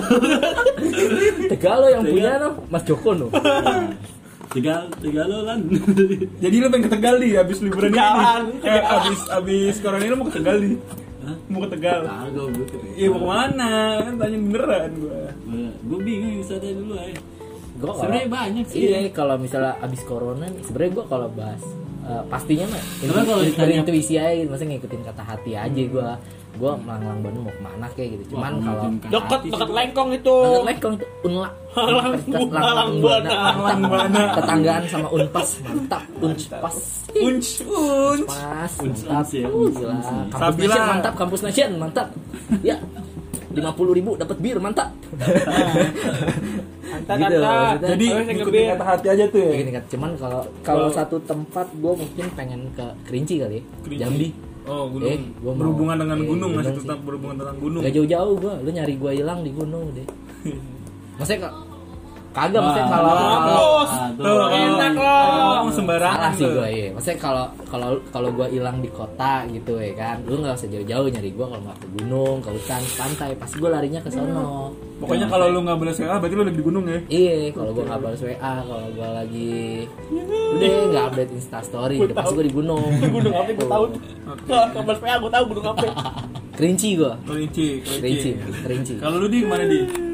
Tegalo 1.51 1.87
yang 1.89 2.03
punya 2.03 2.37
no 2.37 2.51
Mas 2.69 2.83
Joko 2.83 3.11
no 3.13 3.27
tiga 4.51 4.87
tiga 4.97 5.23
lo 5.25 5.43
lan 5.43 5.67
Jadi 6.39 6.57
lu 6.57 6.69
pengen 6.69 6.87
ke 6.87 6.93
Tegal 6.93 7.15
nih 7.17 7.31
abis 7.37 7.59
liburan 7.59 7.91
ini. 7.91 7.99
Eh, 8.63 8.83
abis 8.85 9.21
abis 9.29 9.75
corona 9.79 9.99
ini 9.99 10.11
lu 10.11 10.17
mau 10.17 10.29
ke 10.29 10.37
Tegal 10.37 10.57
nih. 10.61 10.77
Hah? 11.25 11.37
Mau 11.49 11.59
ke 11.59 11.69
Tegal. 11.73 12.01
Kagak 12.05 12.31
gue 12.31 12.67
Iya 12.95 13.07
mau 13.11 13.19
ke 13.19 13.27
mana? 13.27 13.73
Kan 14.01 14.15
tanya 14.15 14.39
beneran 14.39 14.91
gua. 14.95 15.23
gue 15.85 15.99
bingung 16.01 16.39
wisata 16.39 16.65
dulu 16.67 16.95
aja 16.95 17.19
Gua 17.75 17.91
kalau- 17.91 17.99
Sebenarnya 18.01 18.29
banyak 18.31 18.65
sih. 18.65 18.79
Iya, 18.81 18.99
kalau 19.11 19.35
misalnya 19.37 19.75
abis 19.81 20.01
corona 20.05 20.47
nih, 20.47 20.63
sebenarnya 20.63 20.93
gua 20.93 21.05
kalau 21.09 21.29
bahas 21.29 21.63
eh, 22.05 22.23
pastinya 22.29 22.67
mah 22.69 22.85
Karena 23.01 23.23
kalau 23.25 23.41
intu- 23.41 23.51
ditanya- 23.59 23.83
intuisi 23.83 24.15
aja, 24.15 24.31
gitu. 24.31 24.49
maksudnya 24.49 24.71
ngikutin 24.73 25.03
kata 25.03 25.23
hati 25.25 25.53
aja 25.57 25.83
gua. 25.91 26.11
Gua 26.55 26.79
melang-lang 26.79 27.19
Bandung 27.19 27.45
mau 27.47 27.55
ke 27.55 27.63
mana 27.67 27.87
kayak 27.99 28.09
gitu. 28.15 28.23
Cuman 28.39 28.53
Wah, 28.63 28.63
kalau 28.63 28.83
Deket, 29.11 29.41
deket 29.51 29.71
lengkong 29.75 30.11
itu. 30.15 30.37
Langkong 30.39 30.67
lekong 30.71 30.95
itu 30.95 31.07
unla 31.27 31.51
halang 31.75 32.15
buana. 33.03 33.35
Halang 33.35 33.81
buana. 33.91 34.23
tetanggaan 34.39 34.83
sama 34.87 35.09
unpas 35.11 35.49
mantap 35.67 36.03
unpas 36.23 36.47
pas 36.63 36.77
Unpas 37.15 38.73
mantap 38.79 39.27
ya, 39.35 39.47
unpas, 39.51 39.75
gila. 39.75 39.91
unpas 39.91 40.07
kampus 40.31 40.55
Sabila. 40.55 40.87
mantap 40.87 41.13
kampus 41.19 41.41
nation 41.43 41.71
mantap 41.83 42.07
ya 42.63 42.77
lima 43.55 43.71
puluh 43.75 43.95
ribu 43.95 44.15
dapat 44.15 44.39
bir 44.39 44.59
mantap 44.63 44.95
Antar, 46.95 47.17
Gitu, 47.19 47.39
maksudnya. 47.43 47.89
Jadi 47.91 48.07
ngikutin 48.39 48.65
kata 48.79 48.85
hati 48.87 49.07
aja 49.11 49.25
tuh 49.27 49.41
ya. 49.51 49.83
Cuman 49.91 50.11
kalau 50.15 50.43
kalau 50.63 50.89
satu 50.95 51.19
tempat 51.27 51.67
gue 51.75 51.91
mungkin 51.91 52.27
pengen 52.39 52.71
ke 52.79 52.87
Kerinci 53.11 53.43
kali 53.43 53.59
ya. 53.59 54.07
Jambi 54.07 54.31
Oh, 54.65 54.89
gunung. 54.89 55.11
Eh, 55.11 55.19
gua 55.39 55.53
mau- 55.53 55.59
berhubungan 55.61 55.97
dengan 55.99 56.19
eh, 56.19 56.27
gunung 56.27 56.51
masih 56.57 56.73
tetap 56.75 56.99
berhubungan 57.05 57.37
dengan 57.37 57.55
gunung. 57.61 57.83
Gak 57.85 57.95
jauh-jauh 57.95 58.35
gue, 58.41 58.55
lu 58.65 58.71
nyari 58.73 58.95
gue 58.97 59.13
hilang 59.13 59.41
di 59.45 59.51
gunung 59.53 59.85
deh. 59.93 60.07
Maksudnya 61.19 61.39
kok 61.45 61.55
kagak 62.35 62.61
maksudnya 62.61 62.89
kalau. 62.91 63.15
Ah, 63.15 64.11
Tuh, 64.15 64.47
enak 64.51 64.93
oh, 64.95 65.03
loh. 65.03 65.67
oh, 65.67 65.73
sembarangan 65.75 66.25
salah 66.25 66.33
sih 66.41 66.47
gue 66.49 66.69
iya. 66.73 66.89
Maksudnya 66.97 67.19
kalau 67.21 67.45
kalau 67.69 67.89
kalau 68.09 68.29
gue 68.33 68.47
hilang 68.57 68.79
di 68.81 68.91
kota 68.91 69.45
gitu 69.53 69.77
ya 69.77 69.93
kan, 69.95 70.17
lu 70.25 70.41
nggak 70.41 70.57
usah 70.57 70.69
jauh-jauh 70.73 71.07
nyari 71.13 71.31
gue 71.31 71.47
kalau 71.47 71.63
nggak 71.63 71.79
ke 71.79 71.89
gunung, 72.01 72.37
ke 72.41 72.49
hutan, 72.51 72.81
ke 72.81 72.95
pantai, 72.97 73.31
pasti 73.37 73.57
gue 73.61 73.71
larinya 73.71 74.01
ke 74.01 74.11
sono. 74.11 74.73
Pokoknya 74.99 75.27
kalau 75.29 75.47
lu 75.53 75.59
nggak 75.67 75.79
balas 75.79 75.99
WA 76.01 76.17
berarti 76.17 76.35
lu 76.35 76.43
lagi 76.47 76.59
di 76.59 76.65
gunung 76.65 76.85
ya. 76.89 76.99
Iya, 77.11 77.35
kalau 77.53 77.71
gue 77.77 77.85
nggak 77.85 78.01
balas 78.01 78.21
WA, 78.25 78.53
kalau 78.65 78.87
gue 78.89 79.09
lagi 79.09 79.55
udah 80.55 80.69
nggak 80.91 81.05
update 81.13 81.33
Insta 81.35 81.59
Story, 81.61 81.97
udah 82.01 82.15
pasti 82.17 82.33
gue 82.35 82.47
di 82.49 82.55
gunung. 82.55 82.91
Gunung 83.15 83.35
apa 83.35 83.51
gue 83.53 83.69
tahu. 83.69 83.85
Kalau 84.49 84.67
kabar 84.73 84.97
PA 84.99 85.15
gue 85.21 85.31
tahu 85.31 85.45
gunung 85.53 85.67
apa. 85.77 85.87
Kerinci 86.55 86.89
gue, 86.95 87.13
Kerinci, 87.27 87.83
kerinci, 87.83 88.31
kerinci. 88.63 88.95
Kalau 89.03 89.19
lu 89.19 89.27
di 89.27 89.43
ke 89.43 89.49
mana 89.51 89.67
di? 89.67 90.14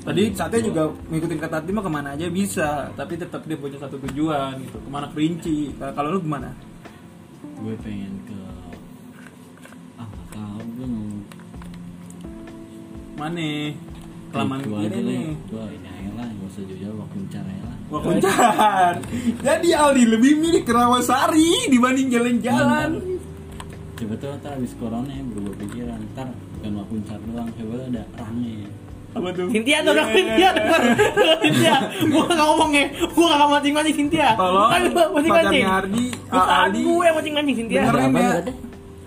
Tadi 0.00 0.22
saatnya 0.32 0.60
juga 0.64 0.82
ngikutin 1.12 1.38
kata 1.38 1.54
hati 1.60 1.70
mah 1.76 1.84
ke 1.84 1.92
mana 1.92 2.08
aja 2.16 2.26
bisa, 2.32 2.88
tapi 2.96 3.20
tetap 3.20 3.44
dia 3.44 3.56
punya 3.60 3.76
satu 3.76 4.00
tujuan 4.08 4.56
gitu. 4.64 4.80
Ke 4.80 4.88
mana 4.88 5.06
kerinci? 5.12 5.76
Nah, 5.76 5.92
Kalau 5.92 6.16
lu 6.16 6.20
ke 6.24 6.30
mana? 6.30 6.50
gue 7.60 7.76
pengen 7.84 8.14
ke 8.24 8.40
ah 10.00 10.08
tahu 10.32 10.64
gue 10.80 10.86
mau 10.88 11.12
Mana? 13.20 13.76
Kelamaan 14.32 14.60
ini 14.64 14.80
aja 14.88 15.00
nih. 15.04 15.28
Gua 15.52 15.64
ini 15.68 15.88
aja 15.92 16.10
lah 16.16 16.24
nggak 16.24 16.48
usah 16.48 16.62
jauh-jauh 16.64 16.96
waktu 17.04 17.16
bicara 17.28 17.50
ya 17.52 17.64
lah 17.68 17.76
kuncar. 17.98 18.94
Jadi 19.42 19.68
Aldi 19.74 20.04
lebih 20.06 20.32
milih 20.38 20.62
ke 20.62 20.72
Rawasari 20.72 21.68
dibanding 21.68 22.08
jalan-jalan. 22.08 22.90
coba 24.00 24.16
tuh 24.16 24.32
ntar 24.40 24.56
abis 24.56 24.72
corona 24.80 25.12
ya 25.12 25.20
berubah 25.28 25.60
pikiran 25.60 26.00
ntar 26.16 26.32
bukan 26.56 26.70
mau 26.72 26.88
kuncar 26.88 27.20
doang 27.20 27.52
coba 27.52 27.84
ada 27.84 28.02
range 28.16 28.64
Apa 29.10 29.28
tuh? 29.34 29.46
Cynthia 29.50 29.78
tuh 29.82 29.92
dong 29.92 30.08
iya, 30.08 30.14
Cynthia. 30.14 30.50
iya. 30.54 31.36
Cynthia. 31.42 31.76
Gue 32.06 32.24
gak 32.30 32.46
ngomong 32.46 32.70
ya. 32.70 32.86
Gue 32.94 33.24
gak 33.26 33.38
mancing-mancing 33.50 33.96
Cynthia. 33.98 34.28
Tolong 34.38 34.70
Ayo 34.70 34.88
mancing-mancing. 34.94 35.32
pacarnya 35.34 35.68
Ardi, 35.82 36.06
Bukan 36.30 36.70
gue 36.78 37.04
yang 37.04 37.16
mancing-mancing 37.18 37.56
Cynthia. 37.58 37.80
Dengerin 37.90 38.10
ya. 38.14 38.30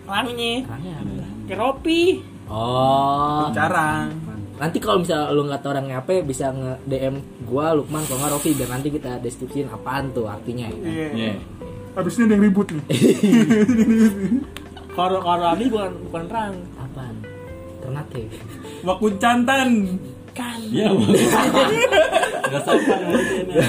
Orangnya. 0.03 0.53
Keropi. 1.47 2.01
Oh. 2.51 3.47
Carang. 3.55 4.07
Nanti 4.53 4.77
kalau 4.77 5.01
misalnya 5.01 5.33
lu 5.33 5.43
nggak 5.49 5.59
tahu 5.65 5.71
orangnya 5.73 5.97
apa 5.99 6.21
bisa 6.21 6.53
nge 6.53 6.85
DM 6.85 7.15
gua 7.49 7.73
Lukman 7.73 8.05
kalau 8.05 8.21
nggak 8.21 8.31
Rofi 8.37 8.53
biar 8.53 8.69
nanti 8.69 8.93
kita 8.93 9.17
deskripsiin 9.19 9.67
apaan 9.67 10.13
tuh 10.13 10.29
artinya 10.29 10.69
ya. 10.69 10.77
Iya. 10.77 11.07
Iya. 11.11 11.33
Abis 11.97 12.21
ini 12.21 12.23
ada 12.29 12.33
yang 12.37 12.43
ribut 12.47 12.67
nih. 12.69 12.85
Kalau 14.97 15.19
kalau 15.25 15.45
Abi 15.49 15.73
bukan 15.73 15.91
bukan 16.05 16.23
rang. 16.29 16.53
Apaan? 16.77 17.15
Ternate. 17.81 18.29
Wakuncantan. 18.83 19.69
Kan. 20.33 20.59
Nggak 22.49 22.61
sopan 22.65 22.99
mungkin 23.05 23.45
ya. 23.53 23.65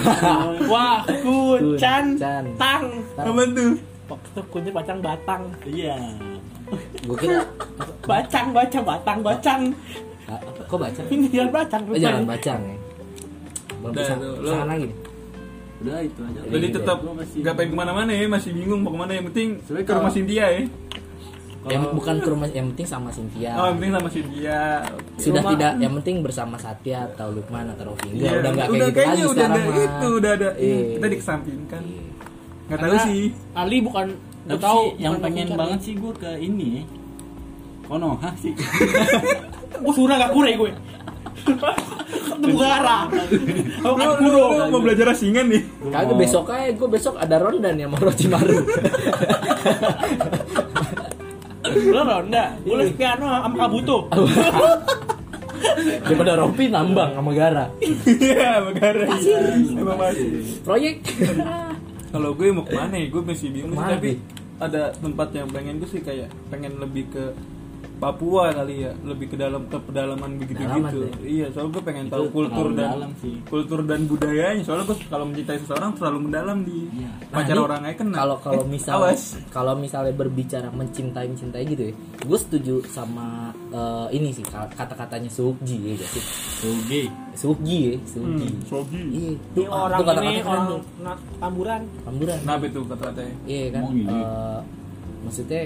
Wah, 0.67 1.01
kucan, 1.07 2.05
Kucan. 2.17 2.45
tang. 2.57 2.85
Apa 3.17 3.43
tuh? 3.53 3.73
Waktu 4.05 4.41
kunci 4.53 4.71
bacang 4.73 4.99
batang. 5.01 5.43
Iya. 5.65 5.97
Gua 7.05 7.17
kira 7.17 7.41
Bacang, 8.05 8.47
bacang, 8.53 8.85
batang, 8.85 9.19
bacang. 9.21 9.61
ah, 10.25 10.41
kok 10.65 10.79
baca? 10.81 11.01
Ini 11.09 11.27
jalan 11.29 11.51
bacang. 11.53 11.83
Oh, 11.85 11.97
jangan 11.97 12.25
bacang 12.25 12.61
ya. 12.65 12.77
Belum 13.81 13.93
Udah, 13.93 14.05
bisa 14.41 14.65
lagi. 14.65 14.89
Udah 15.85 15.99
itu 16.01 16.21
aja. 16.25 16.41
Jadi 16.49 16.67
tetap 16.73 16.97
nggak 17.05 17.55
pengen 17.57 17.71
ke 17.73 17.77
mana-mana 17.77 18.11
ya, 18.13 18.25
masih 18.25 18.51
bingung 18.57 18.81
mau 18.81 18.93
ke 18.93 18.99
mana. 19.05 19.13
Yang 19.13 19.27
penting 19.33 19.49
ke 19.85 19.93
rumah 19.93 20.13
Cynthia 20.13 20.47
ya. 20.49 20.63
Yang 21.65 21.83
bukan 21.97 22.17
ke 22.21 22.29
rumah, 22.29 22.49
yang 22.53 22.67
penting 22.73 22.85
sama 22.87 23.09
Cynthia. 23.09 23.57
Oh, 23.57 23.65
yang 23.73 23.77
penting 23.81 23.95
sama 23.97 24.09
Cynthia. 24.09 24.59
Sudah 25.17 25.41
Rumah- 25.41 25.53
tidak, 25.57 25.73
yang 25.81 25.93
penting 25.97 26.17
bersama 26.21 26.57
Satya 26.61 26.99
atau 27.09 27.27
Lukman 27.33 27.67
atau 27.73 27.85
Rofi. 27.89 28.09
Enggak, 28.13 28.21
Iya, 28.21 28.33
udah 28.37 28.51
enggak 28.53 28.67
kayak 28.67 28.77
gitu 28.77 28.93
kayaknya 28.93 29.09
lagi 29.09 29.25
udah 29.25 29.33
sekarang 29.33 29.57
ada 29.57 29.73
mah. 29.73 29.87
itu, 29.89 30.09
udah 30.13 30.31
ada. 30.37 30.49
Iya. 30.55 30.79
Kita 30.95 31.07
dikesampingkan. 31.09 31.83
Nggak 32.65 32.79
tahu 32.81 32.97
sih. 33.03 33.23
Ali 33.53 33.77
bukan 33.81 34.07
Tapi 34.45 34.61
tahu 34.61 34.83
sih, 34.85 35.01
yang 35.01 35.15
pengen 35.21 35.47
banget 35.53 35.81
sih 35.81 35.95
gue 35.97 36.13
ke 36.13 36.31
ini 36.37 36.67
ya. 36.77 36.83
Konoha 37.85 38.31
sih. 38.37 38.53
gue 39.85 39.93
surah 39.99 40.17
gak 40.17 40.33
kure 40.33 40.53
gue 40.55 40.71
ketemu 42.25 42.57
gara 42.57 42.99
Lu, 43.85 43.91
oh, 43.91 43.95
lu, 43.95 44.13
kuro 44.17 44.41
mau 44.73 44.81
belajar 44.81 45.13
asingan 45.13 45.45
nih? 45.45 45.61
Kagak 45.93 46.17
besok 46.17 46.49
aja, 46.49 46.73
gue 46.73 46.89
besok 46.89 47.15
ada 47.21 47.37
rondan 47.37 47.77
ya 47.77 47.85
sama 47.85 47.97
Orochimaru. 48.01 48.57
lu 51.75 52.01
ronda 52.01 52.45
gue 52.63 52.77
les 52.79 52.93
piano 52.95 53.27
sama 53.27 53.57
kabuto 53.59 53.99
Daripada 56.05 56.37
Rofi 56.37 56.69
nambang 56.69 57.17
sama 57.17 57.33
Gara. 57.33 57.67
Iya, 57.81 58.61
Bagara. 58.61 59.07
Emang 59.65 59.97
masih. 59.97 60.61
Proyek. 60.61 61.01
Kalau 62.13 62.31
gue 62.37 62.53
mau 62.53 62.63
ke 62.63 62.77
mana 62.77 62.95
ya? 63.01 63.07
Gue 63.09 63.23
masih 63.25 63.49
bingung 63.51 63.75
tapi 63.75 64.21
ada 64.63 64.95
tempat 64.95 65.35
yang 65.35 65.49
pengen 65.51 65.83
gue 65.83 65.89
sih 65.91 65.99
kayak 66.05 66.31
pengen 66.53 66.79
lebih 66.79 67.11
ke 67.11 67.35
Papua 67.95 68.51
kali 68.51 68.83
ya, 68.83 68.93
lebih 69.01 69.27
ke 69.29 69.37
dalam 69.37 69.65
ke 69.65 69.79
pedalaman 69.79 70.37
begitu 70.37 70.61
gitu. 70.61 70.99
deh. 71.01 71.13
Iya, 71.23 71.47
soalnya 71.49 71.71
gue 71.73 71.83
pengen 71.83 72.05
Itu 72.05 72.13
tahu 72.13 72.27
kultur 72.29 72.67
dan 72.71 72.89
dalam 72.91 73.11
sih. 73.17 73.35
kultur 73.45 73.81
dan 73.81 74.01
budayanya. 74.05 74.61
Soalnya 74.61 74.85
gue 74.85 74.99
kalau 75.07 75.25
mencintai 75.25 75.59
seseorang 75.59 75.91
terlalu 75.95 76.19
mendalam 76.21 76.59
di 76.61 76.79
Iya. 76.93 77.11
pacar 77.29 77.45
Nah, 77.49 77.55
ini 77.55 77.63
orang 77.63 77.81
aja 77.83 77.95
kena. 77.97 78.15
Kalau 78.17 78.37
kalau 78.39 78.63
Eh, 78.63 78.71
misal 78.75 78.99
kalau 79.49 79.75
misalnya 79.75 80.13
berbicara 80.13 80.69
mencintai 80.69 81.27
mencintai 81.27 81.63
gitu 81.65 81.83
ya, 81.85 81.93
gue 82.21 82.39
setuju 82.41 82.75
sama 82.85 83.55
eh, 83.71 84.07
ini 84.13 84.31
sih 84.31 84.45
kata-katanya 84.45 85.31
Sukji 85.31 85.77
ya 85.81 85.93
gak 85.97 86.11
sih? 86.11 86.25
Oke. 86.67 87.03
Sukji 87.35 87.79
ya, 87.85 87.95
Sukji. 88.05 88.47
Hmm, 88.47 88.63
Sogi. 88.65 89.01
Iya, 89.07 89.33
ini 89.33 89.39
tuh, 89.55 89.65
orang 89.67 89.99
tuh 89.99 90.05
kata-kata 90.05 90.23
ini 90.25 90.39
keren 90.39 90.51
orang 90.51 90.67
tuh. 90.67 90.81
tamburan 91.37 91.81
Tamburan. 92.05 92.39
Kenapa 92.39 92.65
itu 92.65 92.81
kata-katanya? 92.85 93.35
Iya 93.45 93.67
kan. 93.71 93.83
Eh, 93.91 94.61
maksudnya 95.23 95.63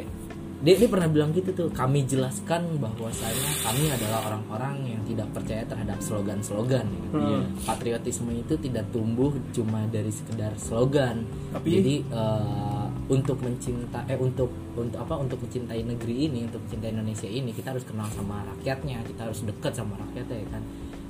dia, 0.58 0.74
dia 0.74 0.88
pernah 0.90 1.06
bilang 1.06 1.30
gitu 1.30 1.54
tuh. 1.54 1.68
Kami 1.70 2.02
jelaskan 2.02 2.82
bahwasanya 2.82 3.50
kami 3.62 3.94
adalah 3.94 4.20
orang-orang 4.26 4.98
yang 4.98 5.02
tidak 5.06 5.30
percaya 5.30 5.62
terhadap 5.62 5.98
slogan-slogan. 6.02 6.82
gitu. 6.90 7.14
Hmm. 7.14 7.46
Patriotisme 7.62 8.34
itu 8.34 8.58
tidak 8.58 8.90
tumbuh 8.90 9.30
cuma 9.54 9.86
dari 9.86 10.10
sekedar 10.10 10.50
slogan. 10.58 11.22
Tapi- 11.54 11.70
Jadi 11.78 11.94
eh, 12.10 12.86
untuk 13.08 13.38
mencinta 13.40 14.02
eh 14.04 14.18
untuk 14.18 14.50
untuk 14.74 14.98
apa 14.98 15.14
untuk 15.16 15.38
mencintai 15.46 15.80
negeri 15.80 16.26
ini, 16.26 16.50
untuk 16.50 16.60
mencintai 16.66 16.90
Indonesia 16.90 17.28
ini 17.30 17.50
kita 17.54 17.72
harus 17.72 17.86
kenal 17.86 18.10
sama 18.10 18.42
rakyatnya, 18.56 18.98
kita 19.06 19.30
harus 19.30 19.40
dekat 19.46 19.72
sama 19.78 19.94
rakyatnya 19.94 20.36
ya 20.42 20.48
kan. 20.50 20.62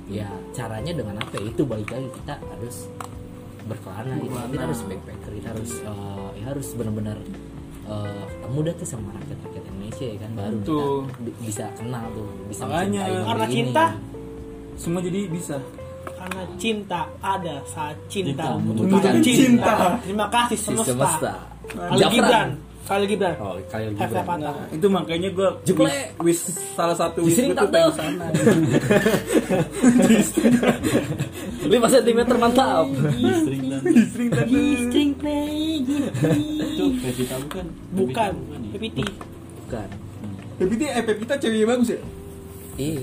Ya 0.09 0.29
caranya 0.53 0.93
dengan 0.93 1.17
apa? 1.21 1.37
ya? 1.41 1.49
Itu 1.49 1.65
balik 1.65 1.89
lagi 1.89 2.05
kita 2.21 2.37
harus 2.37 2.85
berkelana 3.69 4.17
kita 4.49 4.63
harus 4.65 4.81
backpacker 4.81 5.31
kita 5.37 5.49
harus 5.53 5.71
eh, 5.85 6.29
ya 6.41 6.45
harus 6.49 6.67
benar-benar 6.73 7.17
eh, 7.89 8.23
ketemu 8.31 8.59
dah 8.61 8.73
tuh 8.75 8.87
sama 8.87 9.09
rakyat 9.11 9.37
rakyat 9.41 9.63
Indonesia 9.65 10.05
ya 10.05 10.17
kan 10.17 10.31
baru 10.31 10.57
Tuh. 10.61 10.77
kita 11.03 11.19
bi- 11.19 11.37
bisa 11.43 11.63
kenal 11.73 12.03
tuh 12.11 12.27
bisa 12.45 12.61
Makanya, 12.63 13.01
karena 13.25 13.45
ini. 13.45 13.53
cinta. 13.55 13.85
semua 14.75 14.99
jadi 15.01 15.19
bisa 15.27 15.55
Karena 16.09 16.41
cinta 16.55 17.01
ada 17.19 17.55
saat 17.65 17.95
cinta 18.05 18.43
Cinta 18.43 18.55
membutuhkan 18.57 19.13
cinta. 19.19 19.23
cinta. 19.23 19.73
Terima 19.99 20.27
kasih 20.27 20.57
Si 20.57 20.65
semesta. 20.65 20.87
semesta 20.87 21.31
Khalil 21.69 21.99
Jafran. 22.01 22.49
Khalil 22.89 23.05
Gibran. 23.07 23.33
oh 23.37 23.53
kali 23.63 23.83
Have 23.93 24.09
Gibran. 24.09 24.41
Nah, 24.41 24.65
itu 24.67 24.87
makanya 24.89 25.29
gue 25.29 25.47
Juple. 25.63 25.85
wish, 25.85 26.09
wish 26.19 26.41
salah 26.73 26.93
satu 26.93 27.21
wish 27.21 27.31
Jisring 27.31 27.47
gue 27.47 27.55
tuh 27.55 27.61
tante. 27.63 27.77
pengen 27.77 27.93
sana 27.93 28.25
lima 31.65 31.87
sentimeter 31.87 32.35
mantap 32.35 32.85
Sering 32.89 33.63
dan 33.69 33.81
Jisring 33.85 34.29
tante 34.31 34.59
String 34.81 35.11
play. 35.13 35.85
itu 35.85 36.85
Pevita 36.97 37.35
bukan 37.39 37.65
Bukan. 37.93 38.31
Pevita 38.33 38.35
ya? 38.57 38.73
PPT. 38.73 38.99
bukan 39.59 39.89
tapi 40.57 40.73
dia 40.75 40.89
eh 40.91 41.03
kita 41.05 41.33
ceweknya 41.37 41.67
bagus 41.67 41.89
ya 41.89 41.99
iya 42.75 43.01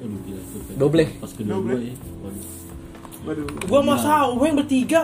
Aduh 0.00 0.18
gila 0.24 0.40
tuh 0.42 0.58
Pevita. 0.58 0.78
Doble. 0.78 1.04
pas 1.20 1.30
kedua 1.30 1.58
gue 1.60 1.78
ya 1.84 1.94
Waduh. 3.22 3.46
Gua 3.62 3.80
sama 3.80 3.94
Sawe 3.96 4.42
yang 4.42 4.58
bertiga 4.58 5.00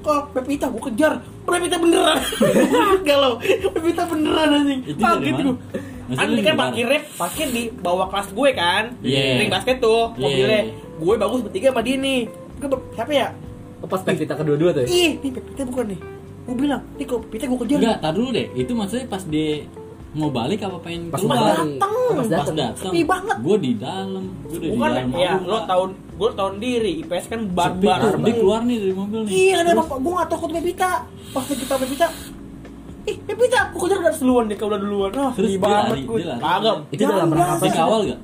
kok 0.00 0.32
Pepita 0.32 0.66
gua 0.66 0.82
kejar 0.86 1.12
Pepita 1.42 1.76
beneran. 1.76 2.16
Galau 3.08 3.32
Pepita 3.70 4.02
beneran 4.04 4.48
anjing. 4.54 4.80
Kaget 4.94 5.34
mana? 5.34 5.42
gua 5.44 5.54
Maksudnya 6.10 6.26
kan 6.26 6.30
di 6.34 6.42
kan 6.42 6.54
parkirnya 6.58 7.00
parkir 7.14 7.48
di 7.48 7.62
bawah 7.72 8.06
kelas 8.08 8.28
gue 8.30 8.50
kan. 8.52 8.84
Iya. 9.00 9.38
ring 9.38 9.46
basket 9.48 9.78
tuh 9.78 10.10
Iya. 10.12 10.20
mobilnya. 10.20 10.60
Gue 10.98 11.14
bagus 11.16 11.40
bertiga 11.40 11.68
sama 11.70 11.80
dia 11.80 11.96
nih. 11.96 12.20
Gua 12.58 12.68
ber- 12.68 12.86
siapa 12.92 13.12
ya? 13.12 13.28
Pas 13.80 14.02
Pevita 14.02 14.34
kedua-dua 14.34 14.70
tuh 14.72 14.82
ya? 14.84 14.88
Ih 14.90 15.10
Pepita 15.16 15.62
bukan 15.64 15.84
nih. 15.88 16.00
Gue 16.40 16.56
bilang 16.56 16.82
nih 16.94 17.06
kalau 17.06 17.20
Pepita 17.22 17.44
gue 17.46 17.58
kejar. 17.62 17.78
Enggak 17.78 17.98
tar 17.98 18.12
dulu 18.12 18.28
deh. 18.30 18.46
Itu 18.52 18.72
maksudnya 18.74 19.06
pas 19.06 19.22
dia 19.22 19.64
mau 20.12 20.26
balik 20.28 20.58
apa 20.60 20.78
pengen 20.80 21.06
Pas 21.06 21.18
keluar? 21.18 21.38
datang. 21.56 21.92
Pas 22.10 22.16
pas 22.16 22.26
datang. 22.26 22.56
datang 22.56 22.82
Sepi 22.84 23.02
banget. 23.04 23.36
gue 23.38 23.56
di 23.58 23.72
dalam 23.74 24.24
gue 24.42 24.50
udah 24.50 24.60
di 24.60 24.68
bukan 24.72 24.90
dalam. 24.90 25.08
ya 25.14 25.32
lo 25.40 25.58
tahun 25.64 25.88
gue 26.12 26.30
tahun 26.32 26.54
diri 26.58 26.92
IPS 27.00 27.24
kan 27.26 27.40
Sepi, 27.40 27.54
barbar. 27.54 27.98
Terus 28.00 28.14
dia 28.20 28.34
keluar 28.36 28.60
nih 28.62 28.76
dari 28.76 28.92
mobil 28.92 29.18
nih. 29.20 29.30
Iya 29.32 29.54
ada 29.56 29.70
apa? 29.76 29.94
Gue 29.96 30.12
gak 30.12 30.28
takut 30.28 30.50
Pepita 30.50 30.90
pas 31.30 31.44
Pepita 31.44 31.74
Pepita 31.76 32.06
ih 33.02 33.16
Pepita 33.18 33.58
aku 33.64 33.76
kejar 33.80 33.98
udah 33.98 34.14
duluan 34.14 34.44
dia 34.44 34.56
kalau 34.56 34.70
udah 34.70 34.80
duluan. 34.80 35.10
Ah 35.14 35.30
Terus 35.32 35.48
dia 35.48 35.58
banget 35.58 35.84
lari, 35.86 36.02
gue 36.02 36.16
dia 36.16 36.28
lari. 36.28 36.42
kagak. 36.42 36.76
Itu 36.90 37.02
dalam 37.04 37.28
rangka 37.30 37.46
apa 37.46 37.56
di 37.56 37.64
sih? 37.64 37.78
kawal 37.78 38.00
gak 38.04 38.20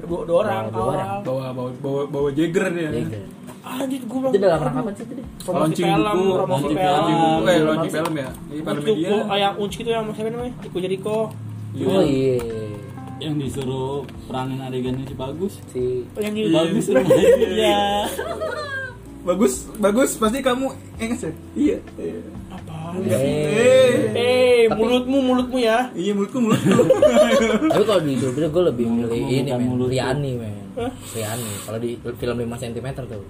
dua, 0.00 0.20
dua 0.22 0.36
orang 0.40 0.64
Dua 0.66 0.82
orang. 0.86 1.06
kawal. 1.06 1.20
Bawa 1.22 1.46
bawa 1.52 1.70
bawa 1.76 2.02
bawa 2.06 2.28
Jagger 2.30 2.64
dia? 2.70 2.88
Anjir 3.60 4.00
gue 4.00 4.18
bilang 4.18 4.32
itu 4.32 4.40
dalam 4.40 4.60
rangka 4.60 4.80
apa 4.80 4.90
sih 4.92 5.04
itu? 5.04 5.14
Deh 5.14 5.26
promosi 5.40 5.60
launching 5.60 5.86
film 5.86 6.00
launching 6.00 6.70
film. 6.70 6.78
film. 6.78 6.88
launching 6.90 7.16
buku 7.16 7.40
eh 7.40 7.50
Film 7.50 7.66
launching 7.66 7.90
apa 7.90 7.96
film 7.96 8.14
ya. 8.14 8.28
di 8.30 8.56
pada 8.58 8.72
Unjuk 8.72 8.86
media. 8.90 9.08
yang 9.36 9.54
unci 9.56 9.78
itu 9.78 9.90
yang 9.90 10.04
siapa 10.10 10.28
namanya? 10.28 10.52
Iko 10.62 10.76
Jericho 10.78 11.16
oh 11.80 12.02
iya. 12.02 12.36
Yang 13.20 13.34
disuruh 13.38 13.92
peranin 14.24 14.58
adegannya 14.58 15.04
si 15.04 15.14
bagus. 15.14 15.52
Si 15.68 15.82
yang 16.16 16.32
di 16.32 16.48
bagus 16.48 16.84
Iya. 16.90 17.04
ya 17.52 17.80
bagus 19.20 19.52
bagus. 19.76 20.10
Pasti 20.16 20.40
kamu 20.40 20.66
enggak 20.96 21.18
sih 21.18 21.32
iya. 21.54 21.76
Iya. 21.94 22.20
apa 22.48 22.76
Eh. 23.06 24.16
eh 24.16 24.62
mulutmu 24.66 25.20
mulutmu 25.22 25.60
ya. 25.60 25.92
Iya 25.92 26.10
mulutku 26.10 26.40
mulutku. 26.40 26.66
Tapi 27.70 27.84
kalau 27.84 28.00
di 28.00 28.16
Jogja 28.16 28.48
gue 28.48 28.62
lebih 28.66 28.86
milih 28.88 29.20
ini 29.20 29.52
Riani 29.86 30.30
men? 30.34 30.72
Riani. 31.12 31.50
Kalau 31.62 31.78
di 31.78 31.94
film 32.16 32.36
5 32.40 32.50
cm 32.56 32.86
tuh 33.04 33.20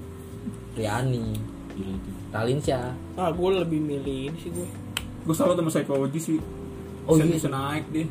Riani 0.81 1.37
Gila 1.77 1.93
itu. 1.93 2.11
Ralinsya 2.33 2.81
ah 3.21 3.31
gue 3.31 3.51
lebih 3.61 3.81
milih 3.85 4.33
ini 4.33 4.39
sih 4.41 4.51
gue 4.51 4.69
gue 5.21 5.35
selalu 5.37 5.53
sama 5.61 5.71
psikologi 5.71 6.21
sih. 6.21 6.39
Oh, 7.05 7.17
bisa, 7.17 7.25
iya. 7.29 7.35
bisa 7.37 7.49
naik 7.53 7.85
dia. 7.93 8.07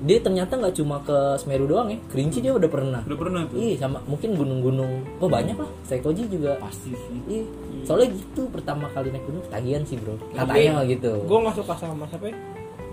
Dia 0.00 0.18
ternyata 0.24 0.56
nggak 0.56 0.74
cuma 0.80 0.96
ke 1.04 1.16
Semeru 1.36 1.68
doang 1.68 1.88
ya. 1.92 1.98
Kerinci 2.08 2.40
dia 2.40 2.52
udah 2.56 2.68
pernah. 2.68 3.00
Udah 3.04 3.18
pernah 3.20 3.40
tuh? 3.48 3.56
Iya 3.60 3.84
sama 3.84 4.00
mungkin 4.08 4.32
gunung-gunung. 4.36 4.92
Oh 5.20 5.28
banyak 5.28 5.56
lah. 5.56 5.68
Seikoji 5.84 6.28
juga. 6.28 6.56
Pasti 6.56 6.92
sih. 6.92 7.20
Iya. 7.28 7.44
Soalnya 7.84 8.16
gitu 8.16 8.48
pertama 8.48 8.88
kali 8.92 9.12
naik 9.12 9.24
gunung 9.28 9.44
ketagihan 9.48 9.82
sih 9.84 9.96
bro. 10.00 10.16
Katanya 10.32 10.80
mah 10.80 10.84
gitu. 10.88 11.12
gue 11.24 11.38
nggak 11.44 11.56
suka 11.56 11.74
sama 11.76 12.04
siapa 12.08 12.28
ya? 12.28 12.36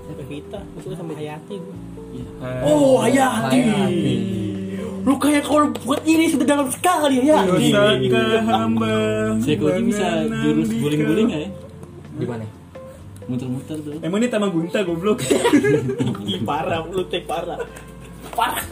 Pepita 0.07 0.59
gue 0.63 0.82
suka 0.88 0.95
sama 0.95 1.11
Hayati 1.15 1.55
gue 1.59 1.78
Iya. 2.07 2.30
oh 2.63 3.03
Hayati. 3.03 3.59
Hayati. 3.67 4.15
Lu 5.03 5.15
kayak 5.19 5.43
kalau 5.45 5.69
buat 5.83 6.01
ini 6.07 6.31
sudah 6.31 6.45
dalam 6.47 6.67
sekali 6.71 7.21
Hayati 7.21 7.69
Dosakah 7.73 8.41
hamba 8.45 8.93
Seikoji 9.43 9.81
bisa 9.91 10.07
jurus 10.29 10.69
guling-guling 10.71 11.27
kau? 11.29 11.41
ya? 11.41 11.49
Di 12.17 12.25
mana? 12.25 12.45
Muter-muter 13.27 13.77
tuh. 13.83 13.99
Emang 13.99 14.23
ini 14.23 14.31
Tama 14.31 14.47
Gunta 14.47 14.79
goblok. 14.87 15.19
Ih, 16.31 16.39
parah 16.47 16.79
lu 16.87 17.03
tek 17.11 17.27
parah. 17.27 17.59
Parah. 18.31 18.63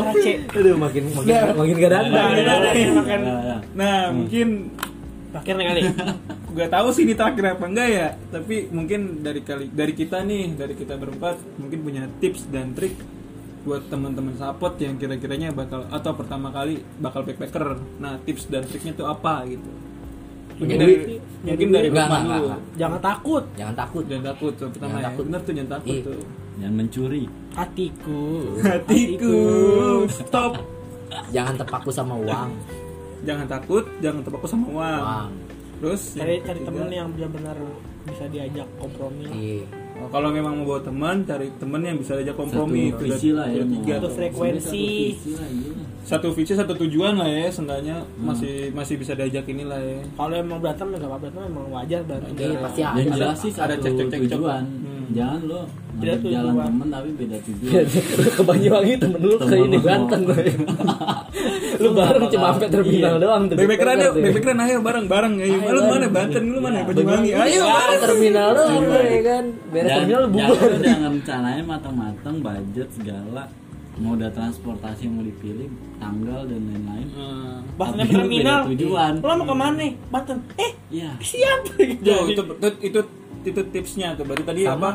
Parah 0.00 0.14
cek. 0.16 0.48
Aduh 0.56 0.80
makin 0.80 1.12
makin 1.12 1.32
makin 1.60 1.74
gak 1.76 1.90
Nah, 1.92 2.00
datang 2.00 2.10
nah, 2.10 2.30
nah, 2.40 2.72
Nah, 2.96 3.18
nah. 3.20 3.58
Nah 3.76 3.98
mungkin 4.16 4.72
akhirnya 5.36 5.64
kali. 5.76 5.80
Gak 6.56 6.70
tahu 6.72 6.88
sih 6.90 7.04
ini 7.06 7.14
terakhir 7.14 7.54
apa 7.54 7.62
enggak 7.62 7.88
ya 7.94 8.08
Tapi 8.34 8.74
mungkin 8.74 9.22
dari 9.22 9.38
kali 9.46 9.70
dari 9.70 9.94
kita 9.94 10.26
nih 10.26 10.58
Dari 10.58 10.74
kita 10.74 10.98
berempat 10.98 11.38
Mungkin 11.62 11.78
punya 11.86 12.10
tips 12.18 12.50
dan 12.50 12.74
trik 12.74 12.98
Buat 13.60 13.82
teman-teman 13.86 14.32
sapot 14.34 14.72
yang 14.76 14.96
kira-kiranya 14.96 15.52
bakal 15.52 15.84
Atau 15.88 16.12
pertama 16.14 16.48
kali 16.48 16.80
bakal 16.96 17.22
backpacker. 17.22 17.76
Nah 17.98 18.16
tips 18.22 18.48
dan 18.48 18.64
triknya 18.64 18.92
tuh 18.94 19.04
apa 19.04 19.44
gitu. 19.44 19.68
Mungkin 20.56 20.76
Jadi- 20.76 20.84
dari 20.84 21.16
Mungkin 21.40 21.68
dari 21.70 21.88
Enggak, 21.88 22.04
enggak, 22.04 22.20
dulu 22.20 22.44
enggak. 22.46 22.60
jangan 22.76 23.00
takut. 23.00 23.44
Jangan 23.54 23.74
takut. 23.74 24.04
Jangan 24.04 24.24
takut 24.26 24.52
tuh 24.54 24.68
pertama 24.68 24.88
Jangan 24.90 25.00
ya. 25.00 25.08
takut. 25.08 25.24
Bener 25.24 25.40
tuh 25.40 25.52
jangan 25.52 25.70
takut 25.74 25.94
Iya. 25.94 26.04
tuh. 26.04 26.22
Jangan 26.60 26.74
mencuri. 26.76 27.24
Hatiku. 27.50 28.22
Hatiku. 28.60 29.36
Stop. 30.08 30.52
Jangan 31.30 31.54
terpaku 31.56 31.90
sama 31.90 32.14
uang. 32.16 32.50
Jangan 33.20 33.46
takut 33.46 33.84
Jangan 33.98 34.20
terpaku 34.20 34.46
sama 34.46 34.66
uang. 34.68 35.00
Uang. 35.02 35.30
Terus 35.80 36.00
cari 36.12 36.36
cari 36.40 36.60
temen 36.60 36.88
yang 36.88 37.08
benar-benar 37.10 37.56
bisa 38.04 38.24
diajak 38.28 38.68
kompromi. 38.76 39.28
Iya 39.28 39.79
oh, 40.00 40.08
Kalau 40.08 40.28
memang 40.32 40.52
mau 40.56 40.66
bawa 40.66 40.80
teman 40.80 41.16
Cari 41.22 41.48
temen 41.56 41.80
yang 41.80 41.96
bisa 41.96 42.16
diajak 42.16 42.36
kompromi 42.36 42.88
satu 42.88 42.96
Itu 42.96 43.04
visi 43.06 43.28
lah 43.30 43.46
ya 43.46 43.62
tiga 43.62 43.94
tuh. 44.00 44.10
frekuensi. 44.16 44.64
Satu 44.64 45.04
visi 45.14 45.30
lah, 45.36 45.48
iya. 45.48 45.72
Satu 46.02 46.28
visi 46.30 46.52
satu 46.52 46.72
tujuan 46.74 47.14
lah 47.14 47.24
ya 47.24 47.46
seenggaknya 47.46 47.96
masih 48.16 48.72
masih 48.72 48.96
bisa 48.96 49.12
diajak 49.12 49.44
inilah 49.44 49.78
ya. 49.78 50.00
Kalau 50.10 50.34
emang 50.34 50.58
berantem 50.58 50.86
ya 50.88 50.98
gak 50.98 51.06
apa 51.06 51.16
berantem 51.20 51.42
emang 51.46 51.66
wajar 51.70 52.00
berantem. 52.02 52.32
Iya, 52.34 52.56
pasti 52.58 52.80
ada. 52.80 52.96
yang 52.96 53.10
jelas 53.12 53.36
sih 53.36 53.50
ada 53.52 53.74
satu 53.74 53.82
cek-cek-cek 53.82 54.20
tujuan. 54.28 54.64
Hmm. 54.64 55.04
jangan 55.10 55.40
lo 55.44 55.60
Beda 55.90 56.16
jalan 56.16 56.22
tujuan. 56.22 56.66
temen 56.66 56.88
tapi 56.88 57.08
beda 57.12 57.36
tujuan. 57.44 57.84
Ke 58.38 58.42
Banyuwangi 58.42 58.94
temen 58.96 59.18
lu 59.20 59.36
ke 59.36 59.54
ini. 59.58 59.78
Banten 59.78 60.20
lu 61.82 61.88
bareng 61.92 62.24
cuma 62.28 62.46
sampai 62.50 62.68
terminal 62.68 63.12
Iya. 63.12 63.22
doang 63.22 63.42
tuh 63.46 63.56
bebek-beran 63.56 63.94
Backpacker 63.94 64.00
yuk 64.00 64.12
tuh. 64.12 64.22
bebek-beran 64.22 64.58
ayo 64.60 64.76
bareng 64.80 65.06
bareng. 65.06 65.34
Ayo 65.38 65.56
lu 65.68 65.80
mana? 65.84 66.06
Banten 66.08 66.42
lu 66.46 66.58
mana? 66.58 66.76
Iya, 66.78 66.84
Banyuwangi. 66.88 67.30
Ayo. 67.30 67.42
Iya, 67.42 67.62
bareng. 67.66 68.00
terminal 68.00 68.48
doang 68.52 68.82
ya 69.04 69.20
kan? 69.22 69.44
Beres 69.70 69.90
terminal 69.92 70.22
bubar 70.26 70.70
jangan 70.78 71.10
rencanain 71.12 71.64
matang-matang 71.64 72.36
budget 72.40 72.88
segala 72.90 73.42
moda 74.00 74.26
transportasi 74.28 75.00
yang 75.02 75.14
mau 75.14 75.22
dipilih 75.22 75.68
tanggal 75.96 76.40
dan 76.42 76.60
lain-lain 76.64 77.08
Hmm. 77.10 77.60
Tapi 77.76 77.96
lu 77.98 78.12
terminal 78.14 78.60
beda 78.62 78.70
tujuan. 78.70 79.12
lo 79.18 79.32
mau 79.34 79.46
ke 79.46 79.54
mana 79.54 79.74
nih 79.78 79.92
Banten 80.06 80.38
eh 80.56 80.72
iya 80.90 81.10
siap 81.18 81.60
Tuh, 81.66 81.84
itu, 81.84 82.12
itu 82.26 82.40
itu 82.82 83.00
itu 83.42 83.60
tipsnya 83.66 84.12
tuh 84.12 84.24
berarti 84.24 84.42
tadi 84.42 84.62
Sama. 84.62 84.76
apa 84.78 84.90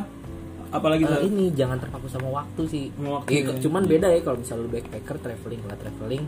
apalagi 0.72 1.03
Sal? 1.03 1.22
ini 1.24 1.49
jangan 1.51 1.78
terpaku 1.78 2.06
sama 2.06 2.28
waktu 2.32 2.62
sih 2.66 2.84
waktu, 2.95 3.30
Iya, 3.32 3.41
ya. 3.47 3.60
cuman 3.60 3.84
beda 3.86 4.08
ya 4.08 4.20
kalau 4.22 4.38
misal 4.38 4.58
lu 4.58 4.68
backpacker 4.68 5.18
traveling 5.18 5.62
nggak 5.62 5.80
traveling 5.80 6.24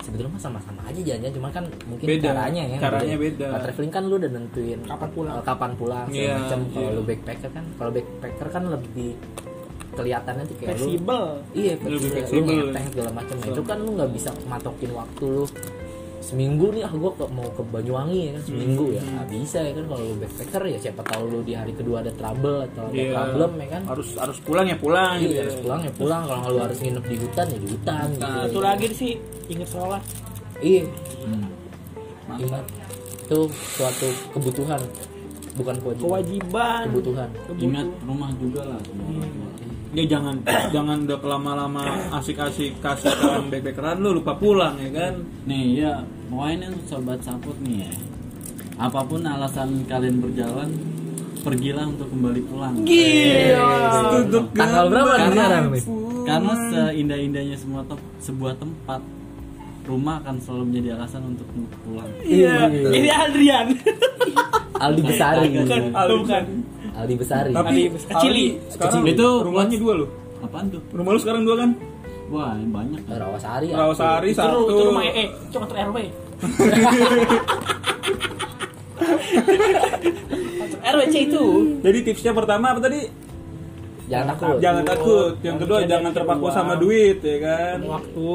sebetulnya 0.00 0.30
mah 0.30 0.42
sama-sama 0.42 0.80
aja 0.82 1.00
jalan 1.00 1.30
cuman 1.30 1.50
kan 1.50 1.64
mungkin 1.84 2.06
Beda. 2.08 2.24
caranya 2.26 2.62
ya 2.66 2.78
Caranya 2.80 3.16
beda. 3.16 3.46
Kalau 3.46 3.62
traveling 3.62 3.92
kan 3.92 4.02
lu 4.02 4.14
udah 4.16 4.30
nentuin 4.30 4.78
Kapan 4.82 5.08
pulang. 5.10 5.34
eh, 5.34 5.44
kapan 5.44 5.70
pulang 5.74 6.06
Iya, 6.08 6.34
macam 6.38 6.60
kalau 6.68 6.82
iya. 6.82 6.96
lu 6.96 7.02
backpacker 7.04 7.50
kan 7.50 7.64
kalau 7.76 7.90
backpacker 7.92 8.48
kan 8.48 8.62
lebih 8.66 9.10
kelihatannya 9.92 10.44
tuh 10.44 10.56
kayak 10.56 10.70
lu 10.70 10.78
fleksibel 10.80 11.24
iya 11.52 11.72
fleksibel, 11.74 12.32
lu 12.32 12.42
ngeteng 12.64 12.84
segala 12.88 13.10
macam 13.12 13.34
Nah, 13.36 13.48
itu 13.48 13.62
kan 13.62 13.76
lu 13.78 13.90
nggak 13.92 14.10
bisa 14.10 14.28
matokin 14.44 14.90
waktu 14.92 15.24
lu 15.26 15.44
seminggu 16.20 16.70
nih 16.70 16.84
ah 16.84 16.92
gua 16.92 17.10
ke, 17.10 17.24
mau 17.28 17.48
ke 17.48 17.62
Banyuwangi 17.64 18.20
ya 18.22 18.32
kan 18.32 18.42
seminggu 18.44 18.84
ya 18.92 19.00
Hmm. 19.00 19.12
nggak 19.16 19.28
bisa 19.32 19.58
ya 19.60 19.72
kan 19.72 19.84
kalau 19.84 20.02
lu 20.04 20.14
backpacker 20.16 20.62
ya 20.64 20.78
siapa 20.78 21.02
tahu 21.02 21.22
lu 21.26 21.38
di 21.40 21.52
hari 21.52 21.72
kedua 21.72 21.96
ada 21.98 22.12
trouble 22.12 22.58
atau 22.62 22.86
ada 22.86 22.94
Iya. 22.94 23.10
problem 23.16 23.50
ya 23.56 23.66
kan 23.68 23.82
harus 23.88 24.08
harus 24.14 24.38
pulang 24.38 24.66
ya 24.66 24.76
pulang 24.76 25.14
Iya, 25.16 25.24
gitu 25.24 25.40
harus 25.40 25.56
pulang 25.58 25.80
ya 25.80 25.92
pulang. 25.92 26.22
Kalau 26.22 26.46
lu 26.48 26.60
harus 26.60 26.78
nginep 26.78 27.04
di 27.04 27.16
hutan 27.18 27.46
ya 27.46 27.58
di 27.58 27.68
hutan. 27.68 28.06
nah 28.12 28.28
gitu. 28.30 28.42
satu 28.46 28.60
lagi 28.60 28.86
sih 28.92 29.12
inget 29.48 29.68
sholat 29.68 30.02
Iya, 30.60 30.82
Hmm. 31.20 31.44
Mantap. 32.28 32.38
ingat 32.38 32.64
itu 33.24 33.40
suatu 33.70 34.06
kebutuhan, 34.30 34.80
bukan 35.56 35.74
kewajiban. 35.78 36.04
kewajiban 36.04 36.82
Kebutuhan. 36.86 37.28
ingat 37.56 37.86
rumah 38.02 38.30
juga 38.36 38.62
lah 38.68 38.80
ya 39.90 40.04
jangan 40.08 40.36
jangan 40.74 40.96
udah 41.02 41.18
lama-lama 41.20 41.82
asik-asik 42.14 42.78
kasihkan 42.78 43.48
backpackeran 43.48 43.98
lu 43.98 44.16
lupa 44.16 44.34
pulang 44.34 44.78
ya 44.78 44.90
kan 44.90 45.14
nih 45.44 45.64
ya 45.80 45.92
pokoknya 46.26 46.68
sobat 46.86 47.18
saput 47.20 47.58
nih 47.58 47.84
ya 47.84 47.92
apa 48.78 49.00
pun 49.02 49.20
alasan 49.20 49.84
kalian 49.84 50.18
berjalan 50.18 50.70
pergilah 51.40 51.84
untuk 51.84 52.06
kembali 52.06 52.40
pulang 52.44 52.74
Gila. 52.84 54.20
Tanggal 54.52 54.84
berapa 54.88 55.08
nih 55.08 55.18
Karena- 55.18 55.34
sekarang 55.34 55.64
nih? 55.68 55.82
karena 56.20 56.52
seindah-indahnya 56.70 57.56
semua 57.56 57.80
tem- 57.82 58.06
sebuah 58.20 58.54
tempat 58.54 59.00
rumah 59.82 60.20
akan 60.20 60.36
selalu 60.38 60.64
menjadi 60.68 60.88
alasan 60.94 61.22
untuk 61.26 61.46
pulang 61.80 62.06
Iya, 62.22 62.68
ini 62.70 63.08
Adrian. 63.10 63.66
Aldi 64.78 65.00
Besari. 65.02 65.48
Bukan, 65.50 65.82
bukan. 65.90 66.44
Aldi 67.00 67.14
Besari. 67.16 67.52
Tapi 67.52 67.90
Kecili. 67.96 68.46
Sekarang 68.68 69.02
Kecili. 69.02 69.16
itu 69.16 69.28
rumahnya 69.42 69.76
dua 69.80 69.94
loh. 70.04 70.08
apaan 70.40 70.72
tuh 70.72 70.80
Rumah 70.96 71.10
lu 71.12 71.20
sekarang 71.20 71.44
dua 71.44 71.56
kan? 71.60 71.70
wah 72.30 72.54
ini 72.54 72.70
banyak 72.70 73.00
kan 73.10 73.18
Rawasari. 73.26 73.68
Rawasari 73.74 74.30
satu. 74.30 74.70
itu 74.70 74.82
rumah 74.86 75.02
EE, 75.02 75.24
itu 75.34 75.56
kantor 75.58 75.76
RW. 75.90 75.96
RWC 80.90 81.16
itu. 81.30 81.44
Jadi 81.82 81.98
tipsnya 82.06 82.32
pertama 82.32 82.72
apa 82.72 82.80
tadi? 82.82 83.00
Jangan 84.10 84.26
takut. 84.34 84.56
Jangan 84.58 84.82
takut. 84.82 85.32
Yang 85.46 85.56
kedua 85.62 85.78
jangan 85.86 86.10
dari 86.10 86.16
terpaku 86.18 86.46
uang. 86.50 86.54
sama 86.54 86.74
duit 86.82 87.18
ya 87.22 87.38
kan. 87.38 87.76
Waktu. 87.86 88.30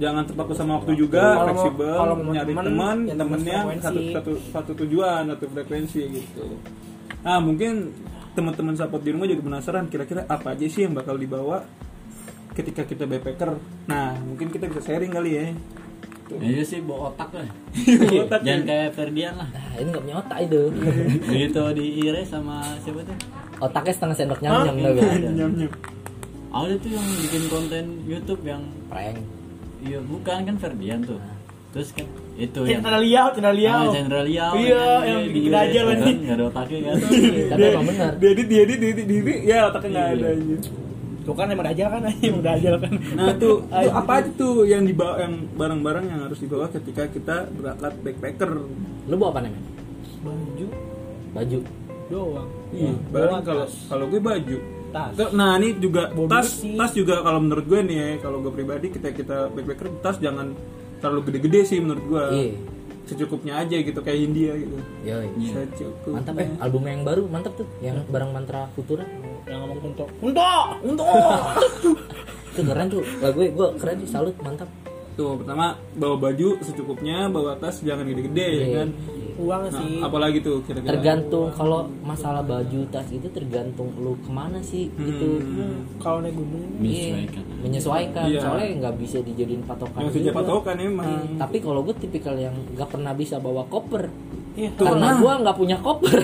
Jangan 0.00 0.22
terpaku 0.24 0.52
sama 0.56 0.72
waktu 0.80 0.92
juga, 0.96 1.20
Kalau 1.20 1.44
fleksibel, 1.52 1.96
kalau 2.00 2.14
mau 2.16 2.32
nyari 2.32 2.52
teman, 2.56 2.96
ya 3.04 3.14
temen 3.14 3.38
temennya 3.44 3.58
satu, 3.84 4.00
satu 4.16 4.32
satu 4.56 4.72
tujuan, 4.84 5.22
satu 5.28 5.44
frekuensi 5.52 6.00
gitu. 6.16 6.46
Nah 7.20 7.38
mungkin 7.38 7.90
teman-teman 8.32 8.74
sahabat 8.74 9.02
di 9.02 9.10
rumah 9.10 9.26
juga 9.26 9.42
penasaran 9.44 9.86
kira-kira 9.86 10.22
apa 10.26 10.54
aja 10.54 10.66
sih 10.66 10.86
yang 10.86 10.94
bakal 10.94 11.14
dibawa 11.14 11.66
ketika 12.52 12.82
kita 12.82 13.04
backpacker. 13.04 13.58
Nah 13.86 14.14
mungkin 14.18 14.48
kita 14.48 14.66
bisa 14.66 14.82
sharing 14.82 15.10
kali 15.10 15.30
ya. 15.32 15.44
Iya 16.28 16.60
sih 16.60 16.84
bawa 16.84 17.08
otak 17.08 17.32
lah 17.32 17.48
Otak 18.28 18.44
jangan 18.44 18.60
ya. 18.60 18.68
kayak 18.68 18.88
Ferdian 18.92 19.32
lah 19.32 19.48
Nah, 19.48 19.80
ini 19.80 19.88
nggak 19.88 20.04
punya 20.04 20.16
otak 20.20 20.38
itu. 20.44 20.62
gitu 21.40 21.62
diire 21.72 22.20
sama 22.20 22.60
siapa 22.84 23.00
tuh 23.00 23.16
Otaknya 23.64 23.92
setengah 23.96 24.16
sendok 24.20 24.40
nyam 24.44 24.60
nyam. 24.60 24.76
Nyam-nyam. 25.40 25.72
ada 26.52 26.74
tuh 26.76 26.90
yang 26.92 27.06
bikin 27.24 27.42
konten 27.48 27.84
YouTube 28.04 28.44
yang 28.44 28.60
Prank. 28.92 29.16
iya 29.80 30.04
bukan 30.04 30.44
kan 30.44 30.56
Ferdian 30.60 31.00
tuh 31.00 31.16
terus 31.78 31.90
kan 31.94 32.06
itu 32.34 32.60
yang 32.66 32.82
Cendera 32.82 32.98
liau, 32.98 33.26
cendera 33.30 33.50
liau. 33.54 33.78
Ah, 33.78 33.90
Liao 34.22 34.52
Iya, 34.54 34.78
kan, 34.78 35.02
yang 35.04 35.20
bikin 35.28 35.52
aja 35.52 35.78
kan, 35.78 35.86
lagi. 35.88 36.12
nggak 36.16 36.34
ada 36.34 36.44
otaknya 36.44 36.78
kan 36.86 36.96
Tapi 37.48 37.62
emang 37.64 37.86
benar. 37.86 38.10
Dia 38.14 38.28
edit, 38.30 38.46
dia 38.46 38.60
edit, 38.60 38.78
dia 38.78 38.90
edit. 38.90 39.38
Ya 39.44 39.58
otaknya 39.64 39.90
nggak 39.90 40.06
Iya. 40.06 40.14
ada 40.14 40.26
aja. 40.28 40.56
Tuh 41.20 41.34
kan 41.34 41.46
emang 41.46 41.66
dajal 41.66 41.88
kan, 41.90 42.00
emang 42.08 42.42
dajal 42.42 42.74
kan. 42.78 42.92
Nah 43.12 43.32
tuh, 43.36 43.54
tuh 43.84 43.90
apa 43.92 44.12
aja 44.16 44.30
tuh 44.34 44.54
yang 44.64 44.82
dibawa 44.82 45.14
yang 45.18 45.34
barang-barang 45.52 46.04
yang 46.06 46.20
harus 46.24 46.38
dibawa 46.38 46.66
ketika 46.68 47.02
kita 47.06 47.36
berangkat 47.52 47.92
backpacker. 48.00 48.50
Lu 49.04 49.14
bawa 49.14 49.30
apa 49.30 49.40
nih? 49.40 49.50
men? 49.50 49.62
Baju 50.18 50.66
Baju. 51.30 51.58
doang. 52.08 52.48
Iya, 52.70 52.92
barang 53.08 53.42
kalau 53.42 53.66
kalau 53.84 54.04
gue 54.06 54.20
baju. 54.20 54.56
tas. 54.88 55.12
Nah 55.30 55.58
ini 55.58 55.76
juga 55.76 56.08
Bawa 56.08 56.32
tas 56.32 56.48
bersih. 56.48 56.72
tas 56.74 56.92
juga 56.92 57.20
kalau 57.20 57.38
menurut 57.38 57.66
gue 57.66 57.80
nih 57.82 57.96
ya, 57.98 58.08
kalau 58.18 58.40
gue 58.40 58.48
pribadi 58.48 58.88
kita 58.88 59.10
kita 59.10 59.52
backpacker 59.52 59.92
tas 60.00 60.16
jangan 60.16 60.56
terlalu 60.98 61.20
gede-gede 61.32 61.60
sih 61.64 61.78
menurut 61.80 62.04
gue. 62.04 62.24
Iya. 62.34 62.54
Secukupnya 63.08 63.64
aja 63.64 63.76
gitu 63.80 64.00
kayak 64.04 64.20
India 64.20 64.52
gitu. 64.52 64.76
Yoi. 65.06 65.28
Iya. 65.40 65.52
Secukupnya. 65.72 66.14
Mantap 66.20 66.34
eh 66.38 66.48
album 66.60 66.82
yang 66.84 67.02
baru 67.06 67.22
mantap 67.26 67.52
tuh 67.56 67.66
yang 67.80 68.04
bareng 68.10 68.30
mantra 68.30 68.68
Futura. 68.76 69.04
Yang 69.48 69.58
ngomong 69.64 69.78
untuk 69.96 70.08
untuk 70.20 70.66
untuk. 70.84 71.06
Itu 72.52 72.60
keren 72.66 72.86
tuh. 72.92 73.04
Lah 73.24 73.30
gue 73.32 73.46
gue 73.54 73.68
keren 73.80 73.96
sih 74.04 74.10
salut 74.10 74.36
mantap. 74.44 74.68
Tuh 75.18 75.34
pertama 75.34 75.66
bawa 75.98 76.14
baju 76.16 76.62
secukupnya, 76.62 77.26
bawa 77.26 77.58
tas 77.58 77.82
jangan 77.82 78.06
gede-gede 78.06 78.46
ya 78.46 78.62
Iya. 78.62 78.76
kan. 78.78 78.88
Uang 79.38 79.62
Nah, 79.64 79.70
sih. 79.72 79.98
apalagi 79.98 80.38
tuh 80.38 80.62
kira-kira. 80.62 80.94
Tergantung 80.94 81.50
kalau 81.52 81.86
masalah 82.02 82.38
baju 82.40 82.86
tas 82.88 83.06
itu 83.08 83.26
tergantung 83.28 83.90
lu 83.96 84.14
ke 84.16 84.30
mana 84.30 84.58
sih 84.60 84.86
gitu. 84.88 85.38
Hmm, 85.38 85.86
Kalau 85.98 86.22
naik 86.22 86.34
gunung 86.34 86.70
Iya, 86.78 87.18
Menyesuaikan. 87.18 87.44
menyesuaikan. 87.60 88.24
Iya. 88.26 88.40
Soalnya 88.40 88.66
nggak 88.78 88.94
bisa 88.96 89.18
dijadiin 89.20 89.62
patokan. 89.62 90.00
Sejak 90.08 90.22
juga. 90.24 90.38
patokan 90.38 90.76
emang. 90.80 91.10
Tapi 91.34 91.56
kalau 91.58 91.80
gue 91.82 91.94
tipikal 91.96 92.34
yang 92.34 92.54
nggak 92.72 92.86
pernah 92.88 93.10
bisa 93.12 93.38
bawa 93.38 93.66
koper. 93.66 94.06
Iya. 94.54 94.70
Karena 94.74 95.06
nah. 95.08 95.18
gue 95.18 95.32
nggak 95.42 95.56
punya 95.56 95.76
koper. 95.78 96.18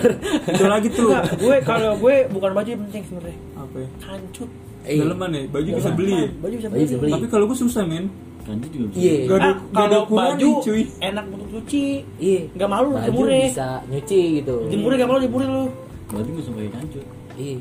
Itu 0.49 0.65
lagi 0.65 0.87
tuh. 0.89 1.11
Enggak, 1.11 1.25
gue 1.35 1.55
kalau 1.63 1.91
gue 1.97 2.15
bukan 2.29 2.51
baju 2.53 2.69
yang 2.69 2.81
penting 2.87 3.03
sebenarnya. 3.05 3.39
Apa 3.55 3.75
ya? 3.77 3.89
Kancut. 4.01 4.49
Eh, 4.85 4.99
Daleman 5.01 5.29
ya, 5.31 5.41
baju 5.49 5.69
bisa 5.73 5.89
beli 5.91 6.13
ya. 6.13 6.27
Baju 6.37 6.55
bisa 6.55 6.67
Baju 6.67 6.83
bisa 6.83 6.95
beli. 6.95 7.11
Tapi 7.11 7.25
kalau 7.27 7.45
gue 7.47 7.57
susah 7.57 7.83
men. 7.83 8.07
Kanji 8.45 8.67
juga 8.69 8.85
bisa 8.87 8.99
Iya. 9.01 9.15
Gak 9.25 9.35
ada, 9.35 9.45
Ah, 9.45 9.55
gak 9.67 9.83
ada 9.83 9.97
kalau 9.97 10.15
baju 10.15 10.49
cuy. 10.61 10.81
enak 10.99 11.25
untuk 11.27 11.47
cuci. 11.51 11.85
Iya. 12.15 12.41
Nggak 12.51 12.69
malu 12.69 12.89
Baju 12.91 13.05
jemurnya. 13.07 13.41
bisa 13.43 13.67
nyuci 13.85 14.21
gitu. 14.35 14.55
Jemurnya 14.67 14.97
gak 14.97 15.09
malu 15.09 15.19
jemurin 15.19 15.49
lu. 15.51 15.65
berarti 16.05 16.29
nggak 16.29 16.43
usah 16.43 16.53
pakai 16.53 16.71
kancut 16.71 17.05
Iya. 17.35 17.57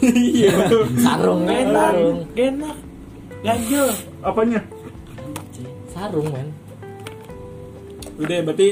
Iya. 0.00 0.50
Sarung 1.04 1.40
Enak, 1.44 1.68
sarung. 1.92 2.18
enak. 2.32 2.76
Ganjel. 3.40 3.88
Apanya? 4.20 4.60
Sarung 5.86 6.26
men. 6.26 6.48
Udah 8.16 8.38
berarti 8.42 8.68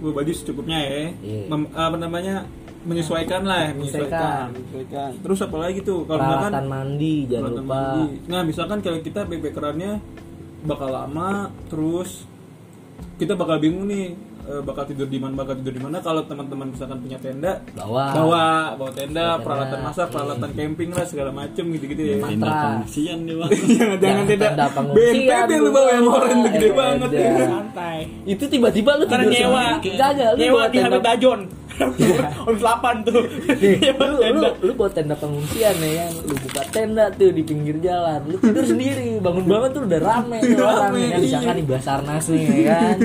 gue 0.00 0.12
baju 0.12 0.32
secukupnya 0.32 0.78
ya. 0.78 1.02
Iya. 1.16 1.42
Mem- 1.48 1.72
apa 1.72 1.96
namanya? 1.96 2.36
menyesuaikan 2.80 3.44
lah, 3.44 3.68
ya, 3.68 3.70
menyesuaikan. 3.76 4.56
menyesuaikan. 4.56 5.10
Terus 5.20 5.38
apa 5.42 5.56
lagi 5.58 5.84
tuh? 5.84 6.00
Kalau 6.06 6.16
misalkan 6.18 6.64
mandi 6.66 7.14
jangan 7.28 7.50
lupa. 7.52 7.68
mandi. 7.68 8.04
Nah, 8.24 8.40
misalkan 8.40 8.78
kalau 8.80 8.98
kita 8.98 9.20
backpackerannya 9.22 9.90
bakal 10.64 10.92
lama, 10.92 11.48
terus 11.68 12.24
kita 13.16 13.32
bakal 13.36 13.60
bingung 13.60 13.88
nih 13.88 14.16
eh, 14.50 14.62
bakal 14.66 14.84
tidur 14.90 15.06
di 15.06 15.18
mana, 15.22 15.32
bakal 15.38 15.54
tidur 15.62 15.74
di 15.78 15.82
mana. 15.82 15.96
Kalau 16.02 16.26
teman-teman 16.26 16.66
misalkan 16.74 16.98
punya 16.98 17.18
tenda, 17.22 17.52
Bawa. 17.78 18.04
bawa 18.10 18.46
bawa 18.74 18.90
tenda, 18.90 19.38
Bawa 19.38 19.44
peralatan 19.46 19.78
tenda. 19.78 19.86
masak, 19.86 20.06
peralatan 20.10 20.50
camping 20.58 20.90
lah 20.90 21.06
segala 21.06 21.30
macem 21.30 21.64
gitu-gitu 21.70 22.02
ya. 22.02 22.16
Mantra. 22.18 22.30
tenda 22.34 22.50
pengungsian 22.50 23.18
dia 23.22 23.34
bang 23.38 23.50
Jangan 23.50 23.96
jangan 24.02 24.24
tenda 24.26 24.66
BNPB 24.90 25.50
lu 25.62 25.70
bawa 25.70 25.88
yang 25.94 26.06
orang 26.10 26.30
tuh 26.34 26.50
gede 26.58 26.68
banget 26.74 27.10
ya. 27.14 27.30
Santai. 27.46 27.98
Itu 28.26 28.44
tiba-tiba 28.50 28.90
lu 28.98 29.04
Karena 29.06 29.24
tidur 29.30 29.38
nyewa. 29.38 29.64
Kagak, 29.78 30.30
lu 30.34 30.40
Nyewa 30.42 30.62
di 30.66 30.78
Hamid 30.82 31.02
Dajon. 31.06 31.40
Om 31.80 32.56
8 32.60 33.08
tuh. 33.08 33.24
Nih, 33.56 33.80
lu, 34.10 34.16
lu, 34.36 34.50
lu 34.60 34.72
bawa 34.76 34.90
tenda 34.92 35.14
pengungsian 35.16 35.74
ya 35.80 35.92
kan 36.04 36.12
lu 36.28 36.34
buka 36.36 36.62
tenda 36.72 37.04
tuh 37.14 37.30
di 37.32 37.42
pinggir 37.44 37.76
jalan 37.80 38.20
lu 38.28 38.36
tidur 38.40 38.64
sendiri 38.64 39.20
bangun 39.20 39.44
banget 39.46 39.70
tuh 39.76 39.82
udah 39.86 40.00
rame 40.00 40.38
tuh 40.44 40.64
orang 40.68 40.92
Rame, 40.92 41.00
ya 41.00 41.08
kan 41.08 41.20
misalkan 41.20 41.54
iya. 41.54 41.60
di 41.60 41.64
Basarnas 41.68 42.24
nih 42.28 42.44
ya 42.44 42.56
kan 42.64 42.96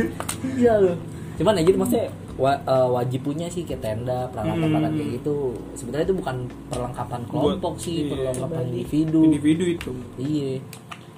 iya 0.55 0.73
lu 0.81 0.93
cuman 1.35 1.53
ya 1.53 1.63
gitu 1.63 1.77
maksudnya 1.77 2.07
wa- 2.35 2.61
eh, 2.61 2.87
wajib 2.89 3.21
punya 3.21 3.47
sih 3.47 3.63
kayak 3.63 3.81
tenda 3.81 4.27
peralatan 4.29 4.59
peralatan 4.65 4.93
kayak 4.93 5.11
gitu. 5.19 5.37
Sebenarnya 5.73 6.05
itu 6.05 6.15
bukan 6.15 6.35
perlengkapan 6.67 7.21
kelompok 7.25 7.73
Buat- 7.75 7.81
sih 7.81 7.95
iya, 7.97 8.09
perlengkapan 8.11 8.63
individu. 8.69 9.19
Individu 9.23 9.63
itu. 9.67 9.91
iya. 10.15 10.51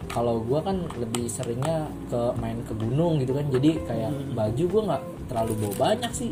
Kalau 0.08 0.40
gua 0.40 0.64
kan 0.64 0.78
lebih 0.96 1.28
seringnya 1.28 1.84
ke 2.08 2.22
main 2.38 2.58
ke 2.64 2.74
gunung 2.74 3.20
gitu 3.20 3.34
kan. 3.34 3.46
Jadi 3.48 3.76
kayak 3.84 4.10
baju 4.34 4.64
gua 4.68 4.82
nggak 4.88 5.04
terlalu 5.28 5.54
bawa 5.60 5.74
banyak 5.92 6.12
sih 6.12 6.32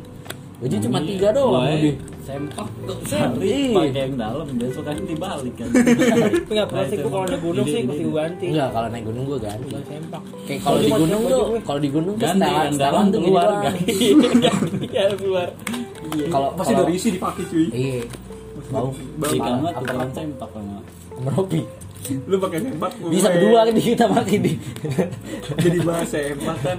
baju 0.56 0.76
cuma 0.80 1.00
tiga 1.02 1.28
doang 1.30 1.68
udah 1.68 1.96
sempak 2.22 2.68
tuh 2.82 2.96
Iya. 2.96 3.06
sehari 3.06 3.56
pakai 3.70 4.02
yang 4.02 4.14
dalam 4.16 4.48
besok 4.56 4.84
kan 4.84 4.96
dibalik 4.98 5.54
kan 5.54 5.68
Tapi 6.42 6.52
nggak 6.52 6.68
pernah 6.68 6.86
sih 6.86 6.98
gue 6.98 7.12
kalau 7.12 7.26
naik 7.26 7.42
gunung 7.44 7.66
sih 7.66 7.82
pasti 7.84 8.02
gue 8.02 8.16
ganti. 8.16 8.46
Enggak, 8.50 8.70
kalau 8.72 8.88
naik 8.90 9.04
gunung 9.04 9.24
gua 9.26 9.40
ganti. 9.40 9.68
Sempak. 9.70 10.22
Kayak 10.44 10.60
kalau 10.62 10.78
di 10.78 10.90
gunung 10.90 11.22
tuh, 11.22 11.42
gue. 11.46 11.60
kalau 11.62 11.80
di 11.80 11.90
gunung 11.90 12.14
tuh 12.14 12.24
Ganti, 12.24 12.40
setelan, 12.42 12.66
setelan 12.68 12.82
dalam 12.82 13.06
tuh 13.06 13.20
keluar, 13.22 13.48
ganti. 13.66 13.94
Ya 14.90 15.04
keluar. 15.14 15.48
Kalau 16.26 16.48
Pasti 16.56 16.74
dari 16.74 16.94
isi 16.94 17.10
dipakai 17.12 17.44
cuy. 17.46 17.66
Iya. 17.70 18.02
Bau. 18.66 18.90
di 18.90 19.38
kamar 19.38 19.62
Apa- 19.68 19.78
tukeran 19.78 20.00
apa- 20.02 20.16
sempak 20.16 20.50
sama 20.50 20.78
Meropi. 21.20 21.62
Lu 22.26 22.36
pakai 22.40 22.60
sempak. 22.60 22.92
Bisa 23.06 23.28
gue. 23.28 23.34
berdua 23.38 23.60
kan 23.62 23.74
di 23.74 23.84
kita 23.84 24.06
pakai 24.08 24.38
di. 24.40 24.52
Jadi 25.60 25.78
bahas 25.82 26.08
sempak 26.08 26.58
kan. 26.60 26.78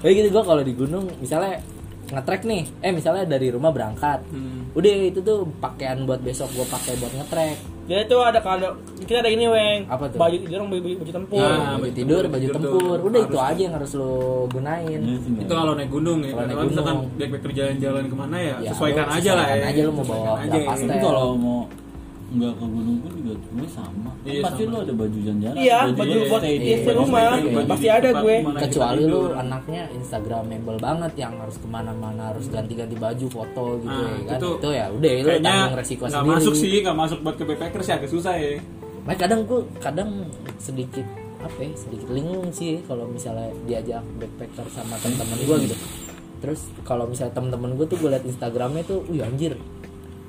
Kayak 0.00 0.14
gitu 0.16 0.28
gua 0.30 0.44
kalau 0.46 0.62
di 0.62 0.72
gunung 0.72 1.04
misalnya 1.18 1.60
ngetrek 2.08 2.42
nih. 2.42 2.62
Eh 2.80 2.90
misalnya 2.90 3.24
dari 3.26 3.48
rumah 3.48 3.70
berangkat. 3.70 4.22
Hmm. 4.28 4.70
Udah 4.72 4.92
itu 5.08 5.20
tuh 5.20 5.48
pakaian 5.58 6.04
buat 6.04 6.20
besok 6.20 6.52
gua 6.52 6.66
pakai 6.68 6.94
buat 6.96 7.12
ngetrek. 7.12 7.56
Dia 7.86 8.02
tuh 8.02 8.18
ada 8.18 8.42
kalau 8.42 8.74
kita 8.98 9.22
ada 9.22 9.30
ini 9.30 9.46
weng. 9.46 9.86
Apa 9.86 10.10
tuh? 10.10 10.18
Baju 10.18 10.36
orang 10.44 10.68
baju, 10.68 10.90
baju 10.98 11.12
tempur. 11.14 11.38
Nah, 11.38 11.54
baju 11.54 11.78
baju 11.78 11.92
tidur, 11.94 12.22
baju 12.26 12.42
tidur 12.42 12.54
tempur. 12.58 12.96
Udah 13.00 13.20
itu 13.22 13.38
aja 13.38 13.60
yang 13.62 13.74
harus 13.78 13.90
lo 13.94 14.10
gunain. 14.50 15.00
Sih, 15.00 15.30
Itu 15.38 15.52
kalau 15.54 15.72
naik 15.72 15.90
gunung 15.90 16.18
ya. 16.20 16.34
Kalau 16.34 16.42
Kalau 16.42 16.50
naik 16.56 16.70
misalkan 16.74 16.94
gunung. 16.96 17.14
backpacker 17.14 17.50
jalan-jalan 17.54 18.04
ke 18.04 18.16
mana 18.18 18.36
ya, 18.36 18.54
Ya, 18.58 18.70
sesuaikan 18.74 19.06
aja 19.06 19.30
lah 19.32 19.46
ya. 19.48 19.64
aja 19.70 19.80
lu 19.86 19.92
mau 19.94 20.02
bawa 20.04 20.32
aja. 20.42 20.58
tapi 20.58 20.98
kalau 20.98 21.26
mau 21.38 21.58
nggak 22.36 22.52
ke 22.52 22.66
gunung 22.66 22.98
pun 22.98 23.12
juga 23.14 23.32
sebenarnya 23.38 23.72
sama 23.72 24.10
Kan 24.12 24.26
Iya, 24.26 24.40
pasti 24.40 24.60
sama. 24.60 24.70
lu 24.70 24.76
ada 24.78 24.92
baju 24.92 25.18
jalan-jalan 25.18 25.56
Iya, 25.56 25.78
baju 25.90 26.12
lu 26.12 26.24
buat 26.26 26.42
di- 26.42 26.50
iya, 26.58 26.76
di 26.76 26.90
rumah. 26.92 27.22
Baju 27.32 27.66
Pasti 27.66 27.88
ada 27.88 28.08
gue. 28.14 28.36
kecuali 28.58 29.02
lu 29.04 29.20
anaknya 29.32 29.82
instagramable 29.92 30.78
banget 30.78 31.12
yang 31.16 31.34
harus 31.36 31.56
ke 31.56 31.66
mana-mana 31.66 32.22
harus 32.28 32.46
ganti-ganti 32.46 32.94
baju 32.94 33.26
foto 33.26 33.64
gitu 33.78 33.88
Nah, 33.88 34.10
ya 34.12 34.26
kan 34.26 34.36
itu 34.36 34.48
itu, 34.52 34.68
ya 34.70 34.86
udah 34.88 35.10
lu 35.14 35.28
tanggung 35.40 35.74
resiko 35.74 36.02
nggak 36.02 36.12
sendiri 36.14 36.34
masuk 36.34 36.54
sih, 36.54 36.72
nggak 36.80 36.96
masuk 36.96 37.18
buat 37.20 37.34
ke 37.34 37.44
backpacker 37.44 37.80
sih 37.80 37.92
agak 37.92 38.08
susah 38.08 38.34
ya. 38.34 38.60
Makanya 39.02 39.18
kadang 39.20 39.40
gua 39.44 39.60
kadang 39.78 40.10
sedikit 40.56 41.06
apa 41.38 41.58
ya 41.58 41.70
sedikit 41.74 42.08
linglung 42.08 42.50
sih 42.50 42.82
kalau 42.82 43.06
misalnya 43.06 43.46
diajak 43.62 44.02
backpacker 44.16 44.66
sama 44.68 44.98
teman-teman 44.98 45.38
gua 45.42 45.56
gitu 45.58 45.76
terus 46.36 46.60
kalau 46.82 47.06
misalnya 47.06 47.32
teman-teman 47.32 47.70
gua 47.72 47.86
tuh 47.86 47.96
gue 47.96 48.10
liat 48.10 48.24
instagramnya 48.24 48.82
tuh 48.82 49.00
wih 49.06 49.22
anjir 49.22 49.54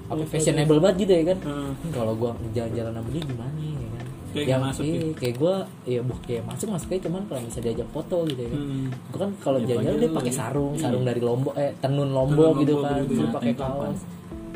apa 0.08 0.24
fashionable 0.26 0.80
banget 0.80 0.96
gitu 1.04 1.12
ya 1.14 1.24
kan? 1.28 1.38
Hmm. 1.44 1.72
kalau 1.90 2.14
gua 2.14 2.32
jalan-jalan 2.52 2.92
sama 2.94 3.10
dia 3.12 3.24
gimana 3.24 3.60
ya 3.60 3.90
kan? 3.90 4.06
Kayak 4.28 4.48
yang 4.48 4.62
masuk 4.62 4.84
iya, 4.84 4.94
gitu. 4.94 5.08
kayak 5.16 5.36
gua 5.36 5.56
ya 5.84 6.00
bu 6.00 6.14
kayak 6.22 6.44
masuk 6.46 6.68
masuk 6.70 6.88
aja 6.90 7.02
cuman 7.04 7.22
kalau 7.26 7.42
bisa 7.44 7.60
diajak 7.60 7.88
foto 7.90 8.18
gitu 8.26 8.42
ya 8.42 8.50
kan. 8.50 8.60
Hmm. 8.60 8.88
gua 9.10 9.20
kan 9.20 9.32
kalau 9.40 9.58
Ya, 9.58 9.66
jalan-jalan 9.68 9.98
dia 9.98 10.12
pakai 10.14 10.34
sarung 10.34 10.74
Iya. 10.74 10.82
sarung 10.82 11.04
dari 11.04 11.22
lombok 11.22 11.54
eh 11.56 11.72
tenun 11.78 12.10
lombok 12.12 12.46
Tenun 12.48 12.62
gitu 12.62 12.74
Lombok 12.74 12.86
kan 12.86 12.98
gitu, 12.98 13.08
terus 13.10 13.20
ya, 13.20 13.34
pakai 13.34 13.54
kaos. 13.54 14.00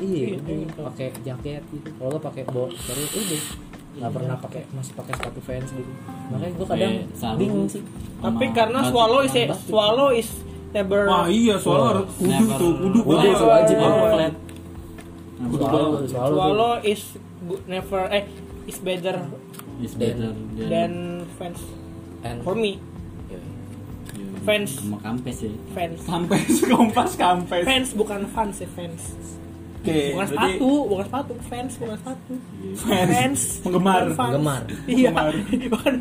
Iya 0.01 0.25
Iya, 0.41 0.67
pakai 0.73 1.07
jaket 1.21 1.63
gitu. 1.67 1.87
Kalau 1.93 2.09
nggak 2.09 2.23
pakai 2.23 2.43
bawa 2.47 2.67
terus 2.69 3.09
udah. 3.11 3.43
Nggak 3.91 4.11
pernah 4.15 4.35
pakai 4.39 4.61
masih 4.71 4.93
pakai 4.95 5.13
sepatu 5.13 5.41
fans 5.41 5.69
gitu. 5.69 5.91
Makanya 6.31 6.53
gua 6.55 6.67
kadang 6.69 6.93
sarung. 7.13 7.39
bingung 7.39 7.67
sih. 7.67 7.83
Tapi 8.17 8.45
karena 8.51 8.79
swallow 8.87 9.21
is 9.21 9.33
swallow 9.65 10.09
is 10.09 10.29
never 10.71 11.03
Wah 11.03 11.27
iya 11.27 11.59
soalnya 11.59 11.99
harus 11.99 12.07
kudu 12.15 12.45
tuh 12.55 12.71
kudu 12.79 12.99
Kudu. 13.03 13.43
wajib 13.43 13.75
Nah, 15.41 15.49
swallow 15.49 16.05
swallow, 16.05 16.37
swallow 16.37 16.73
is 16.85 17.01
good, 17.49 17.61
never 17.65 18.05
eh 18.13 18.25
is 18.69 18.77
better. 18.77 19.25
Is 19.81 19.97
better 19.97 20.37
than, 20.53 20.69
than 20.69 20.93
fans. 21.41 21.61
And 22.21 22.45
for 22.45 22.53
me. 22.53 22.77
Iya, 23.25 23.41
fans. 24.45 24.77
sama 24.77 25.01
kampes 25.01 25.37
ya. 25.41 25.53
Fans. 25.73 25.97
Sampai 26.05 26.39
kompas 26.71 27.17
kampes. 27.17 27.65
fans 27.65 27.89
bukan 27.97 28.21
fans 28.29 28.61
ya 28.61 28.69
fans. 28.69 29.03
Oke, 29.81 30.13
bukan 30.13 30.27
berarti 30.29 30.53
sepatu 30.53 30.69
bukan 30.85 31.05
sepatu. 31.09 31.33
Fans 31.49 31.71
bukan 31.81 31.97
sepatu. 31.97 32.33
Fans. 32.85 33.09
fans. 33.09 33.41
Penggemar. 33.65 34.01
Penggemar. 34.13 34.63
iya. 34.85 35.09
Penggemar. 35.09 35.33
bukan. 35.73 35.93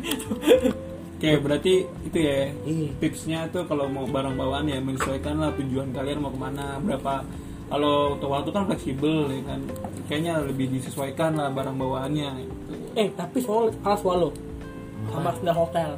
Oke, 1.17 1.31
berarti 1.41 1.73
itu 2.05 2.17
ya. 2.21 2.53
Iya. 2.61 2.89
Tipsnya 3.01 3.39
tuh 3.49 3.65
kalau 3.65 3.89
mau 3.89 4.05
barang 4.05 4.37
bawaan 4.37 4.69
ya 4.69 4.77
menyesuaikan 4.77 5.41
lah 5.41 5.49
tujuan 5.57 5.89
kalian 5.89 6.21
mau 6.21 6.29
ke 6.29 6.37
mana, 6.37 6.77
berapa 6.77 7.25
kalau 7.71 8.19
waktu 8.19 8.49
kan 8.51 8.67
fleksibel 8.67 9.31
ya 9.31 9.41
kan. 9.47 9.59
Kayaknya 10.11 10.33
lebih 10.43 10.67
disesuaikan 10.75 11.39
lah 11.39 11.47
barang 11.49 11.79
bawaannya 11.79 12.29
gitu. 12.43 12.75
eh 12.99 13.07
tapi 13.15 13.39
swallow 13.39 13.71
kalah 13.79 13.95
swallow 13.95 14.31
sama 15.07 15.31
sendal 15.39 15.55
hotel. 15.55 15.91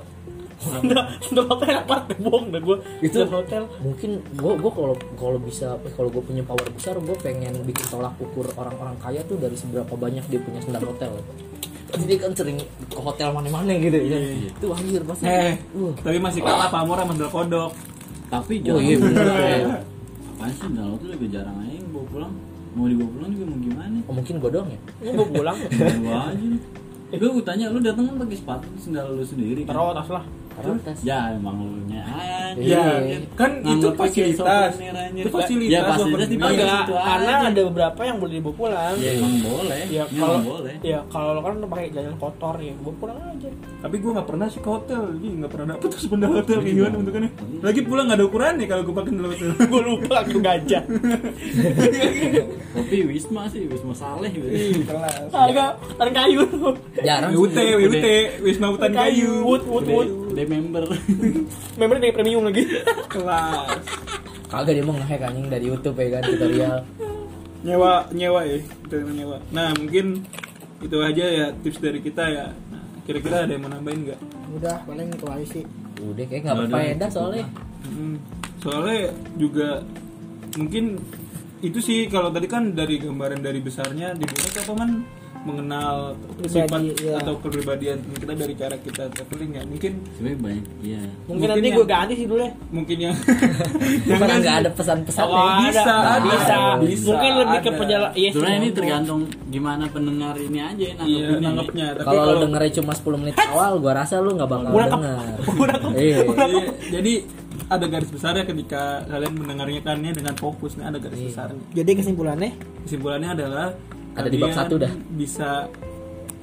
Sendal 0.62 1.02
sendal 1.26 1.46
hotel 1.50 1.74
apa? 1.82 2.06
Bohong 2.22 2.54
dah 2.54 2.62
gue 2.62 2.78
itu 3.02 3.18
sendal 3.18 3.42
hotel. 3.42 3.66
mungkin 3.82 4.22
gua 4.38 4.54
gua 4.56 4.72
kalau 4.72 4.96
kalau 5.18 5.38
bisa 5.42 5.74
eh, 5.82 5.92
kalau 5.98 6.14
gue 6.14 6.22
punya 6.22 6.46
power 6.46 6.70
besar 6.70 6.94
gue 6.96 7.18
pengen 7.20 7.58
bikin 7.66 7.86
tolak 7.90 8.14
ukur 8.22 8.46
orang-orang 8.54 8.94
kaya 9.02 9.26
tuh 9.26 9.42
dari 9.42 9.58
seberapa 9.58 9.92
banyak 9.98 10.24
dia 10.30 10.40
punya 10.40 10.62
sendal 10.62 10.86
hotel. 10.88 11.18
Dia 11.94 12.18
kan 12.22 12.32
sering 12.38 12.58
ke 12.90 13.00
hotel 13.02 13.34
mana-mana 13.34 13.74
gitu 13.76 13.98
ya. 13.98 14.18
Iya. 14.18 14.50
itu 14.54 14.68
anjir 14.70 15.02
pasti 15.10 15.26
Eh, 15.26 15.58
tapi 16.00 16.18
masih 16.22 16.42
kalah 16.46 16.70
pamor 16.70 17.02
sama 17.02 17.18
sendal 17.18 17.32
kodok. 17.34 17.72
tapi 18.30 18.66
Oh, 18.66 18.82
iya, 18.82 18.98
bener. 18.98 19.26
apaan 20.44 20.52
sih? 20.60 20.76
Dalam 20.76 21.00
tuh 21.00 21.08
juga 21.08 21.28
jarang 21.32 21.56
aja 21.64 21.74
yang 21.80 21.88
bawa 21.96 22.06
pulang. 22.12 22.34
Mau 22.74 22.86
dibawa 22.90 23.10
pulang 23.16 23.30
juga 23.32 23.46
mau 23.48 23.60
gimana? 23.62 23.98
Oh, 24.10 24.14
mungkin 24.18 24.34
gue 24.42 24.52
doang 24.52 24.70
ya? 24.70 24.80
Gue 25.14 25.28
pulang. 25.30 25.58
Bawa 26.04 26.22
aja 26.34 26.48
gue 27.14 27.46
tanya 27.46 27.70
lu 27.70 27.78
datang 27.78 28.10
kan 28.10 28.26
pakai 28.26 28.38
sepatu 28.42 28.68
sendal 28.82 29.14
lu 29.14 29.22
sendiri 29.22 29.62
kan? 29.70 29.78
Taruh 29.78 29.94
tas 29.94 30.10
lah 30.10 30.26
Taruh 30.54 30.78
tas. 30.80 30.98
ya 31.02 31.34
emang 31.34 31.56
lu 31.60 31.82
nya 31.86 32.02
aja 32.06 32.32
Iya. 32.54 32.86
kan 33.34 33.52
itu 33.60 33.88
fasilitas. 33.94 34.78
Itu 35.12 35.30
fasilitas. 35.30 35.74
Ya, 35.74 35.82
fasilitas 35.84 36.28
Enggak, 36.30 36.54
situ 36.86 36.94
karena 36.94 37.34
aja. 37.34 37.50
ada 37.50 37.62
beberapa 37.66 38.02
yang 38.04 38.18
boleh 38.18 38.34
dibawa 38.38 38.56
pulang. 38.56 38.94
ya 38.96 39.12
emang 39.14 39.36
boleh 39.42 39.82
Ya 39.90 40.04
Ini 40.06 40.20
kalau 40.20 40.38
boleh 40.40 40.76
ya 40.82 41.00
kalau 41.08 41.30
lo 41.34 41.42
kan 41.42 41.54
pakai 41.66 41.90
jalan 41.90 42.14
kotor 42.16 42.56
ya, 42.58 42.74
bawa 42.78 42.96
pulang 42.98 43.18
aja. 43.20 43.50
Tapi 43.82 43.96
gue 43.98 44.12
nggak 44.14 44.28
pernah 44.28 44.48
sih 44.48 44.60
ke 44.60 44.70
hotel, 44.70 45.02
jadi 45.14 45.28
nggak 45.36 45.52
pernah 45.52 45.68
dapet 45.74 45.88
tuh 45.90 46.00
sendal 46.00 46.32
hotel 46.32 46.58
kayak 46.60 46.76
gimana 46.76 46.96
bentukannya. 46.96 47.30
Lagi 47.60 47.82
pulang 47.82 48.06
nggak 48.06 48.20
ada 48.20 48.26
ukurannya 48.26 48.66
kalau 48.66 48.82
gue 48.84 48.94
pakai 48.94 49.10
sendal 49.10 49.28
hotel. 49.28 49.50
gue 49.74 49.82
lupa 49.84 50.16
aku 50.22 50.38
gajah. 50.40 50.84
tapi 52.74 52.96
Wisma 53.06 53.42
sih 53.50 53.66
Wisma 53.66 53.94
Saleh 53.94 54.30
gitu 54.30 54.48
Kelas. 54.84 55.30
Agak 55.32 55.70
tan 55.96 56.10
kayu. 56.12 56.44
jarang 57.02 57.32
WUT, 57.34 57.52
sih. 57.52 57.74
WUT, 57.76 58.06
Wisma 58.42 58.68
Hutan 58.70 58.92
Kayu. 58.92 59.42
Wood, 59.44 59.64
wood, 59.66 59.86
wood. 59.88 60.10
Udah 60.34 60.46
member 60.50 60.84
Member 61.80 61.98
dari 61.98 62.12
premium 62.12 62.44
lagi. 62.44 62.66
Kelas. 63.08 63.82
kagak 64.50 64.74
dia 64.78 64.86
mau 64.86 64.94
ngehack 64.94 65.22
anjing 65.26 65.50
dari 65.50 65.66
YouTube 65.66 65.98
ya 65.98 66.10
kan 66.14 66.22
tutorial 66.26 66.78
Nyewa, 67.64 68.06
nyewa 68.12 68.44
ya, 68.44 68.60
itu 68.60 68.96
nyewa. 69.00 69.40
Nah 69.50 69.72
mungkin 69.74 70.20
itu 70.78 70.98
aja 71.00 71.24
ya 71.24 71.46
tips 71.64 71.80
dari 71.80 72.04
kita 72.04 72.28
ya. 72.28 72.46
Nah, 72.52 72.84
kira-kira 73.08 73.48
ada 73.48 73.56
yang 73.56 73.64
mau 73.64 73.72
nambahin 73.72 74.04
nggak? 74.04 74.20
Udah, 74.54 74.78
paling 74.84 75.08
itu 75.10 75.26
aja 75.26 75.46
sih. 75.48 75.64
udah 76.04 76.26
kayak 76.28 76.42
nggak 76.44 76.58
berfaedah 76.68 77.10
soalnya 77.10 77.46
Hmm, 77.84 78.16
soalnya 78.60 79.12
juga 79.38 79.80
mungkin 80.56 81.00
itu 81.60 81.80
sih 81.80 82.12
kalau 82.12 82.28
tadi 82.28 82.48
kan 82.48 82.76
dari 82.76 83.00
gambaran 83.00 83.40
dari 83.40 83.64
besarnya 83.64 84.12
di 84.12 84.28
bawah 84.28 84.52
apa 84.60 84.74
man 84.76 84.92
mengenal 85.44 86.16
sifat 86.42 86.80
ya. 86.98 87.20
atau 87.20 87.36
kepribadian 87.38 88.00
kita 88.16 88.32
dari 88.32 88.54
cara 88.54 88.76
kita 88.76 89.04
traveling 89.10 89.52
ya 89.52 89.64
mungkin 89.64 89.92
sebenarnya 90.14 90.40
banyak 90.40 90.66
iya 90.80 91.02
Mungkin, 91.04 91.28
Mungkin 91.30 91.48
nanti 91.50 91.64
yang- 91.66 91.76
gue 91.76 91.86
ganti 91.86 92.14
sih 92.14 92.26
dulu 92.26 92.42
ya. 92.42 92.52
mungkin 92.70 92.98
yang 92.98 93.16
Bukan 94.10 94.28
nggak 94.40 94.56
ada 94.58 94.70
pesan-pesan 94.72 95.24
Oh, 95.24 95.36
ya. 95.36 95.56
bisa, 95.66 95.84
ada, 95.84 96.20
bisa. 96.22 96.58
bisa, 96.80 97.08
Mungkin 97.08 97.32
lebih 97.38 97.58
ke 97.58 97.68
ada. 97.68 97.78
perjalanan. 97.78 98.14
Iya, 98.14 98.30
sebenarnya 98.32 98.56
ini 98.56 98.66
sih, 98.66 98.74
tergantung 98.74 99.20
gimana 99.48 99.84
pendengar 99.88 100.36
ini 100.36 100.60
aja 100.60 100.84
iya 100.84 100.96
nanggepinnya 100.98 101.40
nanggapnya 101.44 101.86
tapi 101.94 102.06
Kalau 102.06 102.22
kalau 102.22 102.34
lu 102.34 102.42
dengernya 102.44 102.72
cuma 102.74 102.92
10 102.94 103.20
menit 103.20 103.36
awal, 103.38 103.72
gua 103.78 103.94
rasa 103.96 104.14
lu 104.18 104.32
nggak 104.34 104.50
bakal 104.50 104.72
denger. 104.72 105.18
Iya. 106.04 106.18
Jadi, 106.90 107.14
ada 107.66 107.86
garis 107.86 108.10
besarnya 108.10 108.44
ketika 108.44 108.82
kalian 109.06 109.34
mendengarnya 109.36 109.82
kan 109.82 109.98
ya 110.00 110.12
dengan 110.12 110.36
fokus 110.36 110.76
nih 110.76 110.86
ada 110.86 110.98
garis 110.98 111.18
Iya. 111.18 111.28
besarnya 111.30 111.62
Jadi 111.74 111.92
kesimpulannya, 111.96 112.52
kesimpulannya 112.84 113.30
adalah 113.34 113.68
Ada 114.14 114.28
di 114.28 114.38
bab 114.38 114.48
kalian 114.48 114.60
satu 114.60 114.76
dah. 114.78 114.94
bisa 115.12 115.50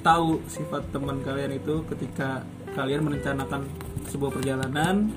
tahu 0.01 0.41
sifat 0.47 0.83
teman 0.91 1.21
kalian 1.21 1.53
itu 1.53 1.75
ketika 1.87 2.43
kalian 2.73 3.03
merencanakan 3.03 3.69
sebuah 4.07 4.31
perjalanan 4.33 5.13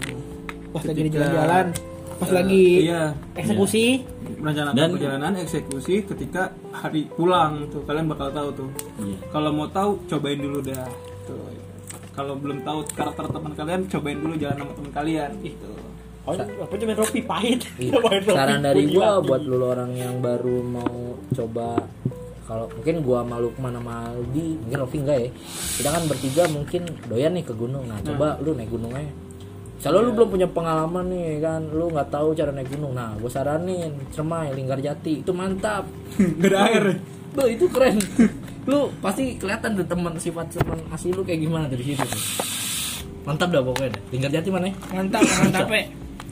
pas 0.70 0.84
lagi 0.84 1.06
jalan-jalan, 1.08 1.66
pas 2.16 2.28
eh, 2.28 2.34
lagi 2.34 2.64
iya 2.84 3.01
eksekusi, 3.34 3.86
merencanakan 4.38 4.76
Dan- 4.76 4.91
perjalanan 4.91 5.34
eksekusi 5.38 6.01
ketika 6.04 6.43
hari 6.72 7.06
pulang 7.10 7.70
tuh 7.70 7.82
kalian 7.84 8.06
bakal 8.06 8.30
tahu 8.30 8.49
tuh 8.56 8.70
Iya. 8.99 9.18
kalau 9.30 9.49
mau 9.51 9.68
tahu 9.68 10.01
cobain 10.08 10.38
dulu 10.38 10.60
dah 10.62 10.86
tuh 11.24 11.38
kalau 12.12 12.34
belum 12.36 12.62
tahu 12.62 12.86
karakter 12.91 13.26
teman 13.28 13.54
kalian 13.54 13.82
cobain 13.88 14.18
dulu 14.18 14.34
jalan 14.36 14.56
sama 14.60 14.72
teman 14.74 14.91
kalian 14.91 15.32
gitu 15.41 15.72
Oh, 16.24 16.32
apa 16.32 16.72
cuma 16.74 16.95
kopi 16.95 17.20
pahit. 17.20 17.68
Iya. 17.76 17.99
Saran 18.32 18.64
dari 18.64 18.88
gua 18.88 19.20
buat 19.20 19.43
lu 19.43 19.60
orang 19.60 19.91
yang 19.91 20.24
baru 20.24 20.64
mau 20.64 21.20
coba 21.28 21.76
kalau 22.44 22.68
mungkin 22.76 22.96
gua 23.04 23.24
malu 23.24 23.50
ke 23.56 23.60
mana 23.64 23.80
sama 23.80 24.12
Aldi 24.12 24.48
mungkin 24.60 24.78
Rofi 24.84 24.98
enggak 25.00 25.20
ya. 25.24 25.30
Kita 25.80 25.89
kan 25.96 26.04
bertiga 26.12 26.44
mungkin 26.52 26.82
doyan 27.08 27.32
nih 27.39 27.46
ke 27.48 27.54
gunung. 27.56 27.88
Nah 27.88 28.00
coba 28.04 28.36
lu 28.44 28.52
naik 28.52 28.72
gunung 28.72 28.91
aja. 28.91 29.08
Kalau 29.84 30.00
lu 30.00 30.16
belum 30.16 30.30
punya 30.32 30.48
pengalaman 30.48 31.12
nih 31.12 31.44
kan? 31.44 31.62
Lu 31.72 31.91
nggak 31.91 32.12
tahu 32.12 32.36
cara 32.36 32.52
naik 32.52 32.72
gunung. 32.72 32.96
Nah 32.96 33.16
gua 33.20 33.32
saranin 33.32 33.96
Cermai 34.12 34.52
Linggarjati 34.52 35.24
itu 35.24 35.32
mantap. 35.32 35.88
Nggak 36.39 36.52
ada 36.52 36.60
air 36.68 36.86
Tuh 37.34 37.48
itu 37.50 37.66
keren. 37.72 37.98
Lu 38.70 38.94
pasti 39.04 39.36
kelihatan 39.36 39.76
tuh 39.76 39.84
teman 39.84 40.16
sifat 40.16 40.56
teman 40.56 40.80
asli 40.88 41.12
lu 41.12 41.20
kayak 41.28 41.44
gimana 41.44 41.68
dari 41.68 41.84
situ 41.84 42.00
tuh. 42.00 42.24
Mantap 43.28 43.52
dah 43.52 43.60
pokoknya 43.60 44.00
dah. 44.00 44.02
Linggarjati 44.16 44.50
mana 44.52 44.72
ya? 44.72 44.76
Mantap, 44.96 45.24
mantap, 45.44 45.68
Pe. 45.68 45.82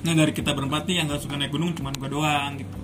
nah 0.08 0.14
dari 0.16 0.32
kita 0.32 0.56
berempat 0.56 0.88
nih 0.88 0.96
yang 1.04 1.06
nggak 1.12 1.22
suka 1.28 1.36
naik 1.36 1.52
gunung 1.52 1.76
cuma 1.76 1.92
gua 1.92 2.08
doang 2.08 2.56
gitu. 2.56 2.78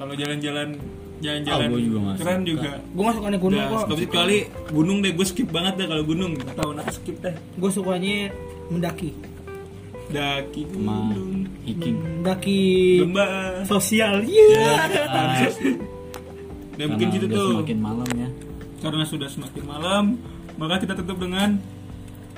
Kalau 0.00 0.12
jalan-jalan 0.16 0.80
jalan-jalan. 1.16 1.64
Ah, 1.64 1.70
gua 1.70 1.80
juga 1.80 1.98
keren 2.16 2.38
suka. 2.38 2.48
juga. 2.48 2.70
Gue 2.92 3.02
gak 3.02 3.16
suka 3.16 3.28
naik 3.28 3.42
gunung 3.42 3.62
kok. 3.64 3.84
kecuali 3.96 4.38
gunung 4.68 4.98
deh 5.00 5.12
gue 5.12 5.26
skip 5.26 5.48
banget 5.48 5.72
deh 5.76 5.86
kalau 5.86 6.04
gunung. 6.04 6.32
Tahu 6.36 6.70
nah 6.72 6.86
skip 6.88 7.16
deh 7.18 7.34
Gue 7.56 7.70
sukanya 7.70 8.16
mendaki. 8.68 9.10
daki 10.06 10.62
gunung. 10.70 11.50
hiking. 11.66 11.96
Mendaki 11.98 12.62
lembah 13.02 13.66
sosial. 13.66 14.22
Iya. 14.22 14.86
dan 16.76 16.86
mungkin 16.92 17.08
situ 17.10 17.26
udah 17.26 17.36
tuh. 17.36 17.50
semakin 17.58 17.78
malam 17.80 18.08
ya. 18.14 18.28
Karena 18.78 19.02
sudah 19.02 19.28
semakin 19.28 19.64
malam 19.64 20.04
maka 20.56 20.80
kita 20.80 20.94
tutup 20.94 21.18
dengan 21.18 21.58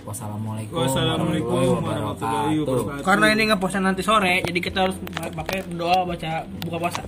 Wassalamualaikum 0.09 0.72
wassalamualaikum 0.72 1.84
warahmatullahi 1.84 2.56
wabarakatuh. 2.64 3.04
Karena 3.04 3.26
ini 3.36 3.42
ngeposnya 3.52 3.80
nanti 3.84 4.00
sore, 4.00 4.40
jadi 4.40 4.59
kita 4.64 4.78
harus 4.88 4.96
pakai 5.36 5.68
doa 5.76 6.09
baca 6.09 6.48
buka 6.64 6.76
puasa. 6.80 7.00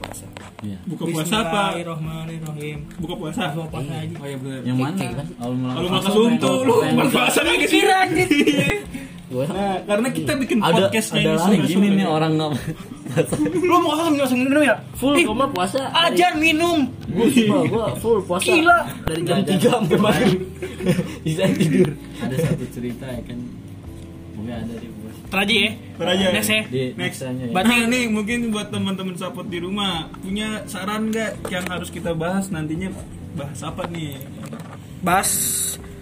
Iya. 0.60 0.76
buka 0.84 1.04
puasa 1.08 1.34
apa? 1.40 1.80
Bismillahirrahmanirrahim. 1.80 2.78
buka 3.00 3.14
puasa? 3.16 3.42
Buka 3.56 3.68
puasa 3.72 3.92
aja. 3.96 4.14
oh 4.20 4.26
iya 4.28 4.36
benar 4.36 4.60
yang 4.68 4.76
mana 4.76 5.24
kalau 5.40 5.88
makan 5.88 6.12
suntuk 6.12 6.58
lu 6.68 6.76
bukan 6.84 7.08
puasa. 7.08 7.40
Lagi 7.40 7.66
sih 7.72 7.80
Gua 9.30 9.46
nah 9.46 9.78
karena 9.80 10.08
kita 10.10 10.32
bikin 10.34 10.58
ada 10.58 10.90
podcast 10.90 11.08
ada 11.10 11.22
kayak 11.22 11.38
lagi 11.38 11.70
gini 11.70 11.88
nih 11.94 12.02
orang 12.04 12.32
nggak 12.34 12.50
Lu 13.62 13.76
mau 13.78 13.94
langsung 13.94 14.18
langsung 14.18 14.40
minum 14.42 14.58
ya? 14.60 14.74
full 14.92 15.14
Ih, 15.14 15.22
gua 15.22 15.36
mah 15.36 15.48
puasa 15.48 15.80
Ajar 15.86 16.34
minum. 16.34 16.90
gua, 17.06 17.62
gua 17.64 17.86
full 17.96 18.18
puasa 18.20 18.50
Gila. 18.50 18.78
dari 19.06 19.22
jam 19.22 19.38
3 19.40 19.54
sampai 19.62 19.98
maghrib 19.98 20.40
bisa 21.22 21.46
tidur 21.54 21.88
ada 22.18 22.36
satu 22.36 22.64
cerita 22.68 23.06
ya 23.06 23.22
kan 23.22 23.38
Mungkin 24.30 24.54
ada 24.56 24.74
di. 24.74 24.88
Teraji 25.30 25.54
ya. 25.54 25.70
Teraji. 25.94 26.24
Next 26.32 26.50
ya. 26.50 26.62
Di 26.64 26.82
Next. 26.90 27.18
nextnya 27.22 27.44
ya. 27.44 27.52
Berarti- 27.52 27.76
Nah, 27.76 27.86
nih 27.86 28.04
mungkin 28.08 28.38
buat 28.50 28.66
teman-teman 28.66 29.14
support 29.14 29.46
di 29.46 29.58
rumah 29.60 29.92
punya 30.16 30.64
saran 30.64 31.06
nggak 31.06 31.46
yang 31.46 31.62
harus 31.68 31.86
kita 31.86 32.16
bahas 32.16 32.48
nantinya 32.48 32.88
bahas 33.32 33.60
apa 33.60 33.84
nih? 33.86 34.16
Bas 35.00 35.30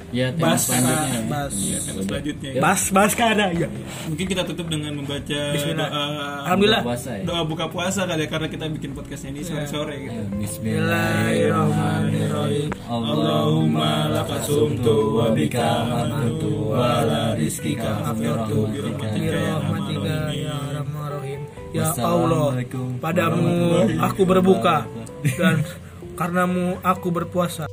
Ya, 0.08 0.32
tema 0.32 0.56
Bahas 0.56 0.64
selanjutnya. 0.64 1.04
ya. 1.04 1.20
Bas 1.28 1.52
Ya, 1.52 1.76
tema 1.84 2.00
selanjutnya. 2.00 2.64
Bas 2.64 2.88
Bas 2.88 3.12
kada 3.12 3.52
ya. 3.52 3.68
Mungkin 4.08 4.24
kita 4.24 4.40
tutup 4.48 4.72
dengan 4.72 4.96
membaca 4.96 5.52
Bismillah. 5.52 5.84
doa 5.92 6.48
Alhamdulillah. 6.48 6.80
Puasa 6.80 7.12
ya. 7.12 7.28
doa 7.28 7.44
buka 7.44 7.68
puasa 7.68 8.08
kali 8.08 8.24
ya 8.24 8.28
karena 8.32 8.48
kita 8.48 8.72
bikin 8.72 8.96
podcastnya 8.96 9.36
ini 9.36 9.44
sore-sore 9.44 10.00
gitu. 10.00 10.16
Ya, 10.16 10.24
Bismillahirrahmanirrahim. 10.40 12.72
Allahumma 12.88 14.08
lakasumtu 14.08 14.96
wa 15.20 15.28
bika 15.28 15.84
amantu 15.84 16.72
wa 16.72 17.04
la 17.04 17.36
rizkika 17.36 18.08
afiatu 18.08 18.64
bi 18.64 18.80
rahmatika 18.80 19.12
ya 20.32 20.40
ya 20.48 20.56
Rahman 20.72 21.20
Rahim. 21.20 21.44
Ya 21.76 21.84
Allah, 22.00 22.56
padamu 22.96 23.52
aku 24.00 24.24
berbuka 24.24 24.88
dan 25.36 25.60
karenamu 26.16 26.80
aku 26.80 27.12
berpuasa. 27.12 27.68